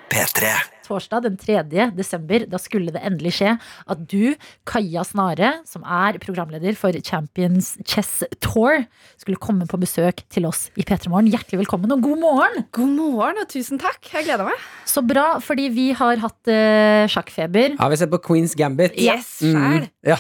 [0.09, 0.49] P3.
[0.87, 1.59] torsdag den 3.
[1.93, 4.33] desember, da skulle det endelig skje at du,
[4.65, 8.87] Kaja Snare, som er programleder for Champions Chess Tour,
[9.21, 11.29] skulle komme på besøk til oss i P3 Morgen.
[11.29, 12.65] Hjertelig velkommen og god morgen!
[12.73, 14.01] God morgen og tusen takk.
[14.15, 14.65] Jeg gleder meg.
[14.89, 17.77] Så bra, fordi vi har hatt uh, sjakkfeber.
[17.77, 18.97] Ja, vi har sett på Queen's Gambit.
[18.97, 19.85] Yes, sjæl.
[19.85, 19.93] Mm.
[20.09, 20.17] Ja,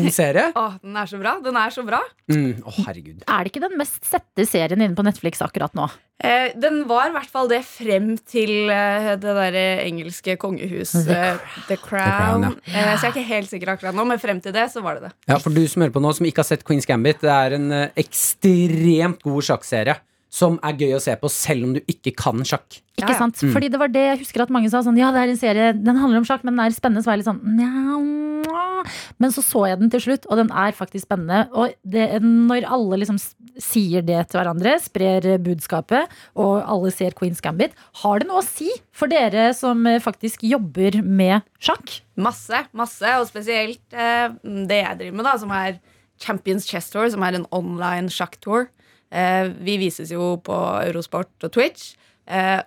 [0.00, 0.48] god serie.
[0.62, 1.36] Å, den er så bra.
[1.44, 2.00] Den er så bra.
[2.32, 2.64] Mm.
[2.64, 3.20] Oh, herregud.
[3.28, 5.90] Er det ikke den mest sette serien inne på Netflix akkurat nå?
[6.16, 11.18] Eh, den var i hvert fall det frem til eh, det derre engelske kongehuset The
[11.36, 11.66] Crown.
[11.68, 12.46] The Crown, Crown.
[12.64, 12.72] ja.
[12.72, 14.96] eh, så jeg er ikke helt sikker akkurat nå, men frem til det så var
[14.96, 15.12] det det.
[15.28, 17.58] Ja, for du som hører på nå, som ikke har sett Queen's Gambit, det er
[17.58, 19.98] en eh, ekstremt god sjakkserie.
[20.32, 22.80] Som er gøy å se på selv om du ikke kan sjakk.
[22.96, 23.18] Ikke Ja, ja.
[23.20, 23.40] sant?
[23.54, 25.72] Fordi det var det jeg husker at mange sa sånn Ja, det er en serie,
[25.72, 27.04] den handler om sjakk, men den er spennende.
[27.04, 28.86] Så var jeg litt sånn nja.
[29.18, 31.46] Men så så jeg den til slutt, og den er faktisk spennende.
[31.56, 33.18] Og det, når alle liksom
[33.62, 38.46] sier det til hverandre, sprer budskapet, og alle ser Queen's Gambit, har det noe å
[38.46, 41.98] si for dere som eh, faktisk jobber med sjakk?
[42.20, 45.80] Masse, masse, og spesielt eh, det jeg driver med, da, som er
[46.22, 48.68] Champions Chess Tour, som er en online sjakktour.
[49.10, 51.94] Eh, vi vises jo på Eurosport og Twitch.
[52.26, 52.60] Eh,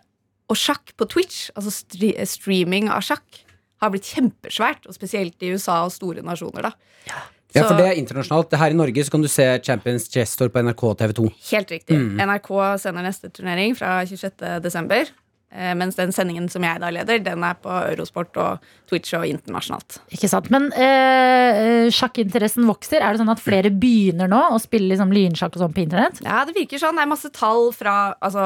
[0.49, 3.43] og sjakk på Twitch, altså stre streaming av sjakk,
[3.83, 4.87] har blitt kjempesvært.
[4.89, 6.73] Og spesielt i USA og store nasjoner, da.
[7.09, 8.51] Ja, Ja, for det er internasjonalt.
[8.61, 11.23] Her i Norge så kan du se Champions Chess Tour på NRK og TV2.
[11.49, 11.97] Helt riktig.
[11.97, 12.19] Mm.
[12.21, 15.09] NRK sender neste turnering fra 26.
[15.49, 19.25] Eh, mens den sendingen som jeg da leder, den er på Eurosport og Twitch og
[19.25, 19.97] internasjonalt.
[20.13, 20.51] Ikke sant?
[20.53, 23.01] Men eh, sjakkinteressen vokser.
[23.01, 26.21] Er det sånn at flere begynner nå å spille liksom lynsjakk og sånn på internett?
[26.25, 26.99] Ja, det virker sånn.
[26.99, 28.45] Det er masse tall fra altså,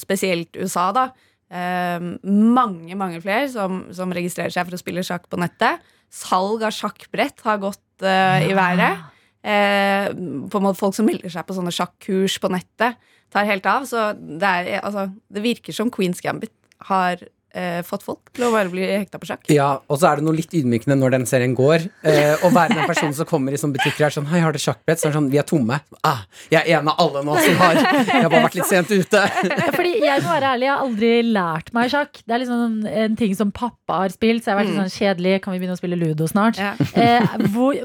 [0.00, 1.08] spesielt USA, da.
[1.48, 5.80] Eh, mange, mange flere som, som registrerer seg for å spille sjakk på nettet.
[6.12, 9.00] Salg av sjakkbrett har gått eh, i været.
[9.44, 10.08] Eh,
[10.48, 12.96] på en måte Folk som melder seg på sånne sjakkurs på nettet,
[13.34, 13.84] tar helt av.
[13.88, 16.54] Så det, er, altså, det virker som Queen's Gambit
[16.88, 17.20] har
[17.54, 19.46] eh, fått folk til å bare bli hekta på sjakk.
[19.52, 21.86] Ja, og så er det noe litt ydmykende når den serien går.
[22.06, 24.54] Eh, å være den personen som kommer i sånne butikker og er sånn Hei, har
[24.54, 25.00] dere sjakkbrett?
[25.00, 25.78] Så er det sånn, vi er tomme.
[26.06, 28.92] Ah, jeg er en av alle nå som har Jeg har bare vært litt sent
[28.92, 29.22] ute.
[29.54, 32.20] Ja, Fordi jeg må være ærlig, jeg har aldri lært meg sjakk.
[32.24, 34.94] Det er liksom en ting som pappa har spilt, så jeg har vært litt sånn
[34.96, 35.34] kjedelig.
[35.44, 36.60] Kan vi begynne å spille ludo snart?
[36.60, 36.72] Ja.
[36.94, 37.78] Eh, hvor,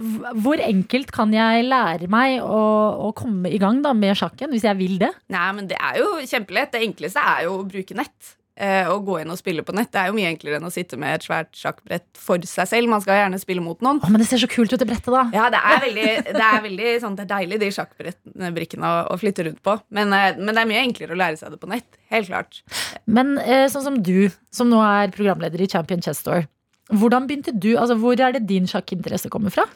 [0.43, 2.63] hvor enkelt kan jeg lære meg å,
[3.09, 5.11] å komme i gang da med sjakken, hvis jeg vil det?
[5.33, 6.73] Nei, men det er jo kjempelett.
[6.73, 8.35] Det enkleste er jo å bruke nett.
[8.59, 9.87] Eh, å gå inn og spille på nett.
[9.93, 12.89] Det er jo mye enklere enn å sitte med et svært sjakkbrett for seg selv.
[12.91, 14.01] Man skal gjerne spille mot noen.
[14.03, 15.21] Å, men det ser så kult ut, det brettet, da.
[15.31, 19.19] Ja, det er veldig, det er veldig sånn, det er deilig, de sjakkbrikkene å, å
[19.21, 19.77] flytte rundt på.
[19.95, 21.87] Men, eh, men det er mye enklere å lære seg det på nett.
[22.11, 22.59] Helt klart.
[23.07, 26.43] Men eh, sånn som du, som nå er programleder i Champion Chess Store.
[26.91, 29.69] Hvordan begynte du, altså Hvor er det din sjakkinteresse kommer fra?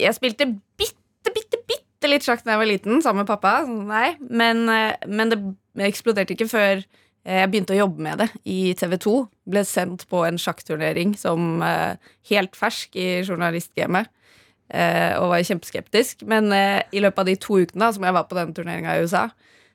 [0.00, 0.48] Jeg spilte
[0.80, 3.60] bitte, bitte, bitte litt sjakk da jeg var liten, sammen med pappa.
[3.62, 4.16] sånn, Nei.
[4.26, 5.38] Men, eh, men det
[5.86, 6.82] eksploderte ikke før
[7.24, 9.14] jeg begynte å jobbe med det i TV 2.
[9.48, 11.96] Ble sendt på en sjakkturnering som eh,
[12.30, 14.10] helt fersk i journalistgamet.
[14.68, 16.24] eh, og var kjempeskeptisk.
[16.28, 18.96] Men eh, i løpet av de to ukene da, som jeg var på den turneringa
[18.96, 19.28] i USA,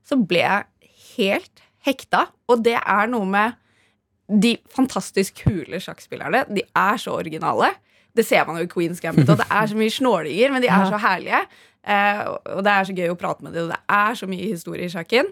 [0.06, 2.28] så ble jeg helt hekta.
[2.50, 3.58] Og det er noe med
[4.30, 7.72] de fantastisk kule sjakkspillerne, de er så originale.
[8.14, 10.70] Det ser man jo i Queens Gambit, og det er så mye snålinger, men de
[10.70, 11.40] er så herlige.
[11.82, 12.22] Eh,
[12.58, 14.86] og det er så gøy å prate med dem, og det er så mye historie
[14.86, 15.32] i sjakken.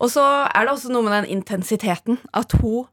[0.00, 2.18] Og så er det også noe med den intensiteten.
[2.36, 2.86] At hun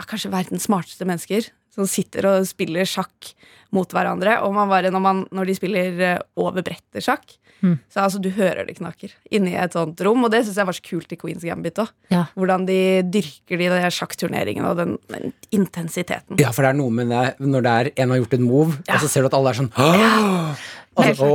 [0.00, 3.32] er kanskje verdens smarteste mennesker som sitter og spiller sjakk
[3.74, 4.36] mot hverandre.
[4.46, 7.78] Og man bare, når, man, når de spiller eh, over brettet sjakk, Mm.
[7.88, 10.24] så altså, du hører det knaker inni et sånt rom.
[10.26, 11.88] Og det syns jeg var så kult i Queens Gambit òg.
[12.12, 12.24] Ja.
[12.36, 12.76] Hvordan de
[13.08, 16.36] dyrker de der sjakkturneringene og den, den intensiteten.
[16.42, 18.76] Ja, for det er noe med det når det er en har gjort en move,
[18.84, 18.98] Ja.
[18.98, 21.28] og så ser du at alle er sånn «Åh!» Altså.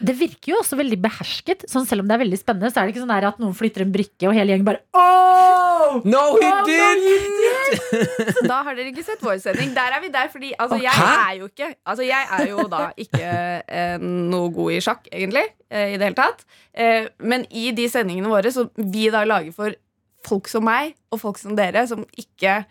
[0.00, 1.64] Det virker jo også veldig behersket.
[1.70, 3.54] Sånn selv om det er veldig spennende, så er det ikke sånn der at noen
[3.56, 6.00] flytter en brikke, og hele gjengen bare oh!
[6.04, 8.32] No, he Oh, no, did!
[8.36, 9.72] Så da har dere ikke sett vår sending.
[9.76, 12.82] Der er vi der, fordi altså, jeg er jo ikke Altså, jeg er jo da
[13.00, 13.32] ikke
[13.66, 16.44] eh, noe god i sjakk, egentlig, eh, i det hele tatt.
[16.74, 19.76] Eh, men i de sendingene våre, som vi da lager for
[20.26, 22.64] folk som meg, og folk som dere, som ikke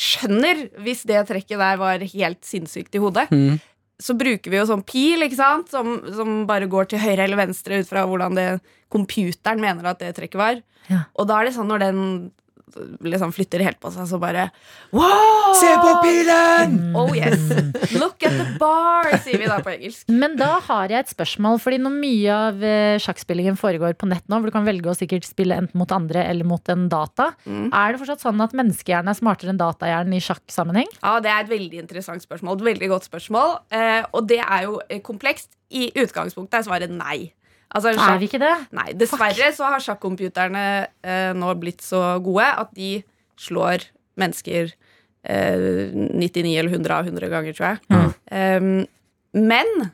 [0.00, 3.60] skjønner hvis det trekket der var helt sinnssykt i hodet, Mm.
[4.00, 7.40] Så bruker vi jo sånn pil, ikke sant, som, som bare går til høyre eller
[7.40, 8.46] venstre ut fra hvordan det
[8.92, 10.62] computeren mener at det trekket var.
[10.90, 11.04] Ja.
[11.16, 12.00] Og da er det sånn når den
[13.02, 14.48] liksom flytter helt på seg, så bare
[14.92, 15.52] Wow!
[15.58, 16.74] Se på pilen!
[16.98, 17.40] Oh yes.
[18.00, 20.08] Look at the bar, sier vi da på engelsk.
[20.12, 24.24] Men da har jeg et spørsmål, fordi når mye av eh, sjakkspillingen foregår på nett
[24.28, 27.30] nå, hvor du kan velge å sikkert spille enten mot andre eller mot en data,
[27.42, 27.68] Mm.
[27.74, 30.88] er det fortsatt sånn at menneskehjernen er smartere enn datahjernen i sjakksammenheng?
[31.02, 32.58] Ja, Det er et veldig interessant spørsmål.
[32.60, 33.56] Et veldig godt spørsmål.
[33.72, 35.50] Eh, og det er jo eh, komplekst.
[35.72, 37.32] I utgangspunktet er svaret nei.
[37.72, 38.52] Altså, en Er vi ikke det?
[38.76, 40.64] Nei, Dessverre så har sjakkomputerne
[41.04, 42.98] eh, nå blitt så gode at de
[43.40, 43.88] slår
[44.20, 44.74] mennesker
[45.24, 48.12] eh, 99 eller 100 av 100 ganger, tror jeg.
[48.32, 48.84] Um,
[49.32, 49.90] men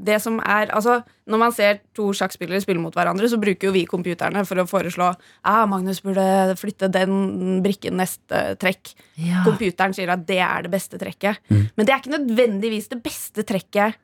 [0.00, 1.00] det som er Altså,
[1.30, 4.66] når man ser to sjakkspillere spille mot hverandre, så bruker jo vi computerne for å
[4.68, 8.94] foreslå ah, Magnus burde flytte den brikken neste trekk.
[9.20, 9.44] Ja.
[9.46, 11.42] Computeren sier at det er det beste trekket.
[11.50, 13.98] Men det er ikke nødvendigvis det beste trekket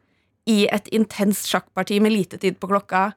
[0.47, 3.09] i et intenst sjakkparti med lite tid på klokka.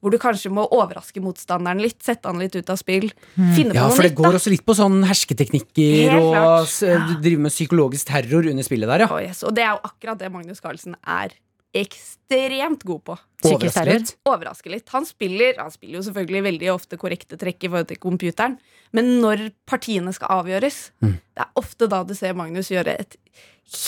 [0.00, 3.10] Hvor du kanskje må overraske motstanderen litt, sette han litt ut av spill.
[3.36, 4.38] Finne på Ja, noe for det går da.
[4.38, 6.32] også litt på sånn hersketeknikker og
[6.80, 7.02] ja.
[7.20, 9.10] drive med psykologisk terror under spillet der, ja.
[9.12, 9.42] Oh, yes.
[9.44, 11.36] Og det er jo akkurat det Magnus Carlsen er
[11.76, 13.16] ekstremt god på.
[13.46, 14.14] Overraske litt.
[14.28, 14.88] Overraske litt.
[14.94, 18.56] Han spiller, han spiller jo selvfølgelig veldig ofte korrekte trekk i forhold til computeren,
[18.96, 21.14] men når partiene skal avgjøres, Mm.
[21.36, 23.16] det er ofte da du ser Magnus gjøre et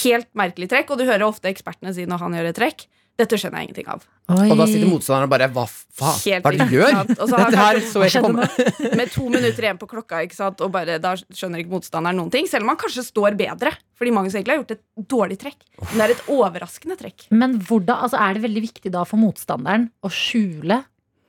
[0.03, 2.85] helt merkelig trekk, og du hører ofte ekspertene si når han gjør et trekk.
[3.21, 4.05] Dette skjønner jeg ingenting av.
[4.33, 4.47] Oi.
[4.49, 6.41] Og da sitter motstanderen og bare Hva faen?
[6.41, 6.95] Hva er det du gjør?
[7.13, 8.47] Dette her så jeg ikke komme.
[8.99, 10.63] Med to minutter igjen på klokka, ikke sant?
[10.65, 12.49] og bare, da skjønner ikke motstanderen noen ting.
[12.49, 15.61] Selv om han kanskje står bedre, fordi Magnus egentlig har gjort et dårlig trekk.
[15.83, 17.27] Men det er et overraskende trekk.
[17.37, 20.81] Men hvordan, altså er det veldig viktig da for motstanderen å skjule?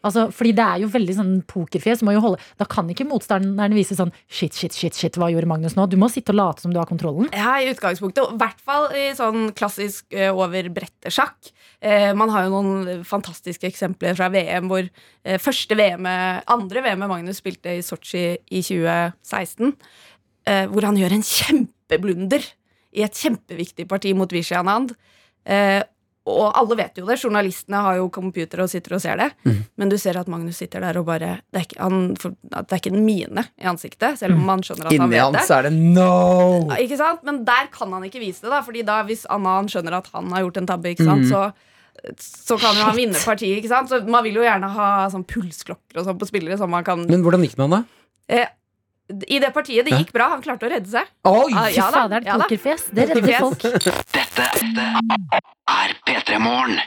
[0.04, 2.04] Altså, fordi det er jo veldig sånn pokerfjes.
[2.06, 5.50] Må jo holde, da kan ikke motstanderen vise sånn shit, shit, shit, shit, hva gjorde
[5.50, 5.88] Magnus nå?
[5.90, 7.30] Du må sitte og late som du har kontrollen.
[7.32, 8.36] Ja, i utgangspunktet.
[8.36, 11.54] I hvert fall i sånn klassisk uh, over brettet-sjakk.
[11.84, 17.08] Uh, man har jo noen fantastiske eksempler fra VM hvor uh, første VM, andre VM
[17.08, 19.74] Magnus spilte i Sotsji i 2016.
[20.44, 22.44] Eh, hvor han gjør en kjempeblunder
[22.94, 24.92] i et kjempeviktig parti mot Vishy Anand.
[26.26, 27.18] Og alle vet jo det.
[27.20, 29.26] Journalistene har jo computere og sitter og ser det.
[29.76, 32.80] Men du ser at Magnus sitter der og bare Det er ikke, han, det er
[32.80, 35.42] ikke en mine i ansiktet, selv om man skjønner at han Inni vet det.
[35.42, 36.08] hans er det no!
[36.72, 37.26] Ja, Ikke sant?
[37.28, 40.32] Men der kan han ikke vise det, da Fordi da hvis Anna skjønner at han
[40.32, 41.28] har gjort en tabbe, ikke sant?
[41.28, 41.44] så,
[42.24, 43.60] så kan jo han vinne partiet.
[43.60, 43.92] Ikke sant?
[43.92, 46.56] Så Man vil jo gjerne ha sånn pulsklokker og sånn på spillere.
[46.62, 48.38] Sånn man kan Men hvordan gikk det med han, da?
[48.40, 48.48] eh,
[49.12, 50.30] I det partiet, det gikk bra.
[50.32, 51.10] Han klarte å redde seg.
[51.28, 51.52] Oi!
[51.52, 52.86] Ah, ja da, faderen, ja pokerfjes.
[52.96, 53.44] Det redder Pokerfjes.
[53.44, 54.06] folk.
[54.16, 54.46] Dette
[55.74, 56.80] er P3 Morgen.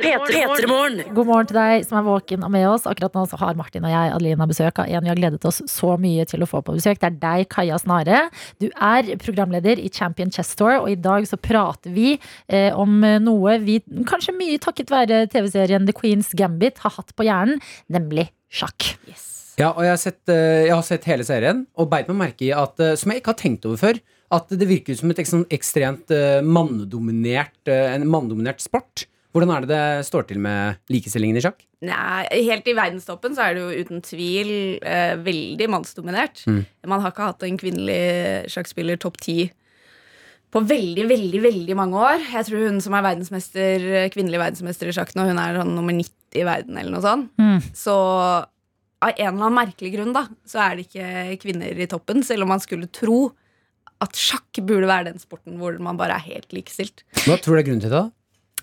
[0.00, 0.98] P3morgen.
[1.14, 2.88] God morgen til deg som er våken og med oss.
[2.90, 5.62] Akkurat nå så har Martin og jeg Adelina besøk av en vi har gledet oss
[5.70, 6.98] så mye til å få på besøk.
[7.00, 8.24] Det er deg, Kaja Snare.
[8.60, 12.16] Du er programleder i Champion Chess Store, og i dag så prater vi
[12.50, 13.78] eh, om noe vi
[14.10, 18.96] kanskje mye takket være TV-serien The Queen's Gambit har hatt på hjernen, nemlig sjakk.
[19.60, 22.48] Ja, og jeg har sett, eh, jeg har sett hele serien og beit meg merke
[22.48, 24.00] i at, eh, som jeg ikke har tenkt over før,
[24.32, 29.04] at det virker som et sånn ekstremt eh, mannedominert, en mannedominert sport.
[29.34, 31.60] Hvordan er det det står til med likestillingen i sjakk?
[31.86, 34.52] Nei, Helt i verdenstoppen så er det jo uten tvil
[34.82, 36.42] eh, veldig mannsdominert.
[36.50, 36.64] Mm.
[36.90, 39.38] Man har ikke hatt en kvinnelig sjakkspiller topp ti
[40.50, 42.24] på veldig, veldig veldig mange år.
[42.32, 45.94] Jeg tror hun som er verdensmester, kvinnelig verdensmester i sjakk nå, hun er sånn nummer
[45.94, 47.30] 90 i verden, eller noe sånt.
[47.38, 47.70] Mm.
[47.76, 47.94] Så
[49.00, 52.44] av en eller annen merkelig grunn da, så er det ikke kvinner i toppen, selv
[52.44, 53.30] om man skulle tro
[54.00, 57.04] at sjakk burde være den sporten hvor man bare er helt likestilt.
[57.26, 58.06] Hva tror du er grunnen til det?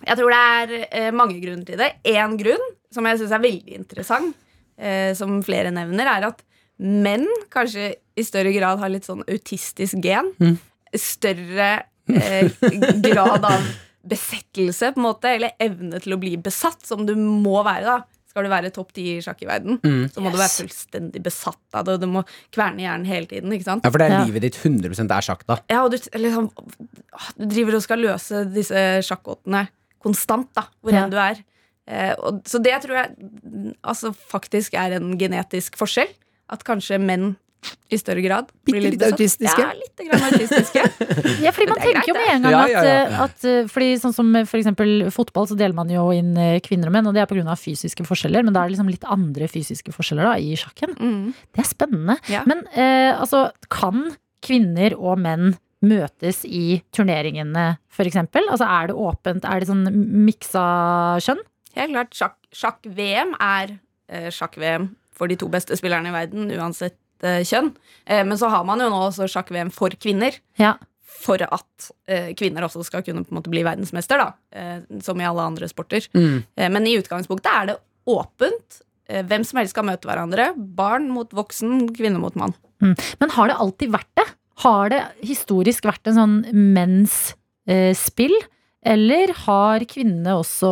[0.05, 1.91] Jeg tror det er eh, mange grunner til det.
[2.05, 4.37] Én grunn, som jeg syns er veldig interessant,
[4.77, 6.43] eh, som flere nevner, er at
[6.77, 10.29] menn kanskje i større grad har litt sånn autistisk gen.
[10.41, 10.57] Mm.
[11.01, 11.71] Større
[12.13, 12.51] eh,
[13.07, 13.71] grad av
[14.07, 17.97] besettelse, på en måte, eller evne til å bli besatt, som du må være.
[17.97, 20.09] da Skal du være topp ti i sjakk i verden, Mm.
[20.11, 22.23] så må du være fullstendig besatt av det, og du må
[22.53, 23.51] kverne hjernen hele tiden.
[23.55, 23.83] ikke sant?
[23.85, 24.25] Ja, for det er Ja.
[24.25, 25.57] livet ditt 100 er sjakk, da.
[25.69, 26.51] Ja, og du, liksom,
[27.37, 29.67] du driver og skal løse disse sjakkåtene
[30.03, 31.03] konstant, da, hvor Ja.
[31.05, 31.43] enn du er.
[31.87, 36.09] Eh, og, så det tror jeg altså, faktisk er en genetisk forskjell.
[36.49, 37.37] At kanskje menn
[37.91, 39.15] i større grad blir Bitte litt litt besatt.
[39.17, 39.63] autistiske.
[39.63, 40.83] Ja, litt grann autistiske.
[41.45, 43.03] Ja, fordi man er tenker jo med en gang Ja, at, ja, ja.
[43.07, 46.59] eh, at eh, Fordi sånn som for eksempel fotball, så deler man jo inn eh,
[46.63, 47.55] kvinner og menn, og det er pga.
[47.59, 50.93] fysiske forskjeller, men da er det liksom litt andre fysiske forskjeller da, i sjakken.
[50.99, 51.33] Mm.
[51.55, 52.17] Det er spennende.
[52.31, 52.43] Ja.
[52.49, 54.05] Men eh, altså, kan
[54.45, 55.55] kvinner og menn
[55.85, 58.45] møtes i turneringene, for eksempel?
[58.53, 59.45] Altså, er det åpent?
[59.45, 59.83] Er det sånn
[60.25, 60.63] miksa
[61.25, 61.43] kjønn?
[61.77, 62.15] Helt klart.
[62.17, 63.75] sjakk- Sjakk-VM er
[64.09, 67.71] eh, sjakk-VM for de to beste spillerne i verden, uansett kjønn.
[68.05, 70.37] Eh, men så har man jo nå også sjakk-VM for kvinner.
[70.61, 70.75] Ja.
[71.17, 74.33] For at eh, kvinner også skal kunne på en måte bli verdensmester, da.
[74.53, 76.05] Eh, som i alle andre sporter.
[76.13, 76.43] Mm.
[76.55, 78.81] Eh, men i utgangspunktet er det åpent.
[79.09, 80.51] Eh, hvem som helst skal møte hverandre.
[80.55, 82.55] Barn mot voksen, kvinne mot mann.
[82.83, 84.27] Men har det alltid vært det?
[84.61, 86.37] Har det historisk vært en sånn
[86.75, 87.17] menns
[87.69, 88.35] eh, spill?
[88.85, 90.69] Eller har kvinnene også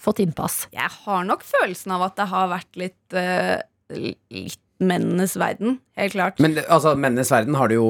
[0.00, 0.64] fått innpass?
[0.72, 3.60] Jeg har nok følelsen av at det har vært litt, eh,
[3.92, 5.78] litt mennenes verden.
[5.96, 6.40] Helt klart.
[6.40, 7.88] Men altså, mennenes verden har det jo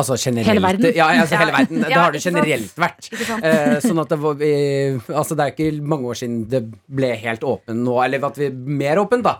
[0.00, 0.92] Altså generelt Hele verden?
[0.94, 1.56] Ja, altså, hele Ja.
[1.58, 1.80] verden.
[1.82, 3.08] Det har det generelt vært.
[3.44, 7.10] Eh, sånn at det var eh, Altså, det er ikke mange år siden det ble
[7.18, 9.34] helt åpen nå, eller at vi mer åpent, da.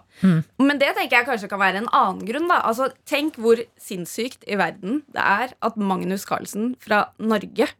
[0.59, 2.49] Men det tenker jeg kanskje kan være en annen grunn.
[2.51, 7.71] da altså, Tenk hvor sinnssykt i verden det er at Magnus Carlsen fra Norge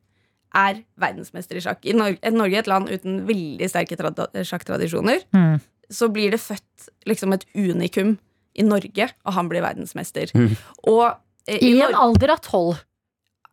[0.55, 1.85] er verdensmester i sjakk.
[1.85, 5.27] I Norge, Norge er et land uten veldig sterke trad sjakktradisjoner.
[5.35, 5.61] Mm.
[5.91, 8.17] Så blir det født liksom et unikum
[8.55, 10.31] i Norge, og han blir verdensmester.
[10.35, 10.55] Mm.
[10.91, 11.05] Og
[11.47, 12.79] eh, I en alder av tolv.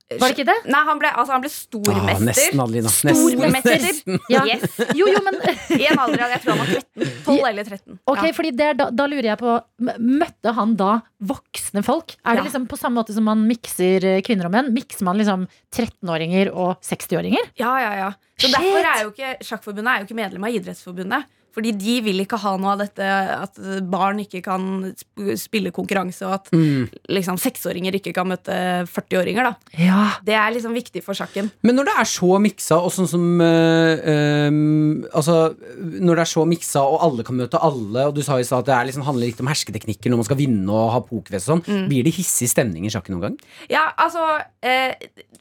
[0.08, 0.54] Var det ikke det?
[0.72, 2.14] Nei, han ble, altså, han ble stormester.
[2.16, 2.91] Ah, nesten, Adelina.
[2.95, 3.82] Stormester.
[3.84, 4.20] Nesten.
[4.32, 4.45] Ja.
[4.48, 4.78] Yes.
[4.95, 5.36] Jo, jo, men
[5.82, 7.10] I en alder av jeg tror han var 13.
[7.26, 7.98] 12 eller 13.
[8.14, 8.32] Ok, Ja.
[8.38, 9.58] fordi det er da, da lurer jeg på
[10.00, 10.93] Møtte han da
[11.28, 12.16] voksne folk?
[12.24, 12.45] Er det Ja.
[12.48, 14.72] liksom på samme måte som man mikser eh, kvinner og menn?
[14.78, 15.43] Mikser man liksom
[15.76, 17.52] 13-åringer og 60-åringer?
[17.60, 18.10] Ja, ja, ja.
[18.39, 18.56] Så Shit.
[18.56, 21.28] derfor er jo ikke Sjakkforbundet er jo ikke medlem av Idrettsforbundet.
[21.58, 23.55] Fordi de vil ikke ha noe av dette at
[23.89, 24.93] barn ikke kan
[25.41, 26.86] spille konkurranse, og at Mm.
[27.10, 28.53] liksom seksåringer ikke kan møte
[28.86, 29.43] 40-åringer.
[29.43, 30.03] da Ja.
[30.24, 31.49] Det er liksom viktig for sjakken.
[31.64, 36.32] Men når det er så miksa, og sånn som øh, øh, Altså, når det er
[36.32, 38.86] så miksa, og alle kan møte alle, og du sa i stad at det er
[38.91, 42.03] liksom, handler litt om hersketeknikker når man skal vinne og ha pokerfest og sånn, blir
[42.05, 43.38] det hissig stemning i sjakken noen gang?
[43.74, 44.22] Ja, altså
[44.64, 44.93] øh,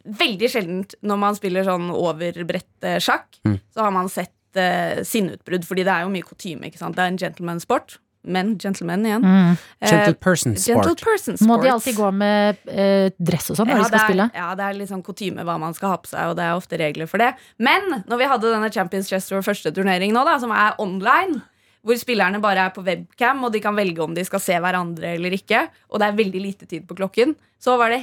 [0.06, 3.60] Veldig sjeldent når man spiller sånn overbredt sjakk, Mm.
[3.74, 4.30] så har man sett
[4.60, 6.72] eh, sinneutbrudd, fordi det er jo mye kutyme.
[6.72, 7.98] Det er en gentleman-sport.
[8.26, 9.22] Men gentlemen igjen.
[9.22, 9.56] Mm.
[9.80, 11.44] Eh, Gentle person gentle sport.
[11.46, 14.26] Må de alltid gå med eh, dress og sånn når de skal er, spille?
[14.34, 16.58] Ja, det er litt sånn kutyme hva man skal ha på seg, og det er
[16.58, 17.32] ofte regler for det.
[17.62, 21.38] Men når vi hadde denne Champions Chess Tour første turnering nå, da, som er online,
[21.86, 25.14] hvor spillerne bare er på webcam, og de kan velge om de skal se hverandre
[25.14, 28.02] eller ikke, og det er veldig lite tid på klokken, så var det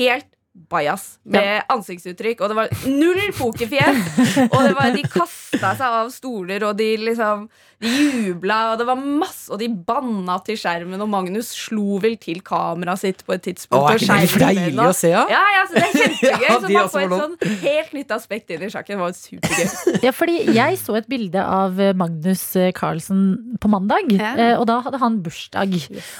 [0.00, 4.00] helt bajas med ansiktsuttrykk, og det var null pokerfjes.
[4.54, 7.46] Og det var, de kasta seg av stoler, og de liksom
[7.80, 7.90] De
[8.26, 12.42] jubla, og det var masse Og de banna til skjermen, og Magnus slo vel til
[12.44, 13.80] kameraet sitt på et tidspunkt.
[13.80, 15.22] Å, er og ikke det deilig å se, ja?
[15.32, 16.42] Ja, ja, så det er kjempegøy.
[16.44, 19.00] Ja, så man får et sånn helt nytt aspekt inn i sjakken.
[19.00, 19.96] Det var supergøy.
[20.06, 23.22] Ja, fordi jeg så et bilde av eh, Magnus eh, Carlsen
[23.62, 24.32] på mandag, Ja.
[24.36, 25.74] eh, og da hadde han bursdag.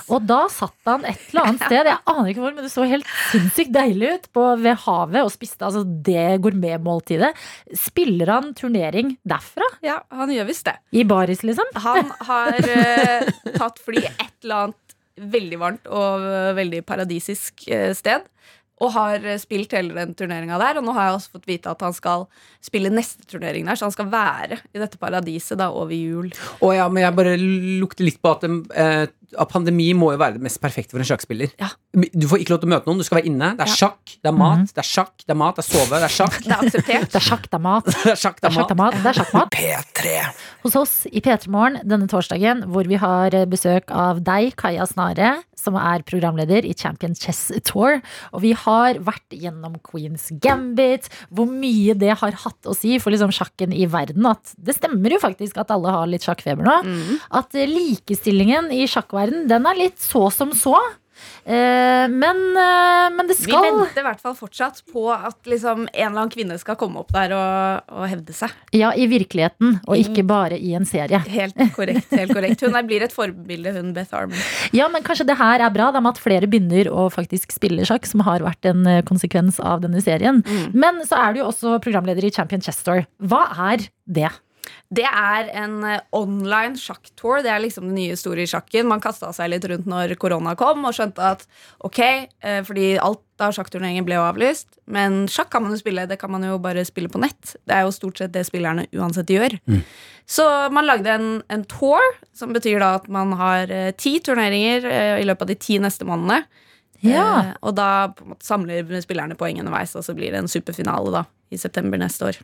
[0.09, 2.87] Og da satt han et eller annet sted, jeg aner ikke hvor, men det så
[2.89, 7.33] helt sinnssykt deilig ut, på, ved havet og spiste altså det gourmetmåltidet.
[7.79, 9.69] Spiller han turnering derfra?
[9.85, 10.77] Ja, han gjør visst det.
[10.97, 11.71] I baris, liksom?
[11.85, 16.23] Han har uh, tatt fly et eller annet veldig varmt og
[16.57, 18.25] veldig paradisisk eh, sted.
[18.81, 20.79] Og har spilt hele den turneringa der.
[20.81, 22.25] Og nå har jeg også fått vite at han skal
[22.65, 23.77] spille neste turnering der.
[23.77, 26.31] Så han skal være i dette paradiset da over jul.
[26.65, 29.13] Å ja, men jeg bare lukter litt på at eh, at
[29.51, 31.53] pandemi må jo være det mest perfekte for en sjakkspiller.
[31.61, 31.69] Ja.
[31.95, 33.53] Du får ikke lov til å møte noen, du skal være inne.
[33.59, 33.77] Det er Ja.
[33.81, 36.15] sjakk, det er mat, det er sjakk, det er mat, det er sove, det er
[36.17, 36.39] sjakk.
[36.43, 37.11] Det er akseptert.
[37.11, 37.85] Det er sjakk, det er mat.
[38.05, 38.95] Det er sjakk, Det det er sjakk, det mat.
[38.95, 39.03] mat.
[39.03, 39.51] Det er sjakkmat.
[39.51, 40.15] P3.
[40.65, 45.43] Hos oss i P3 Morgen denne torsdagen, hvor vi har besøk av deg, Kaja Snare,
[45.61, 48.01] som er programleder i Champion Chess Tour.
[48.33, 53.13] Og vi har vært gjennom Queens Gambit, hvor mye det har hatt å si for
[53.13, 54.25] liksom sjakken i verden.
[54.25, 56.79] At det stemmer jo faktisk at alle har litt sjakkfeber nå.
[56.87, 57.19] Mm.
[57.43, 58.87] At likestillingen i
[59.21, 60.79] sjakkverden, den er litt så som så.
[61.45, 66.07] Eh, men, eh, men det Vi venter i hvert fall fortsatt på at liksom, en
[66.07, 68.51] eller annen kvinne skal komme opp der og, og hevde seg.
[68.73, 71.21] Ja, i virkeligheten, og ikke bare i en serie.
[71.29, 72.09] Helt korrekt.
[72.13, 74.41] helt korrekt Hun er, blir et forbilde, hun Beth Arman.
[74.77, 77.85] Ja, men kanskje det her er bra, da, med at flere begynner å faktisk spille
[77.89, 80.41] sjakk, som har vært en eh, konsekvens av denne serien.
[80.73, 83.09] Men så er du jo også programleder i Champion Chess Store.
[83.21, 84.31] Hva er det?
[84.91, 87.41] Det er en eh, online sjakktour.
[87.45, 88.89] Det er liksom det nye store i sjakken.
[88.91, 91.45] Man kasta seg litt rundt når korona kom og skjønte at
[91.87, 94.69] ok, eh, fordi alt av sjakkturneringer ble jo avlyst.
[94.91, 97.55] Men sjakk kan man jo spille, det kan man jo bare spille på nett.
[97.65, 99.57] Det er jo stort sett det spillerne uansett gjør.
[100.31, 100.45] Så
[100.75, 102.03] man lagde en, en tour,
[102.37, 104.85] som betyr da at man har eh, ti turneringer
[105.23, 106.45] i løpet av de ti neste månedene.
[107.01, 107.27] Ja.
[107.41, 108.13] Eh, og da
[108.45, 112.41] samler spillerne poeng underveis, og så blir det en superfinale da i september neste år.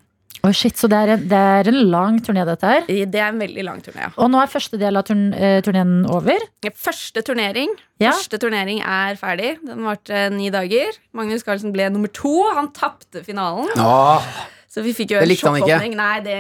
[0.47, 2.85] Oi, shit, Så det er, en, det er en lang turné, dette her.
[2.87, 4.05] Det er en veldig lang turné.
[4.07, 4.11] ja.
[4.23, 6.45] Og nå er første del av turn, eh, turneen over.
[6.71, 8.13] Første turnering Ja.
[8.13, 9.57] Første turnering er ferdig.
[9.67, 10.93] Den varte ni dager.
[11.17, 12.35] Magnus Carlsen ble nummer to.
[12.55, 13.71] Han tapte finalen.
[13.81, 14.23] Åh,
[14.77, 15.95] Så vi fikk jo Det en sjokkåpning.
[15.97, 16.37] Nei, det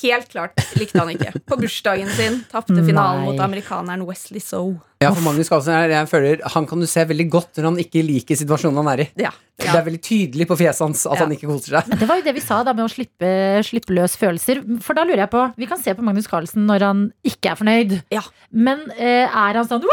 [0.00, 1.34] helt klart likte han ikke.
[1.44, 4.62] På bursdagen sin tapte finalen mot amerikaneren Wesley So.
[5.04, 7.76] ja, for Magnus Carlsen er, jeg føler, Han kan du se veldig godt når han
[7.82, 9.08] ikke liker situasjonen han er i.
[9.26, 9.34] Ja.
[9.60, 11.26] Det er veldig tydelig på fjeset hans at Ja.
[11.26, 11.90] han ikke koser seg.
[11.92, 13.28] Men det var jo det vi sa da med å slippe,
[13.68, 14.64] slippe løs følelser.
[14.82, 17.60] For da lurer jeg på Vi kan se på Magnus Carlsen når han ikke er
[17.60, 17.94] fornøyd.
[18.10, 18.24] Ja.
[18.50, 19.84] Men eh, er han sånn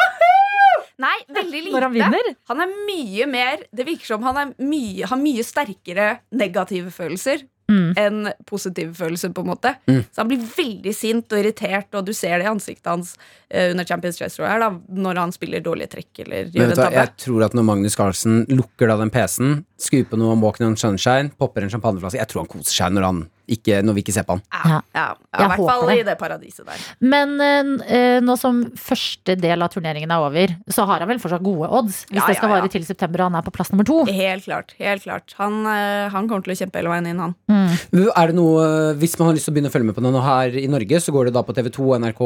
[1.01, 1.73] Nei, veldig lite.
[1.75, 2.33] når han vinner?
[2.51, 6.11] Han er mye mer Det virker som han er mye, har mye sterkere
[6.43, 7.93] negative følelser Mm.
[7.95, 9.69] enn positive følelser, på en måte.
[9.87, 10.01] Mm.
[10.11, 13.69] Så han blir veldig sint og irritert, og du ser det i ansiktet hans uh,
[13.71, 16.97] under Champions Chess Royale da, når han spiller dårlige trekk eller gjør en tabbe.
[16.99, 20.75] jeg tror at når Magnus Carlsen lukker da den PC-en, skrur på noe Walking on
[20.79, 23.23] Sunshine, popper en champagneflaske Jeg tror han koser seg når, han
[23.55, 24.43] ikke, når vi ikke ser på han.
[24.51, 24.79] Ja, Ja.
[24.95, 25.05] ja,
[25.37, 25.97] I hvert fall det.
[25.99, 26.83] i det paradiset der.
[27.01, 31.43] Men eh, nå som første del av turneringen er over, så har han vel fortsatt
[31.45, 32.05] gode odds?
[32.09, 34.03] Hvis Ja, det skal vare til september og han er på plass nummer to?
[34.11, 34.73] Helt klart.
[34.79, 37.35] helt klart Han, eh, han kommer til å kjempe hele veien inn, han.
[37.49, 38.11] Mm.
[38.15, 40.21] Er det noe, Hvis man har lyst til å begynne å følge med på noe
[40.21, 42.21] her i Norge, så går det da på TV2 og NRK.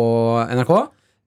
[0.56, 0.74] NRK.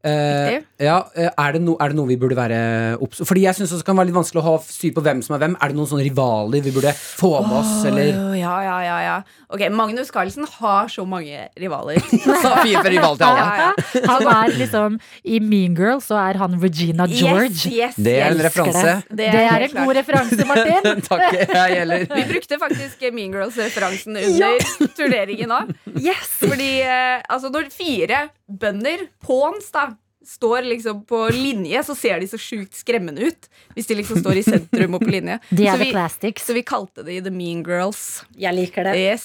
[0.06, 2.58] Eh, ja, eh, er, det no, er det noe vi burde være
[3.02, 5.34] obs Fordi jeg syns det kan være litt vanskelig å ha styr på hvem som
[5.34, 5.56] er hvem.
[5.58, 8.12] Er det noen sånne rivaler vi burde få med oss, eller?
[8.38, 9.16] Ja, ja, ja, ja.
[9.50, 11.98] Ok, Magnus Carlsen har så mange rivaler.
[12.42, 13.42] Så fire for rival til alle.
[13.48, 14.02] Ja, ja.
[14.06, 17.66] Han er liksom I Mean Girl så er han Regina George.
[17.66, 18.94] Yes, yes, Det er en referanse.
[19.18, 21.02] Det er en god referanse, Martin.
[21.08, 22.06] Takk, jeg gjelder.
[22.12, 25.74] Vi brukte faktisk Mean Girls-referansen under turneringen òg.
[26.08, 26.28] Yes!
[26.38, 29.90] Fordi eh, altså når fire bønder, pawns, da
[30.28, 33.48] står liksom på linje, så ser de så sjukt skremmende ut.
[33.74, 35.38] Hvis de liksom står i sentrum og på linje.
[35.58, 38.22] De er så, vi, så vi kalte de The Mean Girls.
[38.36, 38.94] Jeg liker det.
[38.98, 39.24] Yes.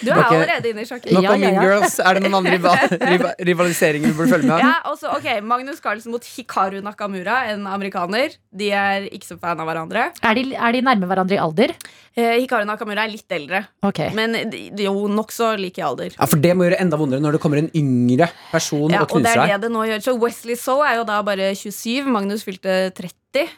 [0.00, 0.38] Du er okay.
[0.38, 1.14] allerede inne i sjakken.
[1.16, 1.64] Nok Ja, ja, ja, Mean.
[1.64, 1.96] Girls.
[1.98, 4.62] Er det noen andre rival, rival, rivaliseringer du burde følge med?
[4.62, 8.36] Ja, også, ok, Magnus Carlsen mot Hikaru Nakamura, en amerikaner.
[8.54, 10.08] De er ikke så fan av hverandre.
[10.22, 11.74] Er de, er de nærme hverandre i alder?
[12.14, 13.98] Eh, Hikaru Nakamura er litt eldre, Ok.
[14.14, 16.12] men de- jo nokså like i alder.
[16.14, 19.10] Ja, For det må gjøre enda vondere når det kommer en yngre person Ja, og
[19.10, 19.54] og det knuser er deg.
[19.56, 20.04] det det nå gjør.
[20.04, 20.14] Så
[20.44, 22.04] Wesley Soe er jo da bare 27.
[22.12, 23.48] Magnus fylte 30.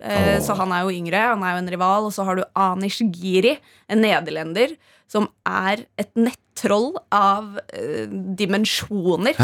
[0.00, 0.38] Eh, Åh.
[0.40, 1.20] Så han er jo yngre.
[1.34, 2.06] Han er jo en rival.
[2.08, 3.58] Og så har du Anish Giri,
[3.92, 4.72] en nederlender,
[5.10, 8.08] som er et nettroll av eh,
[8.40, 9.36] dimensjoner.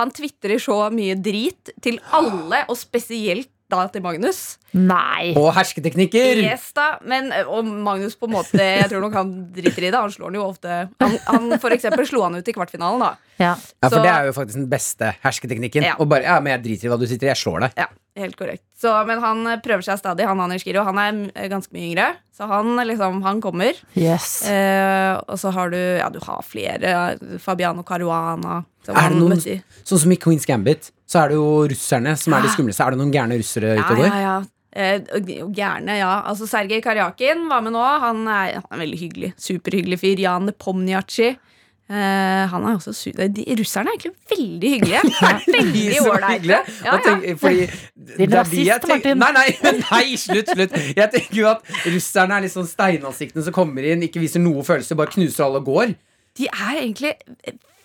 [0.00, 4.56] Han tvitrer så mye drit til alle, og spesielt da til Magnus.
[4.72, 5.32] Nei.
[5.38, 6.40] Og hersketeknikker!
[6.44, 9.96] Yes da, men Og Magnus på en måte Jeg tror nok han driter i det.
[9.96, 13.14] Han slår han jo ofte Han, han for eksempel slo han ut i kvartfinalen, da.
[13.38, 13.54] Ja.
[13.54, 15.84] Ja, for Så- det er jo faktisk den beste hersketeknikken.
[15.88, 15.94] Ja.
[15.98, 17.78] Og bare, ja, men jeg driter i hva du sitter i, jeg slår deg.
[17.80, 17.86] Ja,
[18.20, 18.64] helt korrekt.
[18.78, 20.26] Så, men han eh, prøver seg stadig.
[20.28, 23.78] Han Anders Giro Han er eh, ganske mye yngre, så han, liksom, han kommer.
[23.98, 24.42] Yes.
[24.50, 27.16] Eh, og så har du Ja, du har flere.
[27.42, 28.60] Fabiano Caruana.
[28.88, 29.40] Er det noen,
[29.84, 32.84] sånn som i Queen's Gambit, så er det jo russerne som er de skumleste.
[32.86, 34.06] Er det noen gærne russere Ja, utover?
[34.08, 34.38] ja, ja.
[34.78, 35.00] Eh,
[35.56, 36.12] Gærne, ja.
[36.28, 37.82] Altså Sergej Karjakin var med nå.
[38.04, 39.30] Han er, han er veldig hyggelig.
[39.40, 40.20] Superhyggelig fyr.
[40.22, 41.32] Jan Nepomniachtchi.
[41.88, 45.00] Eh, han er også su de, Russerne er egentlig veldig hyggelige.
[45.58, 46.58] Veldig ålreite.
[46.84, 47.36] Ja, ja.
[47.40, 47.68] fordi
[48.18, 49.22] det rasist, Martin.
[49.22, 50.76] Nei, nei, nei, slutt, slutt.
[50.98, 54.66] Jeg tenker jo at russerne er litt sånn steinansiktene som kommer inn, ikke viser noe
[54.68, 55.96] følelse, bare knuser alle og går.
[56.38, 57.14] De er egentlig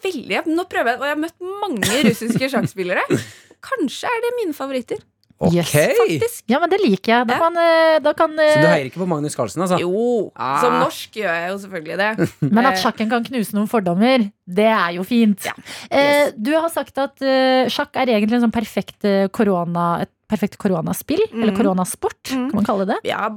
[0.03, 3.07] veldig Nå prøver jeg, og jeg har møtt mange russiske sjakkspillere.
[3.71, 4.99] Kanskje er det mine favoritter.
[5.39, 5.53] Ok!
[5.55, 6.43] Yes, Faktisk.
[6.47, 7.27] Ja, men det liker jeg.
[7.27, 7.39] Da Ja.
[7.39, 9.79] kan, eh, da kan eh, Så du heier ikke på Magnus Carlsen, altså?
[9.81, 10.61] Jo, Ah.
[10.61, 12.29] som norsk gjør jeg jo selvfølgelig det.
[12.53, 15.45] Men at Eh, sjakken kan knuse noen fordommer, det er jo fint.
[15.91, 20.09] Eh, du har sagt at eh, sjakk er egentlig en sånn perfekt eh, korona, et
[20.33, 21.19] perfekt koronaspill.
[21.33, 21.57] Eller Mhm.
[21.59, 22.47] koronasport, mm.
[22.49, 22.97] kan man kalle det.
[23.05, 23.27] Ja,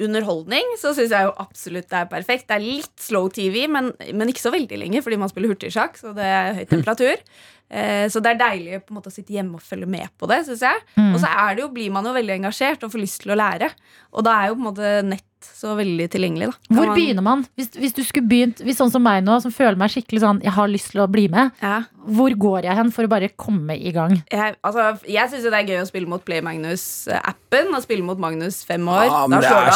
[0.00, 2.46] underholdning så syns jeg jo absolutt det er perfekt.
[2.48, 5.98] Det er litt slow TV, men, men ikke så veldig lenge, fordi man spiller hurtigsjakk,
[6.00, 7.16] så det er høy temperatur.
[7.16, 7.20] Eh,
[7.66, 10.44] så det er deilig på en måte å sitte hjemme og følge med på det,
[10.46, 10.82] Synes jeg.
[10.96, 11.14] Mm.
[11.14, 13.40] Og så er det jo, blir man jo veldig engasjert og får lyst til å
[13.40, 13.72] lære.
[14.14, 16.46] Og da er jo på en måte nett så veldig tilgjengelig.
[16.50, 16.54] Da.
[16.66, 17.42] Kan Hvor man- begynner man?
[17.58, 20.40] Hvis, hvis du skulle begynt Hvis sånn som meg nå, som føler meg skikkelig sånn
[20.42, 21.52] Jeg har lyst til å bli med.
[21.62, 21.82] Ja.
[22.08, 24.16] Hvor går jeg hen for å bare komme i gang?
[24.32, 28.18] Jeg, altså, jeg syns det er gøy å spille mot Play Magnus-appen og spille mot
[28.18, 29.06] Magnus fem år.
[29.06, 29.70] Ja, men Da det er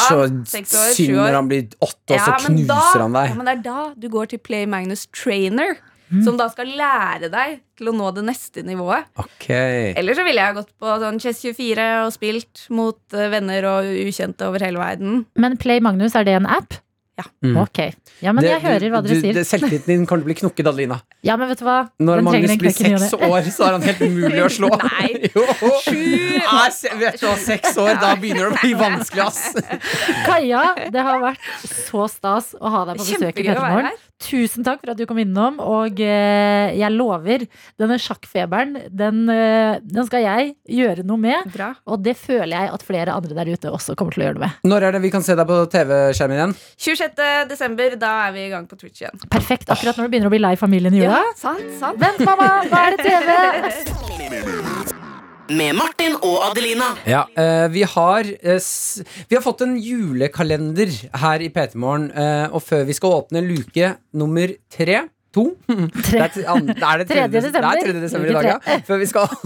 [0.47, 3.29] så synd når han blir åtte, og så Ja, så knuser da, han deg.
[3.29, 5.77] Ja, men det er da du går til Play Magnus Trainer,
[6.11, 6.25] Mm.
[6.27, 9.05] som da skal lære deg til å nå det neste nivået.
[9.17, 9.47] Ok.
[9.95, 14.43] Eller så ville jeg gått på sånn Chess24 og spilt mot eh, venner og ukjente
[14.49, 15.25] over hele verden.
[15.39, 16.75] Men Play Magnus, er det en app?
[17.21, 17.25] Ja.
[17.45, 17.57] Mm.
[17.61, 17.79] Ok.
[18.25, 19.35] Ja, men Det- jeg hører hva dere du- sier.
[19.35, 21.01] det- Selvtilliten din kommer til å bli knukket, Adelina.
[21.23, 21.91] Ja, men vet du hva?
[22.01, 24.71] Når Den Magnus blir seks år, så er han helt umulig å slå.
[24.91, 25.31] Nei.
[25.35, 25.45] Jo.
[26.51, 29.55] Er, vet du hva, seks år, da begynner det å bli vanskelig, ass.
[30.27, 31.39] Kaja, det har vært
[31.87, 33.91] så stas å ha deg på besøk i Petermorgen.
[34.21, 35.59] Tusen takk for at du kom innom.
[35.65, 37.47] Og eh, jeg lover,
[37.81, 41.49] denne sjakkfeberen, den, eh, den skal jeg gjøre noe med.
[41.55, 41.71] Bra.
[41.89, 44.47] Og det føler jeg at flere andre der ute også kommer til å gjøre noe
[44.47, 44.61] med.
[44.69, 46.55] Når er det vi kan se deg på TV-skjermen igjen?
[46.77, 47.27] 26.
[47.51, 49.25] desember, da er vi i gang på Twitch igjen.
[49.33, 49.73] Perfekt.
[49.73, 51.25] Akkurat når du begynner å bli lei familien i jula.
[51.25, 52.01] Ja, sant, sant.
[52.01, 52.53] Vent, mamma!
[52.69, 54.87] Nå er det TV!
[55.51, 56.93] Med Martin og Adelina.
[57.09, 58.61] Ja, eh, vi, har, eh,
[59.29, 60.93] vi har fått en julekalender
[61.23, 65.57] her i PT Morgen, eh, og før vi skal åpne luke nummer tre To?
[66.11, 67.29] Det er, er det 3.
[67.31, 67.63] desember?
[67.63, 68.01] Det er 3.
[68.03, 68.79] desember i dag, ja.
[68.87, 69.29] Før vi skal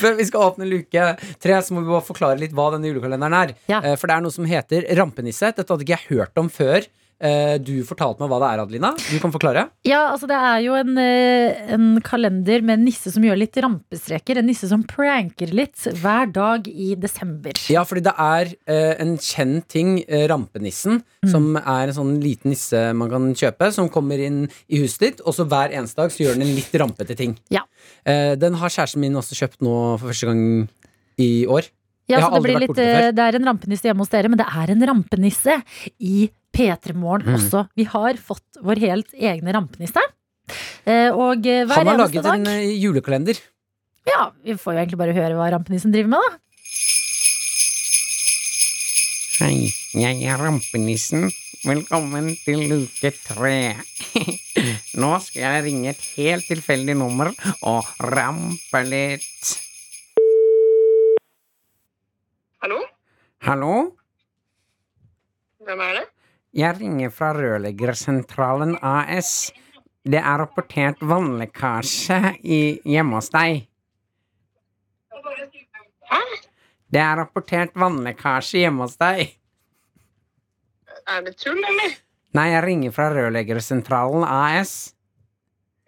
[0.00, 1.04] Før vi skal åpne luke
[1.40, 3.52] tre, så må vi bare forklare litt hva denne julekalenderen er.
[3.70, 3.80] Ja.
[3.96, 5.52] For det er noe som heter rampenisse.
[5.56, 6.84] Dette hadde ikke jeg hørt om før.
[7.20, 8.90] Eh, Du fortalte meg hva det er, Adelina.
[8.98, 9.68] Du kan forklare.
[9.86, 13.54] Ja, altså det er jo en, eh, en kalender med en nisse som gjør litt
[13.56, 14.38] rampestreker.
[14.38, 17.52] En nisse som pranker litt hver dag i desember.
[17.70, 21.30] Ja, fordi det er eh, en kjent ting, rampenissen, Mm.
[21.30, 25.20] som er en sånn liten nisse man kan kjøpe, som kommer inn i huset ditt,
[25.24, 27.38] og så hver eneste dag så gjør den en litt rampete ting.
[27.50, 27.62] Ja.
[28.04, 30.68] Den har kjæresten min også kjøpt nå for første gang
[31.18, 31.70] i år.
[32.08, 34.70] Ja, så det, blir litt, det er en rampenisse hjemme hos dere, men det er
[34.74, 35.54] en rampenisse
[35.98, 37.34] i P3 Morgen Mm.
[37.38, 37.64] også.
[37.76, 40.00] Vi har fått vår helt egne rampenisse.
[41.14, 43.38] Og hver eneste dag Han har laget dag en eh, julekalender.
[44.06, 46.38] Ja, vi får jo egentlig bare høre hva rampenissen driver med, da.
[49.40, 51.30] Hei, jeg er rampenissen.
[51.64, 53.74] Velkommen til luke tre.
[55.00, 57.32] Nå skal jeg ringe et helt tilfeldig nummer
[57.64, 59.54] og rampe litt.
[62.62, 62.78] Hallo?
[63.48, 63.72] Hallo?
[65.64, 66.04] Hvem er det?
[66.54, 69.50] Jeg ringer fra Rørleggersentralen AS.
[70.06, 73.64] Det er rapportert vannlekkasje i, hjemme hos deg.
[76.12, 76.20] Hæ?
[76.94, 79.34] Det er rapportert vannlekkasje hjemme hos deg.
[81.10, 81.98] Er det tull, eller?
[82.38, 84.94] Nei, jeg ringer fra Rørleggersentralen AS.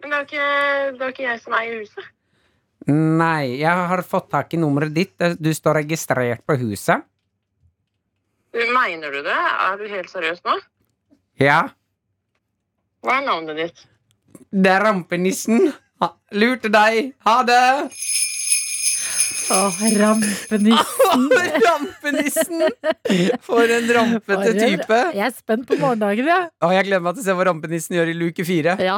[0.03, 0.51] Men det er ikke,
[0.97, 2.13] det er ikke jeg som eier huset.
[2.91, 5.15] Nei, jeg har fått tak i nummeret ditt.
[5.39, 7.07] Du står registrert på huset.
[8.57, 9.37] Du, Mener du det?
[9.37, 10.55] Er du helt seriøs nå?
[11.37, 11.59] Ja,
[13.05, 13.83] Hva er navnet ditt?
[14.51, 15.67] det er rampenissen.
[16.01, 17.11] Ha, lurte deg.
[17.27, 17.59] Ha det!
[19.53, 19.59] Å,
[20.01, 21.27] rampenissen.
[21.67, 22.65] Rampenissen!
[23.45, 24.99] For en rampete type.
[25.15, 26.49] Jeg er spent på morgendagen, jeg.
[26.49, 26.71] Ja.
[26.75, 28.75] jeg gleder meg til å se hva rampenissen gjør i luke fire.
[28.81, 28.97] Ja.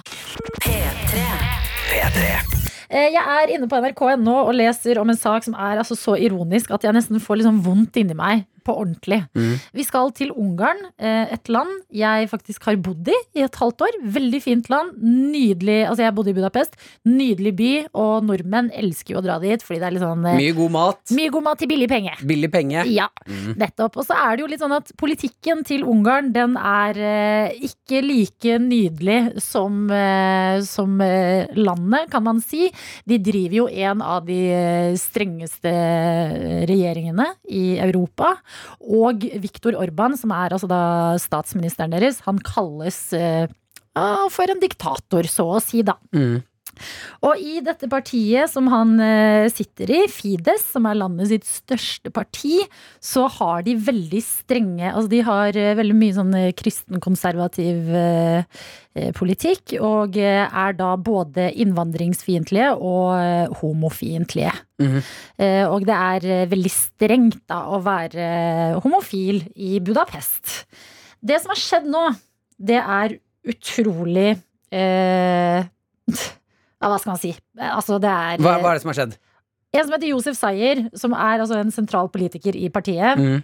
[2.89, 6.15] Eh, Jeg er inne på nrk.no og leser om en sak som er altså så
[6.17, 8.47] ironisk at jeg nesten får liksom vondt inni meg.
[8.69, 9.23] På ordentlig.
[9.33, 9.55] Mm.
[9.73, 13.81] Vi skal til Ungarn, eh, et land jeg faktisk har bodd i i et halvt
[13.87, 13.95] år.
[14.15, 14.93] Veldig fint land.
[15.01, 16.75] Nydelig Altså, jeg bodde i Budapest.
[17.09, 17.71] Nydelig by.
[17.97, 20.73] Og nordmenn elsker jo å dra dit fordi det er litt sånn eh, Mye god
[20.75, 21.01] mat.
[21.17, 22.13] Mye god mat til billig penge.
[22.29, 22.85] Billig penge.
[22.93, 23.55] Ja, Mm.
[23.61, 23.97] nettopp.
[23.97, 28.03] Og så er det jo litt sånn at politikken til Ungarn, den er eh, ikke
[28.05, 29.89] like nydelig som,
[30.65, 32.69] som landet, kan man si.
[33.09, 34.39] De driver jo en av de
[34.97, 35.71] strengeste
[36.69, 38.35] regjeringene i Europa.
[38.79, 40.69] Og Viktor Orban, som er altså
[41.21, 43.49] statsministeren deres, han kalles eh,
[43.99, 45.97] ah, for en diktator, så å si, da.
[46.15, 46.39] Mm.
[47.25, 52.11] Og i dette partiet som han eh, sitter i, Fides, som er landet sitt største
[52.13, 52.61] parti,
[53.03, 57.91] så har de veldig strenge Altså de har eh, veldig mye sånn eh, kristenkonservativ
[59.15, 64.51] politikk, og er da både innvandringsfiendtlige og homofiendtlige.
[64.81, 65.03] Mm -hmm.
[65.69, 70.65] og det er veldig strengt da å være homofil i Budapest.
[71.21, 72.03] Det som har skjedd nå,
[72.59, 74.29] det er utrolig
[74.71, 75.65] eh,
[76.79, 77.33] ja, Hva skal man si?
[77.59, 79.17] Altså, det er Hva, hva er det som har skjedd?
[79.69, 83.43] En som heter Josef Sayer, som er altså en sentral politiker i partiet, Mm.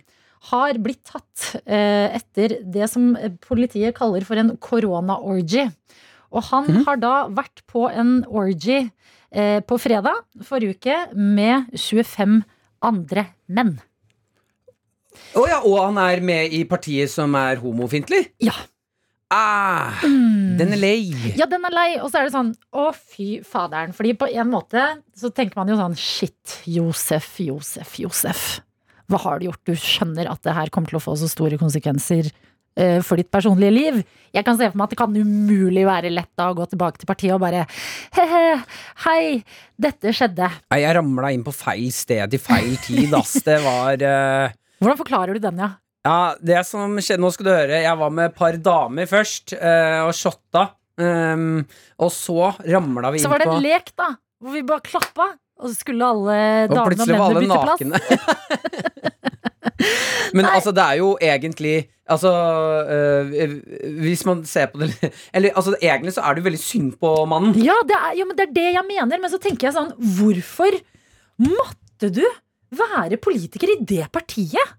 [0.50, 3.14] har blitt tatt eh, etter det som
[3.46, 5.68] politiet kaller for en korona-orgy.
[6.34, 6.84] Og han mm.
[6.88, 8.90] har da vært på en orgy
[9.32, 12.42] eh, på fredag forrige uke med 25
[12.86, 13.78] andre menn.
[15.36, 18.26] Å ja, og han er med i partiet som er homofiendtlig?
[18.44, 18.56] Ja.
[19.34, 20.58] Ah, Mm.
[20.60, 21.34] Den er lei.
[21.36, 21.90] Ja, den er lei.
[22.00, 23.92] Og så er det sånn, å fy faderen.
[23.96, 24.84] Fordi på en måte
[25.18, 28.44] så tenker man jo sånn, shit, Josef, Josef, Josef.
[29.12, 29.62] Hva har du gjort?
[29.68, 33.30] Du skjønner at det her kommer til å få så store konsekvenser uh, for ditt
[33.34, 34.00] personlige liv.
[34.34, 37.02] Jeg kan se for meg at det kan umulig være lett da å gå tilbake
[37.02, 37.66] til partiet og bare
[38.16, 38.44] he-he,
[39.06, 39.22] hei,
[39.78, 40.50] dette skjedde.
[40.72, 43.38] Nei, Jeg ramla inn på feil sted i feil tid, ass.
[43.46, 44.56] Det var uh...
[44.82, 45.76] Hvordan forklarer du den, ja?
[46.06, 49.56] Ja, det som skjedde, nå skal du høre Jeg var med et par damer først
[49.58, 50.68] eh, Og shotta
[51.02, 51.64] um,
[51.98, 54.12] Og så ramla vi inn på Så var det en lek da,
[54.44, 56.38] hvor vi bare klappa, og så skulle alle
[56.68, 57.82] Og damene og plutselig var mennene alle bytte plass.
[57.82, 59.14] nakne
[60.36, 61.76] Men altså, det er jo egentlig
[62.06, 62.30] Altså,
[62.86, 63.54] øh,
[64.06, 64.94] hvis man ser på det
[65.34, 67.56] Eller altså, egentlig så er det jo veldig synd på mannen.
[67.58, 69.22] Ja, det er, jo, men det er det jeg mener.
[69.24, 69.90] Men så tenker jeg sånn,
[70.20, 70.78] hvorfor
[71.42, 72.22] måtte du
[72.78, 74.76] være politiker i det partiet?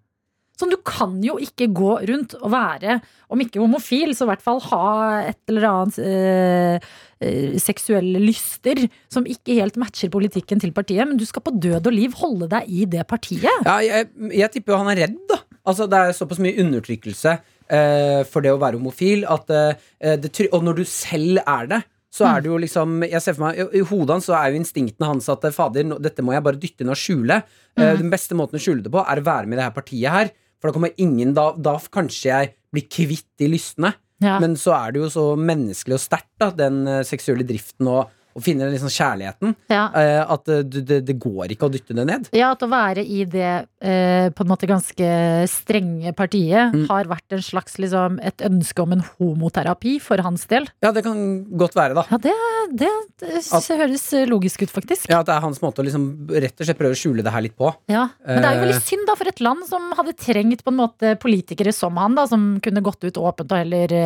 [0.57, 4.45] Sånn, Du kan jo ikke gå rundt og være, om ikke homofil, så i hvert
[4.45, 4.85] fall ha
[5.29, 6.87] et eller annet eh,
[7.21, 8.81] eh, seksuelle lyster
[9.13, 11.05] som ikke helt matcher politikken til partiet.
[11.09, 13.45] Men du skal på død og liv holde deg i det partiet.
[13.69, 15.43] Ja, jeg, jeg tipper jo han er redd, da.
[15.67, 17.35] Altså, det er såpass mye undertrykkelse
[17.69, 21.83] eh, for det å være homofil at eh, det, Og når du selv er det,
[22.17, 24.55] så er det jo liksom Jeg ser for meg I, i hodet hans så er
[24.55, 27.43] jo instinktene hans at eh, fader, dette må jeg bare dytte inn og skjule.
[27.77, 27.99] Eh, Mm.
[28.07, 30.09] den beste måten å skjule det på, er å være med i det her partiet
[30.15, 30.31] her.
[30.61, 33.95] For da kommer ingen Da, da kanskje jeg blir kvitt de lystne.
[34.25, 34.39] Ja.
[34.41, 38.13] Men så er det jo så menneskelig og sterkt, da, den eh, seksuelle driften og
[38.37, 39.55] å finner liksom kjærligheten.
[39.73, 39.87] Ja.
[39.97, 42.29] eh, at eh, det, det, går ikke å dytte det ned.
[42.37, 43.49] Ja, at å være i det
[43.81, 45.09] eh, på en måte ganske
[45.51, 46.87] strenge partiet Mm.
[46.89, 50.67] har vært en slags liksom, et ønske om en homoterapi for hans del.
[50.83, 51.19] Ja, det kan
[51.59, 52.05] godt være, da.
[52.11, 52.33] Ja, det,
[52.81, 52.91] det,
[53.23, 55.09] det At- høres logisk ut, faktisk.
[55.11, 57.33] Ja, At det er hans måte å liksom rett og slett prøve å skjule det
[57.35, 57.71] her litt på.
[57.93, 60.73] Ja, Men det er jo veldig synd da for et land som hadde trengt på
[60.75, 63.97] en måte politikere som han, da, som kunne gått ut åpent og heller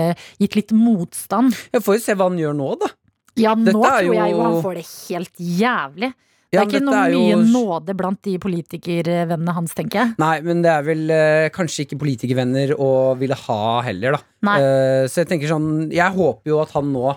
[0.41, 1.57] gitt litt motstand.
[1.74, 2.91] Jeg får jo se hva han gjør nå, da.
[3.37, 6.12] Ja, nå Dette tror jeg jo han får det helt jævlig.
[6.51, 10.14] Det er ja, ikke noe er jo- mye nåde blant de politikervennene hans, tenker jeg.
[10.18, 14.57] Nei, men det er vel eh, kanskje ikke politikervenner å ville ha heller, da.
[14.59, 17.16] Eh, så jeg tenker sånn Jeg håper jo at han nå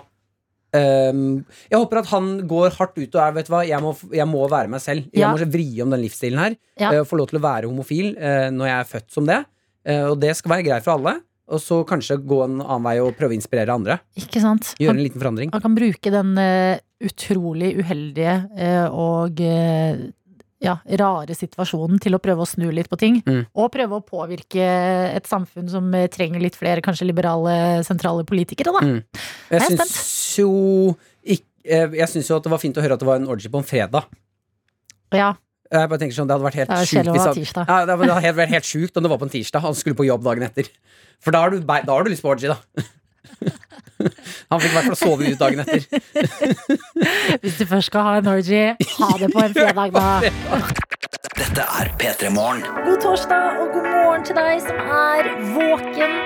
[0.74, 3.92] Um, Jeg håper at han går hardt ut og er Vet du hva, jeg må,
[4.10, 5.04] jeg må være meg selv.
[5.14, 5.30] Jeg Ja.
[5.30, 6.56] må vri om den livsstilen her.
[6.80, 6.90] Ja.
[6.90, 9.44] Uh, få lov til å være homofil uh, når jeg er født som det.
[9.86, 11.20] Uh, og det skal være greit for alle.
[11.52, 13.98] Og så kanskje gå en annen vei og prøve å inspirere andre.
[14.16, 14.70] Ikke sant?
[14.80, 15.50] Gjøre Han- en liten forandring.
[15.52, 20.04] Han kan bruke den uh, utrolig uheldige uh, og uh,
[20.64, 23.18] ja, rare situasjonen til å prøve å snu litt på ting.
[23.28, 23.42] Mm.
[23.60, 24.64] Og prøve å påvirke
[25.12, 28.80] et samfunn som trenger litt flere kanskje liberale, sentrale politikere, da.
[28.80, 29.02] Mm.
[29.50, 32.96] Jeg Jeg syns jo ikk- eh, Jeg syns jo at det var fint å høre
[32.96, 34.08] at det var en orgy på en fredag.
[35.12, 35.34] Ja,
[35.74, 38.48] Jeg bare tenker sånn, Det hadde vært helt sjukt hvis han- Ja, det hadde vært
[38.54, 40.68] helt sjukt om det var på en tirsdag og han skulle på jobb dagen etter.
[41.20, 42.58] For da har du, da har du lyst på orgy, da.
[44.50, 45.84] Han fikk i hvert fall sove ut dagen etter.
[47.44, 50.20] hvis du først skal ha en orgy, ha det på en fredag, da.
[51.38, 52.62] Dette er P3 Morgen.
[52.84, 56.18] God torsdag og god morgen til deg som er våken.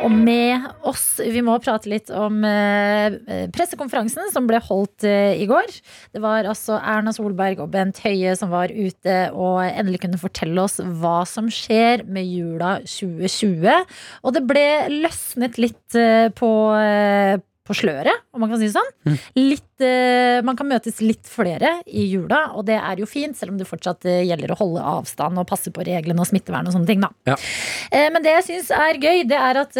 [0.00, 3.16] Og med oss, vi må prate litt om eh,
[3.52, 5.68] pressekonferansen som ble holdt eh, i går.
[6.14, 10.64] Det var altså Erna Solberg og Bent Høie som var ute og endelig kunne fortelle
[10.64, 13.68] oss hva som skjer med jula 2020.
[14.24, 14.66] Og det ble
[15.02, 16.50] løsnet litt eh, på,
[17.70, 19.18] på sløret, om man kan si det sånn.
[19.38, 23.54] Litt, eh, man kan møtes litt flere i jula, og det er jo fint, selv
[23.54, 26.74] om det fortsatt eh, gjelder å holde avstand og passe på reglene og smittevern og
[26.74, 27.04] sånne ting.
[27.04, 27.12] da.
[27.30, 27.36] Ja.
[27.94, 29.78] Eh, Men det jeg syns er gøy, det er at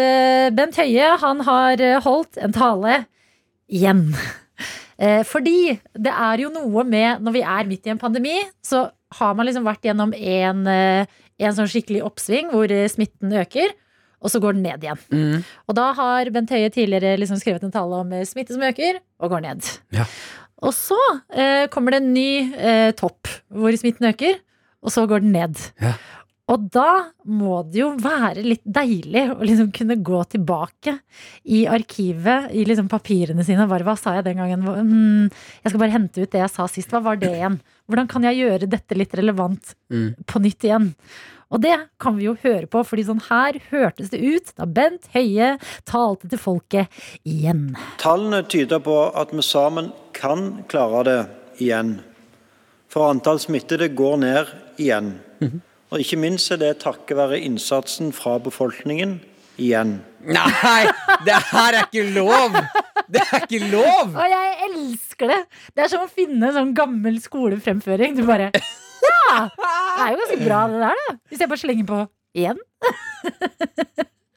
[0.55, 3.01] Bent Høie han har holdt en tale
[3.71, 4.07] igjen.
[5.31, 8.83] Fordi det er jo noe med når vi er midt i en pandemi, så
[9.17, 13.73] har man liksom vært gjennom en, en sånn skikkelig oppsving hvor smitten øker,
[14.21, 15.01] og så går den ned igjen.
[15.09, 15.41] Mm.
[15.67, 19.01] Og da har Bent Høie tidligere liksom skrevet en tale om eh, smitte som øker,
[19.21, 19.67] og går ned.
[19.97, 20.05] Ja.
[20.61, 20.97] Og så
[21.33, 24.37] eh, kommer det en ny eh, topp hvor smitten øker,
[24.81, 25.57] og så går den ned.
[25.81, 25.95] Ja.
[26.51, 30.97] Og da må det jo være litt deilig å liksom kunne gå tilbake
[31.47, 33.67] i arkivet, i liksom papirene sine.
[33.71, 34.65] Bare, hva sa jeg den gangen?
[34.65, 35.29] Mm,
[35.63, 36.91] jeg skal bare hente ut det jeg sa sist.
[36.91, 37.55] Hva var det igjen?
[37.87, 40.09] Hvordan kan jeg gjøre dette litt relevant Mm.
[40.27, 40.91] på nytt igjen?
[41.51, 45.09] Og det kan vi jo høre på, fordi sånn her hørtes det ut da Bent
[45.15, 45.57] Høie
[45.89, 47.73] talte til folket igjen.
[48.01, 51.19] Tallene tyder på at vi sammen kan klare det
[51.59, 51.97] igjen.
[52.91, 55.17] For antall smittede går ned igjen.
[55.91, 59.17] Og ikke minst er det takket være innsatsen fra befolkningen
[59.59, 59.97] igjen.
[60.23, 60.83] Nei,
[61.27, 62.55] det her er ikke lov!
[63.11, 64.13] Det er ikke lov!
[64.15, 65.39] Og jeg elsker det!
[65.75, 68.15] Det er som å finne en sånn gammel skolefremføring.
[68.15, 68.51] Du bare
[69.05, 69.35] Ja!
[70.01, 71.13] Det er jo ganske bra, det der, da.
[71.29, 71.99] Hvis jeg bare slenger på
[72.41, 72.61] én.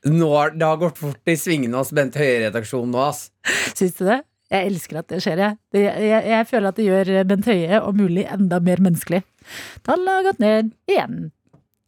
[0.04, 3.30] Nå har, det har gått fort i svingene hos Bent Høie-redaksjonen nå, ass.
[3.72, 4.18] Syns du det?
[4.52, 5.56] Jeg elsker at det skjer, jeg.
[5.72, 6.24] Det, jeg.
[6.34, 9.22] Jeg føler at det gjør Bent Høie om mulig enda mer menneskelig.
[9.86, 11.16] Tallet har gått ned igjen.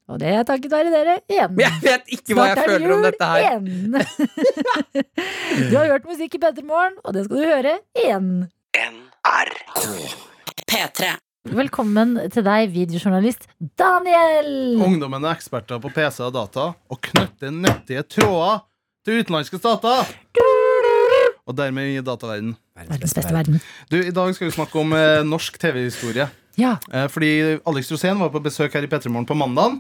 [0.07, 1.57] Og det er takket være dere igjen.
[1.59, 3.41] Jeg vet ikke hva jeg Snart jeg føler om dette her.
[3.43, 3.65] igjen.
[5.71, 8.29] du har hørt musikk i Petter Morgen, og det skal du høre igjen.
[8.77, 9.83] NRK
[10.71, 11.17] P3.
[11.47, 13.45] Velkommen til deg, videojournalist
[13.79, 14.49] Daniel!
[14.83, 18.65] Ungdommen er eksperter på PC og data og knytter nyttige tråder
[19.07, 20.11] til utenlandske stater.
[21.47, 22.57] Og dermed i dataverden.
[22.77, 23.61] Verdens beste verden.
[23.93, 26.27] Du, I dag skal vi snakke om eh, norsk TV-historie.
[26.59, 26.75] Ja.
[26.91, 27.31] Eh, fordi
[27.69, 29.79] Alex Rosén var på besøk her i P3morgen på mandag.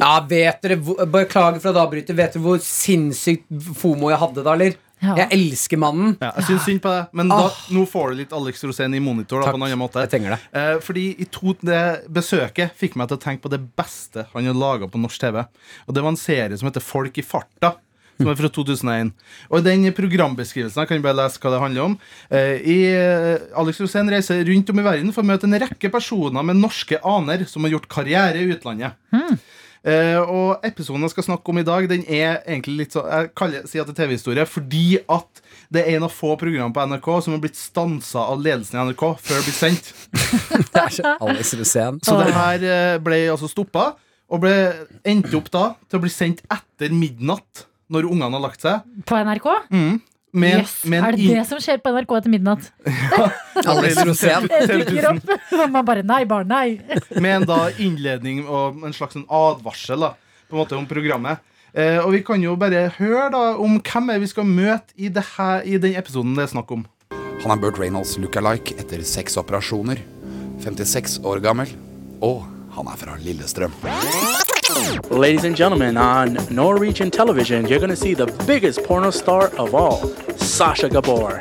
[0.00, 2.18] Ja, vet dere, hvor- Beklager for at jeg avbryter.
[2.18, 3.46] Vet dere hvor sinnssykt
[3.78, 4.74] fomo jeg hadde da, eller?
[5.04, 6.14] Jeg elsker mannen.
[6.22, 9.00] Ja, jeg syns synd på deg, men da, nå får du litt Alex Rosén i
[9.02, 9.42] monitor.
[9.44, 10.38] Da, på en annen måte Jeg.
[10.56, 14.48] Eh, fordi i to, det besøket fikk meg til å tenke på det beste han
[14.48, 15.42] har laga på norsk TV.
[15.86, 17.76] Og Det var en serie som heter Folk i farta.
[18.16, 19.10] Som er fra 2001.
[19.50, 21.96] Og i den programbeskrivelsen jeg kan bare lese hva det handler om.
[22.32, 25.90] Eh, i, eh, Alex Rosén reiser rundt om i verden for å møte en rekke
[25.92, 28.96] personer med norske aner som har gjort karriere i utlandet.
[29.12, 29.36] Eh,
[29.86, 33.68] og episoden jeg skal snakke om i dag, den er egentlig litt så Jeg kaller,
[33.70, 37.06] sier at det er TV-historie fordi at det er en av få program på NRK
[37.24, 39.92] som har blitt stansa av ledelsen i NRK før det blir sendt.
[41.26, 42.00] Alex Rosén.
[42.06, 43.92] Så det her eh, ble altså stoppa,
[44.26, 44.54] og ble
[45.06, 48.86] endte opp da til å bli sendt etter midnatt, når ungene har lagt seg.
[49.06, 49.48] På NRK?
[49.70, 49.98] Mm.
[50.36, 50.72] Med, Yes.
[50.84, 51.28] men Er det i...
[51.32, 52.66] det som skjer på NRK etter midnatt?
[53.72, 54.48] Alex Rosén.
[55.72, 56.66] Man bare nei, bare nei.
[57.24, 60.10] med en da innledning og en slags en advarsel da,
[60.50, 61.40] på en måte om programmet.
[61.72, 65.08] Eh, og vi kan jo bare høre da om hvem er vi skal møte i,
[65.12, 66.84] det her, i den episoden det er snakk om.
[67.42, 70.00] Han er Burt Reynolds look-alike etter seks operasjoner.
[70.64, 71.72] 56 år gammel.
[72.24, 72.44] Og
[72.76, 73.72] han er fra Lillestrøm.
[75.10, 79.74] Ladies and gentlemen, on Norwegian television, you're going to see the biggest porno star of
[79.74, 80.10] all,
[80.46, 81.40] Sasha Gabor.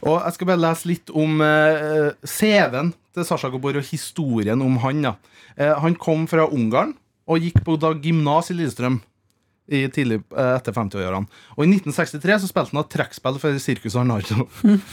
[0.00, 4.78] Og jeg skal bare lese litt om uh, CV-en til Sasha Gabor og historien om
[4.80, 5.02] han.
[5.04, 5.12] Ja.
[5.58, 6.94] Uh, han kom fra Ungarn
[7.28, 8.96] og gikk på da gymnas i Lillestrøm
[9.72, 11.28] i tidlig uh, etter 50-årene.
[11.58, 14.48] Og i 1963 så spilte han trekkspill for sirkuset Arnardo.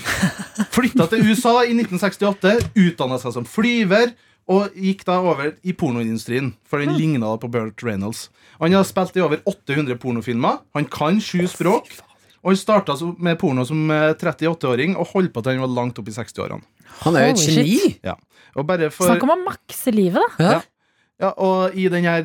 [0.76, 4.12] Flytta til USA i 1968, utdanna seg som flyver.
[4.50, 8.32] Og gikk da over i pornoindustrien, for den ligna da på Burt Reynolds.
[8.58, 10.64] Han har spilt i over 800 pornofilmer.
[10.74, 11.92] Han kan sju språk.
[12.44, 16.02] Og han starta med porno som eh, 38-åring og holdt på til han var langt
[16.02, 16.66] opp i 60-årene.
[17.04, 17.94] Han er jo et geni.
[18.06, 18.16] Ja.
[18.58, 20.52] Og bare for, Snakk om å makse livet, da.
[20.56, 20.60] ja.
[21.22, 22.18] ja, og i denne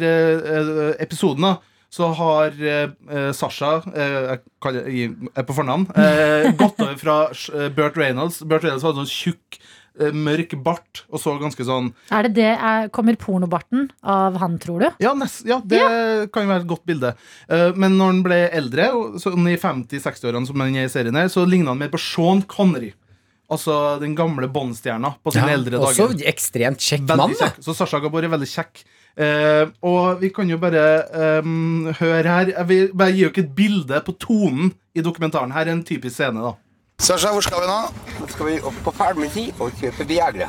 [1.02, 1.56] episoden da
[1.94, 6.96] så har eh, eh, Sasha, eh, jeg kaller jeg er på fornavn, eh, gått over
[6.98, 8.40] fra uh, Burt Reynolds.
[8.42, 12.32] Burt Reynolds var en sånn tjukk, eh, mørk bart og så ganske sånn Er det
[12.40, 14.88] det er, Kommer pornobarten av han, tror du?
[15.04, 15.80] Ja, nest, ja det
[16.34, 17.12] kan jo være et godt bilde.
[17.48, 18.88] Eh, men når han ble eldre,
[19.22, 22.42] sånn i 50-60-årene, som han er i serien her, så ligna han mer på Sean
[22.50, 22.90] Connery.
[23.54, 26.26] Altså den gamle Bondstjerna på sine Ja, eldre også dager.
[26.32, 27.58] ekstremt kjekk Veldig mann, kjekk.
[27.62, 28.82] Så Sasha Gabor er veldig kjekk.
[29.14, 30.80] Eh, og vi kan jo bare
[31.38, 35.52] um, høre her Jeg vil bare gi dere et bilde på tonen i dokumentaren.
[35.54, 36.40] Her er en typisk scene.
[36.42, 36.56] da
[37.02, 37.78] Sasha, hvor skal vi nå?
[38.20, 40.46] Nå skal vi opp på Fermesi og kjøpe Viagra.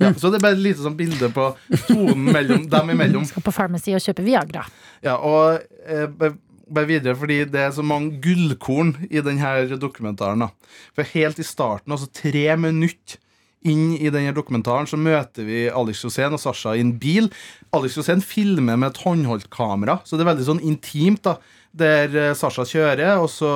[0.00, 1.46] ja, Så det er bare et lite sånn bilde på
[1.86, 3.24] tonen mellom dem imellom.
[3.26, 4.66] Skal på Pharmacy og kjøpe Viagra.
[5.02, 6.36] Ja, og eh, bare-
[6.68, 10.38] bare videre, fordi det er så mange gullkorn i denne dokumentaren.
[10.44, 10.50] da
[10.94, 13.16] For helt i starten, altså tre minutter
[13.64, 17.30] inn i denne dokumentaren, så møter vi Alex Josén og Sasha i en bil.
[17.72, 21.22] Alex Josén filmer med et håndholdt kamera, så det er veldig sånn intimt.
[21.22, 21.38] da
[21.78, 23.52] Der eh, Sasha kjører, og så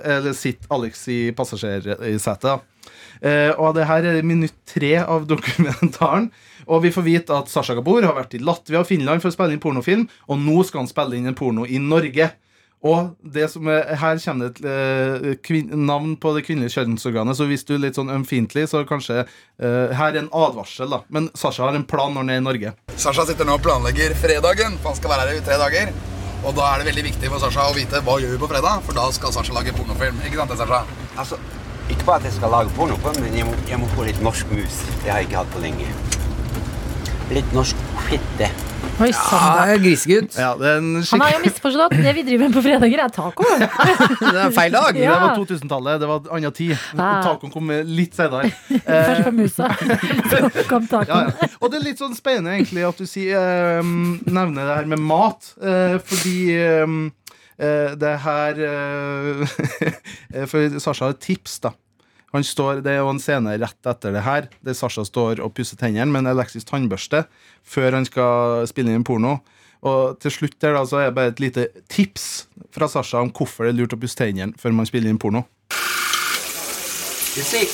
[0.00, 2.72] eh, sitter Alex i passasjersetet.
[3.20, 6.30] Eh, og det her er minutt tre av dokumentaren.
[6.66, 9.36] Og vi får vite at Sasha Gabor har vært i Latvia og Finland for å
[9.36, 12.32] spille inn pornofilm, og nå skal han spille inn en porno i Norge.
[12.86, 14.72] Og det som er, her kommer det
[15.32, 18.84] et eh, navn på det kvinnelige kjønnsorganet, så hvis du er litt sånn ømfintlig, så
[18.86, 21.00] kanskje eh, Her er en advarsel, da.
[21.08, 22.76] Men Sasha har en plan når han er i Norge.
[22.96, 25.96] Sasha sitter nå og planlegger fredagen, for han skal være her i tre dager.
[26.46, 28.84] Og da er det veldig viktig for Sasha å vite hva gjør vi på fredag,
[28.86, 30.20] for da skal Sasha lage pornofilm.
[30.28, 30.84] Ikke sant Sasha?
[31.18, 31.38] Altså,
[31.90, 34.52] ikke bare at jeg skal lage porno men jeg må, jeg må få litt norsk
[34.54, 34.78] mus.
[35.02, 35.90] Det har jeg ikke hatt på lenge.
[37.34, 38.50] Litt norsk fitte.
[38.96, 40.38] Oi, ja, grisegutt.
[40.38, 41.96] Ja, Han har jo misforstått.
[42.00, 43.44] Det vi driver med på fredager, er taco.
[43.58, 44.96] Det er feil dag.
[44.96, 46.00] Det var 2000-tallet.
[46.00, 46.72] Det var anna tid.
[46.96, 47.20] Ah.
[47.26, 48.48] Tacoen kom litt senere.
[48.70, 49.68] Først kom musa,
[50.32, 51.28] så kom tacoen.
[51.28, 51.50] ja.
[51.60, 53.36] Og det er litt sånn spennende egentlig at du sier,
[53.76, 55.52] ehm, nevner det her med mat.
[55.60, 56.98] eh, fordi ehm,
[57.56, 59.46] Eh, det her eh,
[60.50, 61.72] For Sasha har et tips, da.
[62.36, 65.54] Han står, Det er jo en scene rett etter det her, der Sasha står og
[65.56, 67.24] pusser tennene med en Alexis tannbørste
[67.64, 69.38] før han skal spille inn porno.
[69.86, 73.32] Og til slutt der da, så er det bare et lite tips fra Sasha om
[73.32, 75.46] hvorfor det er lurt å pusse tennene før man spiller inn porno.
[77.36, 77.68] Du ser,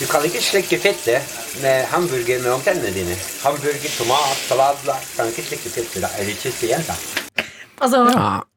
[0.00, 3.14] du kan ikke slikke fettet med hamburger mellom tennene dine.
[3.42, 4.82] Hamburger, tomat, salat
[5.16, 6.10] Kan ikke slikke fettet da.
[6.20, 6.96] Eller kysse jenta.
[7.82, 8.02] Altså,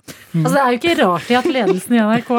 [0.10, 2.32] altså, det er jo ikke rart i at ledelsen i NRK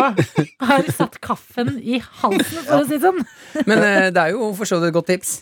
[0.71, 3.23] har satt kaffen i halsen, for å si det sånn.
[3.67, 5.39] Men eh, det er jo for så vidt et godt tips.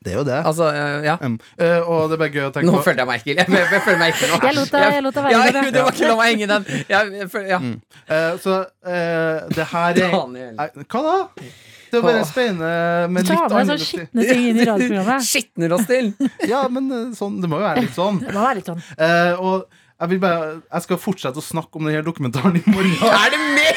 [0.00, 0.36] Det er jo det.
[0.48, 1.18] Altså, uh, ja.
[1.20, 3.40] Um, uh, og det ble gøy å tenke Nå på følte jeg meg ekkel.
[3.42, 4.38] Jeg, jeg, jeg føler meg ekkel nå.
[4.46, 5.60] Jeg lot deg- jeg lot deg være med det.
[5.60, 6.64] ja, det var ikke la meg henge den.
[6.88, 7.58] Jeg, jeg, føler- ja.
[8.16, 8.54] Eh, så
[8.94, 10.62] eh, det her er Daniel.
[10.86, 11.18] Hva da?
[11.90, 12.72] Det er bare spennende
[13.12, 15.28] med Ta litt med sånn annerledes- skitne ting inn i radioprogrammet.
[15.34, 16.10] Skitner oss til.
[16.48, 16.88] Ja, men
[17.18, 18.22] sånn, det må jo være litt sånn.
[18.24, 18.80] Det må være litt sånn.
[18.96, 19.68] Eh, og
[20.00, 22.96] jeg vil bare Jeg skal fortsette å snakke om denne dokumentaren i morgen.
[23.24, 23.76] Er det mer?!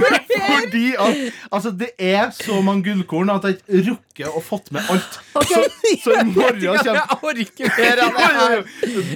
[0.50, 1.16] Fordi at
[1.52, 5.18] altså, det er så mange gullkorn at jeg ikke rukker å fått med alt.
[5.48, 5.62] Så,
[6.04, 8.62] så i morgen Jeg kommer orker mer av det her.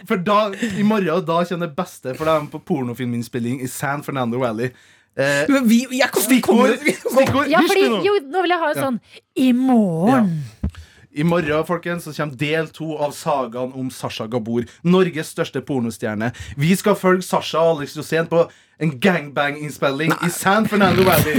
[0.09, 0.39] For da,
[0.81, 4.71] i morgen da kommer det beste for dem på pornofilminnspilling i San Fernando Valley.
[5.15, 6.73] Eh, Men vi, jeg, vi stikkord,
[7.05, 8.81] stikkord Ja, fordi, jo, nå vil jeg ha Ja.
[8.89, 8.97] sånn
[9.39, 10.33] I morgen.
[11.15, 16.33] I morgen folkens, så kommer del to av sagaen om Sasha Gabor, Norges største pornostjerne.
[16.59, 18.49] Vi skal følge Sasha og Alex Rosén på
[18.83, 21.39] en gangbang-innspilling i San Fernando Valley.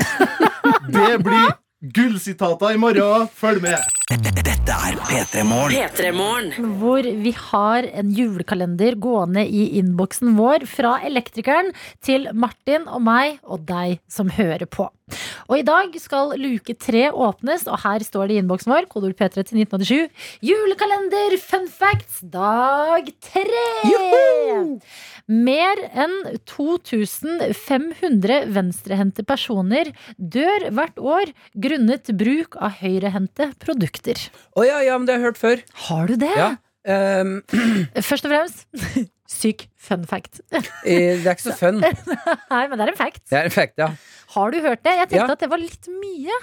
[0.96, 1.58] Det blir
[1.94, 3.28] gullsitater i morgen.
[3.36, 3.84] Følg med.
[4.16, 6.78] Dette er P3 Morgen.
[6.80, 11.74] Hvor vi har en julekalender gående i innboksen vår fra elektrikeren
[12.06, 14.88] til Martin og meg og deg som hører på.
[15.46, 19.14] Og i dag skal luke tre åpnes, og her står det i innboksen vår, kodord
[19.20, 20.10] P3 til 1987,
[20.50, 23.68] julekalender fun facts dag tre!
[25.26, 26.16] Mer enn
[26.50, 34.18] 2500 venstrehendte personer dør hvert år grunnet bruk av høyrehendte produkter.
[34.58, 35.58] Å ja, ja, men det har jeg hørt før.
[35.88, 36.36] Har du det?
[36.38, 36.54] Ja.
[36.86, 37.42] Um.
[38.10, 40.42] Først og fremst syk fun fact.
[40.52, 41.80] eh, det er ikke så fun.
[41.82, 43.24] Nei, men det er en fact.
[43.30, 43.88] Det er en fact, ja.
[44.36, 44.92] Har du hørt det?
[45.00, 45.34] Jeg tenkte Ja.
[45.38, 46.38] at det var litt mye.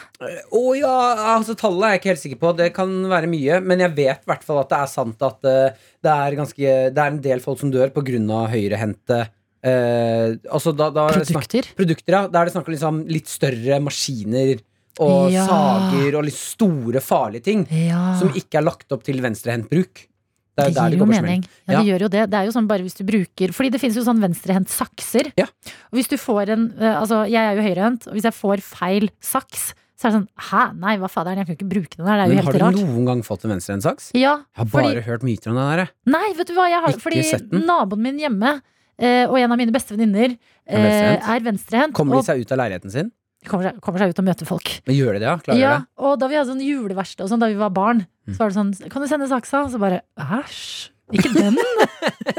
[0.54, 0.92] Å ja,
[1.34, 2.52] altså tallet er jeg ikke helt sikker på.
[2.56, 3.58] Det kan være mye.
[3.66, 6.74] Men jeg vet i hvert fall at det er sant at uh, det, er ganske,
[6.94, 8.42] det er en del folk som dør pga.
[8.54, 9.18] høyrehendte
[9.66, 11.68] uh, altså da, da er det Produkter?
[11.78, 12.16] produkter.
[12.16, 12.22] Ja.
[12.28, 14.54] Da er det snakk om liksom litt større maskiner
[15.02, 15.46] og Ja.
[15.48, 17.66] sager og litt store, farlige ting.
[17.72, 18.14] Ja.
[18.20, 20.06] Som ikke er lagt opp til venstrehendt bruk.
[20.52, 21.44] Det, Det gir jo mening.
[21.66, 22.24] Ja, det gjør jo det.
[22.28, 25.30] Det er jo sånn bare hvis du bruker Fordi det finnes jo sånn venstrehendt sakser.
[25.40, 28.60] Og hvis du får en eh, Altså, jeg er jo høyrehendt, og hvis jeg får
[28.66, 32.04] feil saks, så er det sånn Hæ, nei, hva faderen, jeg kan ikke bruke den
[32.04, 32.58] der, Det er jo helt rart.
[32.58, 34.10] Men har du noen gang fått en venstrehendt saks?
[34.12, 35.88] Ja, Jeg har bare fordi hørt myter om den der.
[36.18, 37.64] Nei, vet du hva, jeg har Ikke fordi sett den.
[37.70, 38.52] naboen min hjemme
[39.00, 40.36] eh, og en av mine beste venninner
[40.68, 41.94] Er eh, venstrehendt?
[41.94, 41.96] er.
[41.96, 43.08] Kommer de seg ut av leiligheten sin?
[43.48, 44.70] Kommer seg, kommer seg ut og møter folk.
[44.86, 45.36] Men gjør de det, ja?
[45.42, 45.88] Klarer ja, de det?
[46.06, 48.36] og da vi hadde sånn juleverksted og sånn da vi var barn, Mm.
[48.36, 49.64] så var det sånn Kan du sende saksa?
[49.66, 50.90] Så bare æsj.
[51.12, 51.56] Ikke den!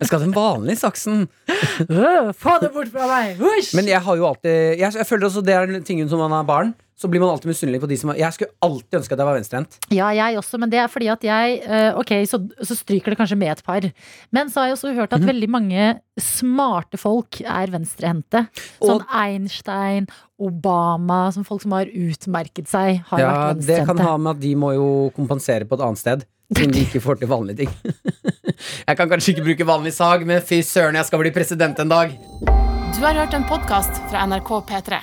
[0.00, 1.28] Jeg skal ha den vanlige saksen.
[1.86, 3.36] Øh, Få det bort fra meg!
[3.38, 3.70] Husj!
[3.78, 6.46] Men jeg har jo alltid Jeg, jeg føler også det er tingen som man er
[6.48, 6.74] barn.
[6.96, 9.28] Så blir man alltid misunnelig på de som er Jeg skulle alltid ønske at jeg
[9.28, 9.74] var venstrehendt.
[9.92, 13.18] Ja, jeg også, men det er fordi at jeg eh, Ok, så, så stryker det
[13.20, 13.84] kanskje med et par.
[14.32, 18.46] Men så har jeg også hørt at veldig mange smarte folk er venstrehendte.
[18.80, 20.06] Sånn Einstein,
[20.40, 24.40] Obama, som folk som har utmerket seg, har Ja, vært det kan ha med at
[24.40, 26.24] de må jo kompensere på et annet sted.
[26.56, 27.74] Siden de ikke får til vanlige ting.
[28.88, 31.92] jeg kan kanskje ikke bruke vanlig sag, men fy søren, jeg skal bli president en
[31.92, 32.16] dag.
[32.96, 35.02] Du har hørt en podkast fra NRK P3.